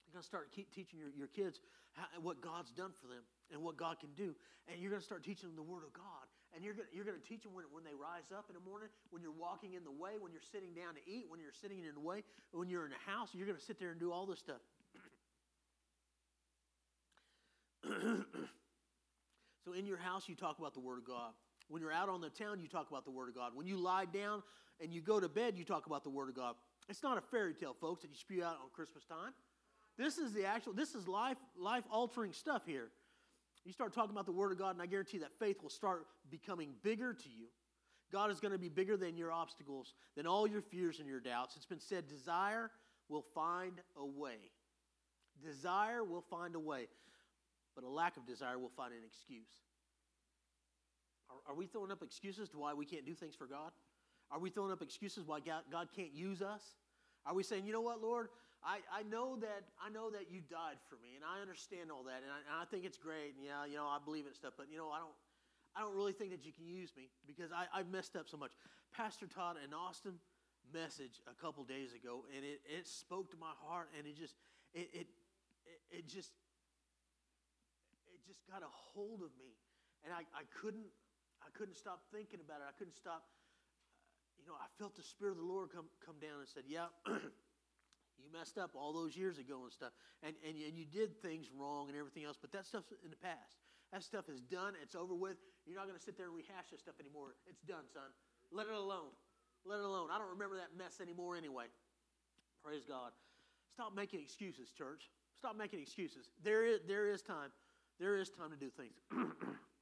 You're 0.10 0.18
going 0.18 0.26
to 0.26 0.32
start 0.34 0.50
keep 0.50 0.74
teaching 0.74 0.98
your, 0.98 1.14
your 1.14 1.30
kids 1.30 1.62
how, 1.94 2.10
what 2.26 2.42
God's 2.42 2.74
done 2.74 2.90
for 2.98 3.06
them 3.06 3.22
and 3.54 3.62
what 3.62 3.78
God 3.78 4.02
can 4.02 4.10
do. 4.18 4.34
And 4.66 4.82
you're 4.82 4.90
going 4.90 5.02
to 5.02 5.06
start 5.06 5.22
teaching 5.22 5.46
them 5.46 5.54
the 5.54 5.62
Word 5.62 5.86
of 5.86 5.94
God. 5.94 6.26
And 6.58 6.66
you're 6.66 6.74
going 6.74 6.90
to, 6.90 6.94
you're 6.94 7.06
going 7.06 7.22
to 7.22 7.28
teach 7.28 7.46
them 7.46 7.54
when, 7.54 7.70
when 7.70 7.86
they 7.86 7.94
rise 7.94 8.34
up 8.34 8.50
in 8.50 8.58
the 8.58 8.66
morning, 8.66 8.90
when 9.14 9.22
you're 9.22 9.38
walking 9.38 9.78
in 9.78 9.86
the 9.86 9.94
way, 9.94 10.18
when 10.18 10.34
you're 10.34 10.46
sitting 10.50 10.74
down 10.74 10.98
to 10.98 11.04
eat, 11.06 11.30
when 11.30 11.38
you're 11.38 11.54
sitting 11.54 11.86
in 11.86 11.94
the 11.94 12.02
way, 12.02 12.26
when 12.50 12.66
you're 12.66 12.90
in 12.90 12.94
the 12.94 13.06
house. 13.06 13.30
You're 13.34 13.46
going 13.46 13.62
to 13.62 13.66
sit 13.66 13.78
there 13.78 13.94
and 13.94 14.02
do 14.02 14.10
all 14.10 14.26
this 14.26 14.42
stuff. 14.42 14.62
so 19.66 19.74
in 19.78 19.86
your 19.86 20.02
house, 20.02 20.26
you 20.26 20.34
talk 20.34 20.58
about 20.58 20.74
the 20.74 20.82
Word 20.82 20.98
of 20.98 21.06
God. 21.06 21.34
When 21.70 21.82
you're 21.82 21.92
out 21.92 22.10
on 22.10 22.22
the 22.22 22.30
town, 22.30 22.60
you 22.60 22.68
talk 22.68 22.90
about 22.90 23.06
the 23.06 23.12
Word 23.12 23.30
of 23.30 23.36
God. 23.36 23.52
When 23.56 23.68
you 23.68 23.78
lie 23.78 24.06
down 24.06 24.44
and 24.82 24.94
you 24.94 25.02
go 25.02 25.20
to 25.20 25.30
bed, 25.30 25.58
you 25.58 25.64
talk 25.64 25.86
about 25.86 26.04
the 26.04 26.10
Word 26.10 26.30
of 26.30 26.36
God. 26.36 26.56
It's 26.90 27.04
not 27.04 27.18
a 27.18 27.22
fairy 27.22 27.54
tale, 27.54 27.76
folks, 27.80 28.02
that 28.02 28.10
you 28.10 28.18
spew 28.18 28.44
out 28.44 28.58
on 28.62 28.70
Christmas 28.74 29.06
time. 29.06 29.34
This 29.98 30.18
is 30.18 30.34
the 30.34 30.46
actual, 30.46 30.74
this 30.74 30.96
is 30.96 31.08
life, 31.08 31.38
life 31.58 31.84
altering 31.92 32.34
stuff 32.34 32.64
here. 32.66 32.90
You 33.64 33.72
start 33.72 33.94
talking 33.94 34.12
about 34.12 34.26
the 34.26 34.34
Word 34.34 34.52
of 34.52 34.58
God, 34.58 34.72
and 34.72 34.82
I 34.82 34.86
guarantee 34.86 35.20
that 35.20 35.32
faith 35.40 35.62
will 35.62 35.70
start 35.70 36.06
becoming 36.30 36.72
bigger 36.84 37.14
to 37.14 37.30
you. 37.30 37.48
God 38.12 38.30
is 38.30 38.40
going 38.40 38.52
to 38.52 38.58
be 38.58 38.70
bigger 38.70 38.98
than 38.98 39.18
your 39.18 39.32
obstacles, 39.32 39.94
than 40.16 40.28
all 40.28 40.46
your 40.46 40.62
fears 40.62 41.00
and 41.00 41.08
your 41.08 41.20
doubts. 41.20 41.56
It's 41.56 41.66
been 41.66 41.80
said, 41.80 42.08
desire 42.08 42.70
will 43.10 43.26
find 43.34 43.80
a 43.98 44.06
way. 44.06 44.52
Desire 45.42 46.04
will 46.04 46.22
find 46.22 46.56
a 46.56 46.60
way, 46.60 46.88
but 47.74 47.84
a 47.84 47.90
lack 47.90 48.18
of 48.18 48.28
desire 48.28 48.60
will 48.60 48.72
find 48.76 48.94
an 48.94 49.00
excuse. 49.06 49.48
Are, 51.34 51.54
are 51.54 51.56
we 51.56 51.66
throwing 51.66 51.92
up 51.92 52.04
excuses 52.04 52.50
to 52.50 52.58
why 52.58 52.74
we 52.74 52.86
can't 52.86 53.06
do 53.06 53.14
things 53.14 53.36
for 53.36 53.48
God? 53.48 53.72
Are 54.32 54.40
we 54.40 54.50
throwing 54.50 54.72
up 54.72 54.82
excuses 54.82 55.26
why 55.26 55.40
God, 55.40 55.64
God 55.72 55.90
can't 55.96 56.14
use 56.14 56.42
us? 56.42 56.62
Are 57.26 57.34
we 57.34 57.44
saying, 57.44 57.66
you 57.66 57.74
know 57.74 57.82
what, 57.82 58.02
Lord, 58.02 58.30
I, 58.64 58.80
I 58.92 59.04
know 59.04 59.36
that 59.44 59.68
I 59.76 59.92
know 59.92 60.10
that 60.12 60.32
you 60.32 60.40
died 60.40 60.80
for 60.88 60.96
me, 61.04 61.20
and 61.20 61.24
I 61.24 61.42
understand 61.42 61.92
all 61.92 62.04
that, 62.08 62.24
and 62.24 62.32
I, 62.32 62.40
and 62.48 62.56
I 62.62 62.66
think 62.72 62.86
it's 62.86 62.98
great, 62.98 63.36
and 63.36 63.44
yeah, 63.44 63.68
you 63.68 63.76
know, 63.76 63.88
I 63.88 64.00
believe 64.00 64.26
in 64.26 64.34
stuff. 64.34 64.54
But 64.56 64.72
you 64.72 64.78
know, 64.78 64.88
I 64.88 65.00
don't, 65.04 65.16
I 65.76 65.84
don't 65.84 65.96
really 65.96 66.16
think 66.16 66.32
that 66.32 66.46
you 66.48 66.56
can 66.56 66.68
use 66.68 66.96
me 66.96 67.12
because 67.28 67.52
I, 67.52 67.68
I've 67.76 67.92
messed 67.92 68.16
up 68.16 68.32
so 68.32 68.38
much. 68.38 68.56
Pastor 68.96 69.28
Todd 69.28 69.58
and 69.60 69.74
Austin 69.76 70.16
message 70.72 71.20
a 71.28 71.36
couple 71.36 71.64
days 71.68 71.92
ago, 71.92 72.24
and 72.32 72.46
it, 72.46 72.62
it 72.64 72.88
spoke 72.88 73.30
to 73.32 73.38
my 73.38 73.52
heart, 73.68 73.90
and 73.98 74.08
it 74.08 74.16
just, 74.16 74.36
it, 74.74 74.88
it, 74.94 75.08
it, 75.68 75.80
it 75.92 76.08
just, 76.08 76.32
it 78.08 78.24
just 78.24 78.40
got 78.48 78.64
a 78.64 78.72
hold 78.72 79.20
of 79.20 79.36
me, 79.36 79.60
and 80.06 80.14
I, 80.14 80.24
I 80.32 80.48
couldn't, 80.62 80.88
I 81.44 81.52
couldn't 81.52 81.76
stop 81.76 82.08
thinking 82.10 82.40
about 82.40 82.64
it. 82.64 82.68
I 82.72 82.76
couldn't 82.80 82.96
stop. 82.96 83.28
Uh, 83.28 84.40
you 84.40 84.48
know, 84.48 84.56
I 84.56 84.72
felt 84.80 84.96
the 84.96 85.04
Spirit 85.04 85.36
of 85.36 85.44
the 85.44 85.50
Lord 85.50 85.70
come 85.70 85.92
come 86.02 86.18
down 86.18 86.40
and 86.40 86.50
said, 86.50 86.64
"Yeah." 86.68 86.88
You 88.22 88.32
messed 88.32 88.58
up 88.58 88.72
all 88.76 88.94
those 88.94 89.18
years 89.18 89.38
ago 89.38 89.64
and 89.64 89.74
stuff. 89.74 89.92
And, 90.22 90.36
and, 90.48 90.56
and 90.56 90.78
you 90.78 90.86
did 90.86 91.20
things 91.22 91.50
wrong 91.52 91.90
and 91.90 91.98
everything 91.98 92.24
else, 92.24 92.38
but 92.40 92.52
that 92.54 92.66
stuff's 92.66 92.94
in 93.04 93.10
the 93.10 93.20
past. 93.20 93.60
That 93.92 94.04
stuff 94.04 94.30
is 94.30 94.42
done. 94.42 94.74
It's 94.82 94.96
over 94.96 95.14
with. 95.14 95.38
You're 95.66 95.76
not 95.76 95.86
going 95.86 95.98
to 95.98 96.04
sit 96.04 96.18
there 96.18 96.28
and 96.28 96.36
rehash 96.36 96.72
this 96.72 96.80
stuff 96.80 96.96
anymore. 97.00 97.36
It's 97.48 97.62
done, 97.62 97.86
son. 97.94 98.10
Let 98.52 98.68
it 98.68 98.74
alone. 98.74 99.14
Let 99.66 99.80
it 99.80 99.86
alone. 99.86 100.10
I 100.12 100.18
don't 100.18 100.30
remember 100.30 100.58
that 100.58 100.76
mess 100.78 101.00
anymore 101.02 101.36
anyway. 101.36 101.66
Praise 102.64 102.84
God. 102.88 103.12
Stop 103.72 103.96
making 103.96 104.22
excuses, 104.22 104.72
church. 104.72 105.10
Stop 105.38 105.58
making 105.58 105.80
excuses. 105.80 106.30
There 106.44 106.66
is, 106.66 106.80
there 106.88 107.08
is 107.08 107.22
time. 107.22 107.52
There 108.00 108.18
is 108.18 108.30
time 108.30 108.52
to 108.52 108.58
do 108.58 108.70
things. 108.70 108.96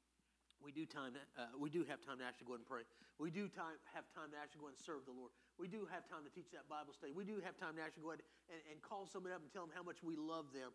we 0.63 0.71
do 0.71 0.85
time. 0.85 1.13
Uh, 1.37 1.51
we 1.57 1.69
do 1.69 1.83
have 1.89 2.01
time 2.01 2.19
to 2.19 2.25
actually 2.25 2.47
go 2.47 2.53
and 2.53 2.65
pray. 2.65 2.81
We 3.19 3.29
do 3.29 3.49
time 3.49 3.77
have 3.93 4.05
time 4.13 4.31
to 4.31 4.37
actually 4.37 4.61
go 4.61 4.69
and 4.69 4.77
serve 4.77 5.05
the 5.05 5.13
Lord. 5.13 5.33
We 5.57 5.67
do 5.67 5.87
have 5.89 6.07
time 6.07 6.23
to 6.23 6.31
teach 6.33 6.49
that 6.53 6.69
Bible 6.69 6.93
study. 6.93 7.13
We 7.13 7.25
do 7.25 7.41
have 7.43 7.57
time 7.57 7.75
to 7.77 7.81
actually 7.81 8.03
go 8.03 8.13
ahead 8.13 8.25
and, 8.49 8.61
and 8.71 8.77
call 8.81 9.05
somebody 9.05 9.33
up 9.35 9.41
and 9.41 9.51
tell 9.51 9.65
them 9.65 9.73
how 9.75 9.83
much 9.83 10.01
we 10.01 10.15
love 10.15 10.53
them. 10.53 10.71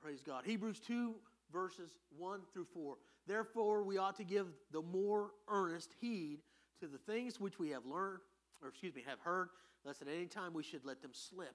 Praise 0.00 0.22
God. 0.24 0.44
Hebrews 0.44 0.80
2, 0.80 1.14
verses 1.52 1.90
1 2.16 2.40
through 2.52 2.66
4. 2.72 2.96
Therefore, 3.26 3.84
we 3.84 3.98
ought 3.98 4.16
to 4.16 4.24
give 4.24 4.48
the 4.72 4.82
more 4.82 5.30
earnest 5.48 5.94
heed 6.00 6.40
to 6.80 6.88
the 6.88 6.98
things 6.98 7.38
which 7.38 7.58
we 7.58 7.70
have 7.70 7.86
learned, 7.86 8.20
or 8.62 8.68
excuse 8.68 8.94
me, 8.94 9.04
have 9.06 9.20
heard, 9.20 9.48
lest 9.84 10.02
at 10.02 10.08
any 10.08 10.26
time 10.26 10.52
we 10.52 10.62
should 10.62 10.84
let 10.84 11.02
them 11.02 11.12
slip. 11.12 11.54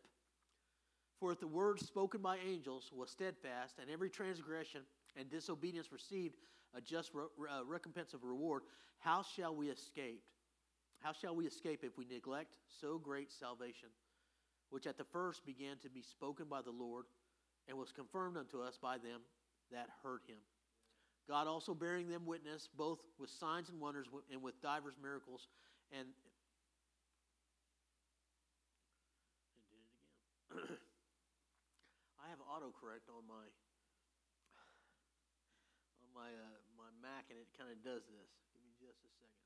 For 1.20 1.32
if 1.32 1.40
the 1.40 1.48
word 1.48 1.80
spoken 1.80 2.22
by 2.22 2.38
angels 2.48 2.92
was 2.96 3.10
steadfast, 3.10 3.76
and 3.82 3.90
every 3.90 4.10
transgression 4.10 4.82
and 5.18 5.30
disobedience 5.30 5.92
received 5.92 6.36
a 6.76 6.82
just 6.82 7.12
re- 7.14 7.24
uh, 7.50 7.64
recompense 7.66 8.14
of 8.14 8.24
reward, 8.24 8.64
how 9.00 9.24
shall 9.36 9.56
we 9.56 9.70
escape? 9.70 10.22
How 11.00 11.14
shall 11.14 11.36
we 11.36 11.46
escape 11.46 11.84
if 11.84 11.98
we 11.98 12.06
neglect 12.06 12.58
so 12.82 12.98
great 12.98 13.32
salvation, 13.32 13.90
which 14.70 14.88
at 14.88 14.98
the 14.98 15.04
first 15.04 15.46
began 15.46 15.78
to 15.84 15.90
be 15.90 16.02
spoken 16.02 16.48
by 16.50 16.62
the 16.62 16.72
Lord 16.72 17.06
and 17.68 17.78
was 17.78 17.92
confirmed 17.92 18.38
unto 18.38 18.62
us 18.62 18.78
by 18.82 18.98
them 18.98 19.22
that 19.72 19.88
heard 20.04 20.22
him? 20.28 20.38
God 21.28 21.46
also 21.46 21.74
bearing 21.74 22.08
them 22.08 22.26
witness, 22.26 22.70
both 22.76 23.00
with 23.20 23.30
signs 23.30 23.70
and 23.70 23.80
wonders 23.80 24.08
and 24.32 24.42
with 24.42 24.62
divers 24.62 24.96
miracles, 25.02 25.50
and. 25.92 26.08
I 32.28 32.30
have 32.30 32.40
autocorrect 32.40 33.12
on 33.12 33.24
my 33.28 33.46
on 36.02 36.10
my 36.16 36.28
uh, 36.28 36.57
my 36.57 36.57
Mac, 37.08 37.32
and 37.32 37.40
it 37.40 37.48
kind 37.56 37.72
of 37.72 37.80
does 37.80 38.04
this. 38.12 38.30
Give 38.52 38.60
me 38.60 38.76
just 38.84 39.00
a 39.00 39.12
second. 39.16 39.40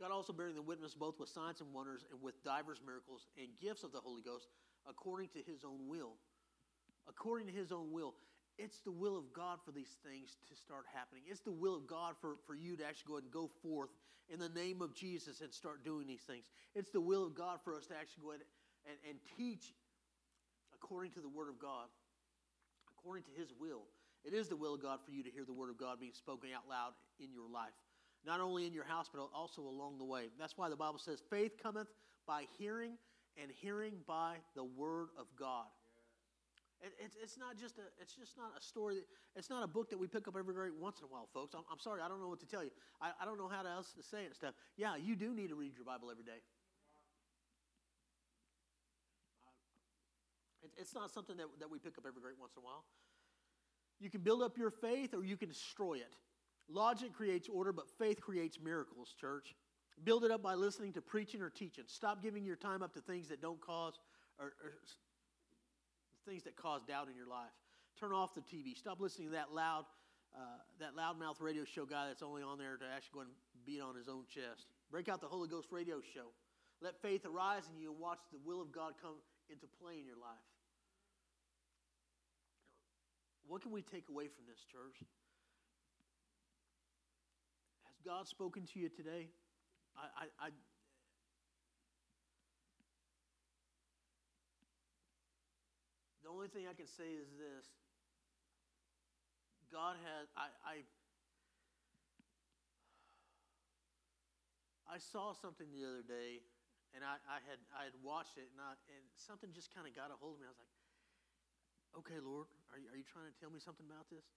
God 0.00 0.10
also 0.10 0.32
bearing 0.32 0.54
the 0.54 0.62
witness 0.62 0.94
both 0.94 1.18
with 1.18 1.28
signs 1.28 1.60
and 1.60 1.74
wonders 1.74 2.04
and 2.10 2.22
with 2.22 2.42
divers 2.44 2.80
miracles 2.84 3.26
and 3.36 3.48
gifts 3.60 3.82
of 3.82 3.92
the 3.92 3.98
Holy 3.98 4.22
Ghost 4.22 4.46
according 4.88 5.28
to 5.30 5.42
his 5.46 5.64
own 5.64 5.88
will. 5.88 6.14
According 7.08 7.48
to 7.48 7.52
his 7.52 7.72
own 7.72 7.92
will. 7.92 8.14
It's 8.58 8.80
the 8.80 8.90
will 8.90 9.16
of 9.16 9.32
God 9.32 9.58
for 9.64 9.70
these 9.70 9.96
things 10.04 10.36
to 10.48 10.56
start 10.56 10.84
happening. 10.92 11.22
It's 11.28 11.40
the 11.40 11.52
will 11.52 11.76
of 11.76 11.86
God 11.86 12.14
for, 12.20 12.36
for 12.46 12.54
you 12.54 12.76
to 12.76 12.84
actually 12.84 13.08
go 13.08 13.14
ahead 13.14 13.24
and 13.24 13.32
go 13.32 13.50
forth 13.62 13.90
in 14.28 14.38
the 14.38 14.48
name 14.48 14.82
of 14.82 14.94
Jesus 14.94 15.40
and 15.40 15.52
start 15.52 15.84
doing 15.84 16.06
these 16.06 16.22
things. 16.22 16.46
It's 16.74 16.90
the 16.90 17.00
will 17.00 17.24
of 17.24 17.34
God 17.34 17.60
for 17.62 17.74
us 17.74 17.86
to 17.86 17.94
actually 17.94 18.22
go 18.22 18.30
ahead 18.30 18.42
and, 18.86 18.96
and 19.08 19.18
teach 19.36 19.74
according 20.74 21.12
to 21.12 21.20
the 21.20 21.28
Word 21.28 21.48
of 21.48 21.58
God, 21.58 21.86
according 22.98 23.24
to 23.24 23.40
His 23.40 23.52
will. 23.58 23.82
It 24.24 24.34
is 24.34 24.48
the 24.48 24.56
will 24.56 24.74
of 24.74 24.82
God 24.82 24.98
for 25.04 25.12
you 25.12 25.22
to 25.22 25.30
hear 25.30 25.44
the 25.44 25.52
Word 25.52 25.70
of 25.70 25.78
God 25.78 26.00
being 26.00 26.12
spoken 26.12 26.50
out 26.54 26.68
loud 26.68 26.92
in 27.20 27.32
your 27.32 27.48
life 27.48 27.72
not 28.26 28.40
only 28.40 28.66
in 28.66 28.74
your 28.74 28.84
house, 28.84 29.06
but 29.12 29.26
also 29.34 29.62
along 29.62 29.98
the 29.98 30.04
way. 30.04 30.28
That's 30.38 30.56
why 30.56 30.68
the 30.68 30.76
Bible 30.76 30.98
says 30.98 31.22
faith 31.30 31.52
cometh 31.62 31.88
by 32.26 32.44
hearing, 32.58 32.92
and 33.40 33.50
hearing 33.50 33.94
by 34.06 34.36
the 34.54 34.64
word 34.64 35.08
of 35.18 35.26
God. 35.38 35.66
It, 36.80 36.92
it's, 37.02 37.16
it's 37.20 37.36
not 37.36 37.58
just 37.58 37.78
a 37.78 37.86
it's 38.00 38.14
just 38.14 38.36
not 38.36 38.54
a 38.56 38.62
story 38.62 38.94
that, 38.96 39.06
it's 39.34 39.50
not 39.50 39.64
a 39.64 39.66
book 39.66 39.90
that 39.90 39.98
we 39.98 40.06
pick 40.06 40.28
up 40.28 40.36
every 40.38 40.54
great 40.54 40.74
once 40.78 41.00
in 41.00 41.04
a 41.04 41.08
while 41.08 41.28
folks. 41.34 41.54
I'm, 41.54 41.66
I'm 41.72 41.80
sorry 41.80 42.00
i 42.02 42.08
don't 42.08 42.20
know 42.20 42.28
what 42.28 42.40
to 42.40 42.46
tell 42.46 42.62
you. 42.62 42.70
I, 43.02 43.10
I 43.20 43.24
don't 43.24 43.38
know 43.38 43.48
how 43.48 43.62
to, 43.62 43.68
else 43.68 43.92
to 43.94 44.02
say 44.02 44.22
it 44.22 44.26
and 44.26 44.34
stuff. 44.34 44.54
Yeah 44.76 44.94
you 44.94 45.16
do 45.16 45.34
need 45.34 45.48
to 45.48 45.56
read 45.56 45.74
your 45.74 45.84
bible 45.84 46.10
every 46.10 46.24
day. 46.24 46.38
It, 50.62 50.70
it's 50.78 50.94
not 50.94 51.10
something 51.10 51.36
that, 51.36 51.46
that 51.58 51.70
we 51.70 51.78
pick 51.78 51.98
up 51.98 52.04
every 52.06 52.22
great 52.22 52.38
once 52.38 52.52
in 52.56 52.62
a 52.62 52.64
while. 52.64 52.84
You 53.98 54.10
can 54.10 54.20
build 54.20 54.42
up 54.42 54.56
your 54.56 54.70
faith 54.70 55.14
or 55.14 55.24
you 55.24 55.36
can 55.36 55.48
destroy 55.48 55.94
it. 55.94 56.14
Logic 56.68 57.12
creates 57.12 57.48
order, 57.48 57.72
but 57.72 57.88
faith 57.98 58.20
creates 58.20 58.58
miracles, 58.62 59.14
church. 59.18 59.54
Build 60.04 60.24
it 60.24 60.30
up 60.30 60.42
by 60.42 60.54
listening 60.54 60.92
to 60.92 61.00
preaching 61.02 61.42
or 61.42 61.50
teaching. 61.50 61.84
Stop 61.88 62.22
giving 62.22 62.44
your 62.44 62.56
time 62.56 62.82
up 62.82 62.94
to 62.94 63.00
things 63.00 63.28
that 63.28 63.42
don't 63.42 63.60
cause 63.60 63.98
or, 64.38 64.52
or 64.62 64.78
things 66.28 66.44
that 66.44 66.56
cause 66.56 66.82
doubt 66.84 67.08
in 67.08 67.16
your 67.16 67.26
life. 67.26 67.56
Turn 67.98 68.12
off 68.12 68.34
the 68.34 68.44
TV. 68.44 68.76
Stop 68.76 69.00
listening 69.00 69.28
to 69.28 69.34
that 69.34 69.52
loud, 69.52 69.84
uh, 70.36 70.60
that 70.78 70.94
loudmouth 70.94 71.40
radio 71.40 71.64
show 71.64 71.86
guy 71.86 72.06
that's 72.06 72.22
only 72.22 72.42
on 72.42 72.58
there 72.58 72.76
to 72.76 72.84
actually 72.84 73.14
go 73.14 73.20
and 73.20 73.30
beat 73.64 73.80
on 73.80 73.96
his 73.96 74.08
own 74.08 74.24
chest. 74.28 74.68
Break 74.90 75.08
out 75.08 75.20
the 75.20 75.26
Holy 75.26 75.48
Ghost 75.48 75.68
radio 75.72 76.00
show. 76.14 76.28
Let 76.80 77.00
faith 77.00 77.24
arise 77.24 77.64
in 77.72 77.80
you 77.80 77.90
and 77.90 77.98
watch 77.98 78.20
the 78.30 78.38
will 78.44 78.60
of 78.60 78.70
God 78.70 78.92
come 79.00 79.16
into 79.50 79.66
play 79.80 79.98
in 79.98 80.06
your 80.06 80.20
life. 80.20 80.44
What 83.48 83.62
can 83.62 83.72
we 83.72 83.80
take 83.80 84.08
away 84.10 84.28
from 84.28 84.44
this, 84.46 84.60
church? 84.70 85.00
Has 87.88 87.96
God 88.04 88.28
spoken 88.28 88.66
to 88.74 88.78
you 88.78 88.90
today? 88.90 89.32
I, 89.96 90.44
I, 90.44 90.46
I 90.46 90.48
the 96.28 96.36
only 96.36 96.52
thing 96.52 96.68
I 96.68 96.76
can 96.76 96.84
say 96.84 97.16
is 97.16 97.32
this. 97.40 97.64
God 99.72 99.96
has 99.96 100.28
I, 100.36 100.52
I 100.60 100.76
I 104.84 105.00
saw 105.00 105.32
something 105.32 105.72
the 105.72 105.88
other 105.88 106.04
day, 106.04 106.44
and 106.92 107.00
I, 107.00 107.16
I 107.24 107.40
had 107.48 107.56
I 107.72 107.88
had 107.88 107.96
watched 108.04 108.36
it, 108.36 108.52
and 108.52 108.60
I, 108.60 108.76
and 108.92 109.00
something 109.16 109.56
just 109.56 109.72
kind 109.72 109.88
of 109.88 109.96
got 109.96 110.12
a 110.12 110.20
hold 110.20 110.36
of 110.36 110.44
me. 110.44 110.48
I 110.48 110.52
was 110.52 110.60
like, 110.60 110.74
"Okay, 112.04 112.20
Lord, 112.20 112.52
are 112.72 112.80
you, 112.80 112.92
are 112.92 112.98
you 113.00 113.08
trying 113.08 113.32
to 113.32 113.36
tell 113.40 113.48
me 113.48 113.56
something 113.56 113.88
about 113.88 114.12
this? 114.12 114.28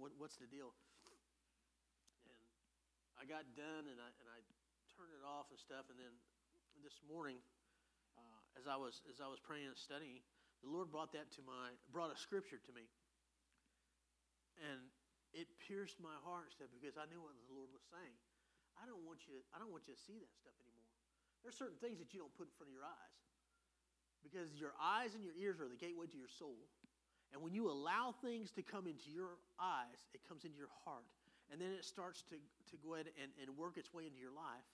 What, 0.00 0.16
what's 0.16 0.40
the 0.40 0.48
deal?" 0.48 0.72
And 2.24 2.36
I 3.20 3.28
got 3.28 3.44
done, 3.52 3.84
and 3.84 4.00
I 4.00 4.08
and 4.16 4.28
I 4.32 4.40
turned 4.96 5.12
it 5.12 5.20
off 5.28 5.52
and 5.52 5.60
stuff, 5.60 5.92
and 5.92 6.00
then 6.00 6.16
this 6.80 7.04
morning, 7.04 7.36
uh, 8.16 8.60
as 8.60 8.64
I 8.64 8.80
was 8.80 9.04
as 9.12 9.20
I 9.20 9.28
was 9.28 9.44
praying 9.44 9.68
and 9.68 9.76
studying, 9.76 10.24
the 10.64 10.70
Lord 10.70 10.88
brought 10.92 11.12
that 11.12 11.28
to 11.36 11.40
my 11.44 11.74
brought 11.92 12.12
a 12.12 12.18
scripture 12.18 12.60
to 12.60 12.72
me, 12.72 12.88
and 14.60 14.80
it 15.36 15.48
pierced 15.60 16.00
my 16.00 16.16
heart 16.24 16.48
stuff 16.52 16.72
because 16.72 16.96
I 16.96 17.04
knew 17.12 17.20
what 17.20 17.36
the 17.36 17.52
Lord 17.52 17.68
was 17.74 17.84
saying. 17.92 18.16
I 18.80 18.84
don't 18.84 19.04
want 19.04 19.24
you 19.24 19.36
to, 19.36 19.40
I 19.52 19.60
don't 19.60 19.72
want 19.72 19.88
you 19.88 19.96
to 19.96 20.00
see 20.00 20.16
that 20.20 20.32
stuff 20.36 20.56
anymore. 20.60 20.92
There's 21.44 21.56
certain 21.56 21.80
things 21.80 22.00
that 22.00 22.12
you 22.12 22.20
don't 22.20 22.32
put 22.36 22.48
in 22.48 22.54
front 22.56 22.72
of 22.72 22.76
your 22.76 22.88
eyes 22.88 23.16
because 24.24 24.52
your 24.56 24.76
eyes 24.76 25.16
and 25.16 25.22
your 25.22 25.36
ears 25.36 25.60
are 25.60 25.68
the 25.68 25.78
gateway 25.78 26.08
to 26.08 26.18
your 26.18 26.32
soul. 26.32 26.58
And 27.30 27.42
when 27.42 27.52
you 27.52 27.68
allow 27.68 28.14
things 28.22 28.50
to 28.54 28.62
come 28.62 28.86
into 28.86 29.10
your 29.10 29.38
eyes, 29.60 29.98
it 30.14 30.22
comes 30.26 30.44
into 30.44 30.56
your 30.56 30.72
heart. 30.84 31.06
And 31.50 31.60
then 31.60 31.70
it 31.70 31.86
starts 31.86 32.22
to, 32.32 32.36
to 32.40 32.74
go 32.82 32.98
ahead 32.98 33.12
and, 33.20 33.30
and 33.38 33.54
work 33.54 33.78
its 33.78 33.94
way 33.94 34.06
into 34.06 34.18
your 34.18 34.34
life. 34.34 34.66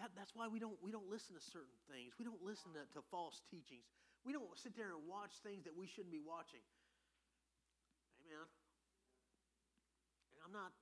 That, 0.00 0.10
that's 0.16 0.32
why 0.34 0.48
we 0.48 0.58
don't, 0.58 0.76
we 0.80 0.90
don't 0.90 1.08
listen 1.08 1.36
to 1.36 1.42
certain 1.42 1.76
things. 1.86 2.16
We 2.18 2.24
don't 2.24 2.40
listen 2.40 2.72
to, 2.74 2.82
to 2.96 3.00
false 3.12 3.44
teachings. 3.50 3.86
We 4.24 4.32
don't 4.32 4.48
sit 4.56 4.72
there 4.72 4.88
and 4.88 5.04
watch 5.04 5.36
things 5.44 5.68
that 5.68 5.76
we 5.76 5.84
shouldn't 5.84 6.12
be 6.12 6.24
watching. 6.24 6.64
Amen. 8.24 8.48
And 10.32 10.40
I'm 10.40 10.54
not, 10.56 10.72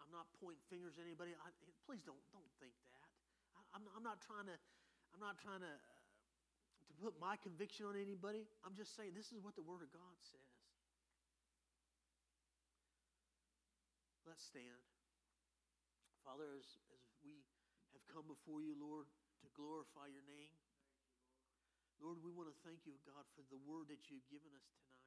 I'm 0.00 0.08
not 0.08 0.24
pointing 0.40 0.64
fingers 0.72 0.96
at 0.96 1.04
anybody. 1.04 1.36
I, 1.36 1.52
please 1.84 2.00
don't, 2.00 2.20
don't 2.32 2.48
think 2.56 2.72
that. 2.88 3.04
I, 3.76 3.76
am 3.76 3.84
I'm 3.92 4.00
not 4.00 4.24
trying 4.24 4.48
to, 4.48 4.56
I'm 5.12 5.20
not 5.20 5.36
trying 5.36 5.60
to, 5.60 5.68
uh, 5.68 6.00
to 6.88 6.92
put 6.96 7.12
my 7.20 7.36
conviction 7.36 7.84
on 7.84 7.92
anybody. 7.92 8.48
I'm 8.64 8.72
just 8.72 8.96
saying 8.96 9.12
this 9.12 9.36
is 9.36 9.44
what 9.44 9.52
the 9.52 9.64
Word 9.64 9.84
of 9.84 9.92
God 9.92 10.16
says. 10.24 10.52
Let's 14.24 14.44
stand. 14.48 14.80
Father, 16.24 16.48
as, 16.56 16.68
as 16.92 17.04
we 17.20 17.44
have 17.92 18.04
come 18.08 18.28
before 18.28 18.60
you, 18.60 18.76
Lord, 18.76 19.08
to 19.44 19.48
glorify 19.56 20.08
your 20.08 20.24
name. 20.28 20.52
Lord, 21.98 22.22
we 22.22 22.30
want 22.30 22.46
to 22.46 22.58
thank 22.62 22.86
you, 22.86 22.94
God, 23.02 23.26
for 23.34 23.42
the 23.50 23.58
word 23.66 23.90
that 23.90 24.06
you've 24.06 24.26
given 24.30 24.54
us 24.54 24.66
tonight. 24.70 24.98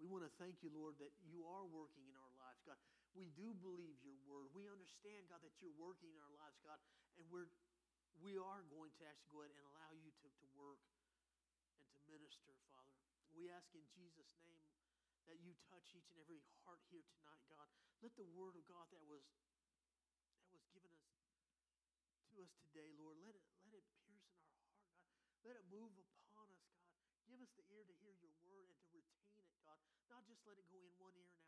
We 0.00 0.08
want 0.08 0.24
to 0.24 0.32
thank 0.40 0.64
you, 0.64 0.72
Lord, 0.72 0.96
that 0.98 1.12
you 1.28 1.44
are 1.44 1.66
working 1.68 2.08
in 2.08 2.16
our 2.16 2.34
lives, 2.40 2.64
God. 2.64 2.80
We 3.12 3.28
do 3.36 3.52
believe 3.60 4.00
your 4.00 4.16
word. 4.24 4.48
We 4.56 4.64
understand, 4.70 5.28
God, 5.28 5.44
that 5.44 5.54
you're 5.60 5.76
working 5.76 6.10
in 6.10 6.20
our 6.22 6.34
lives, 6.40 6.56
God, 6.64 6.80
and 7.20 7.26
we're 7.28 7.50
we 8.20 8.36
are 8.36 8.60
going 8.68 8.92
to 9.00 9.02
actually 9.08 9.32
go 9.32 9.40
ahead 9.40 9.56
and 9.56 9.64
allow 9.72 9.92
you 9.96 10.12
to, 10.12 10.28
to 10.28 10.46
work 10.52 10.80
and 11.80 11.88
to 11.88 12.00
minister, 12.12 12.52
Father. 12.68 12.92
We 13.32 13.48
ask 13.48 13.72
in 13.72 13.84
Jesus' 13.96 14.36
name 14.44 14.60
that 15.24 15.40
you 15.40 15.56
touch 15.72 15.88
each 15.96 16.10
and 16.12 16.20
every 16.20 16.44
heart 16.66 16.84
here 16.92 17.00
tonight, 17.16 17.40
God. 17.48 17.68
Let 18.04 18.12
the 18.20 18.28
word 18.36 18.60
of 18.60 18.64
God 18.68 18.92
that 18.92 19.00
was 19.08 19.24
that 20.44 20.52
was 20.52 20.64
given 20.74 20.92
us 20.92 21.08
to 22.28 22.44
us 22.44 22.52
today, 22.68 22.92
Lord. 23.00 23.16
Let 23.24 23.32
it, 23.32 23.46
let 23.64 23.72
it 23.72 23.84
pierce 24.04 24.28
in 24.36 24.44
our 24.44 24.60
heart, 24.60 24.60
God. 24.60 25.29
Let 25.40 25.56
it 25.56 25.64
move 25.72 25.96
upon 25.96 26.52
us, 26.52 26.60
God. 26.68 26.92
Give 27.24 27.40
us 27.40 27.48
the 27.56 27.64
ear 27.72 27.84
to 27.88 27.94
hear 28.04 28.12
your 28.20 28.36
word 28.44 28.68
and 28.68 28.80
to 28.92 28.96
retain 29.00 29.40
it, 29.40 29.48
God. 29.64 29.80
Not 30.12 30.28
just 30.28 30.44
let 30.44 30.60
it 30.60 30.68
go 30.68 30.84
in 30.84 30.92
one 31.00 31.16
ear 31.16 31.32
and 31.32 31.39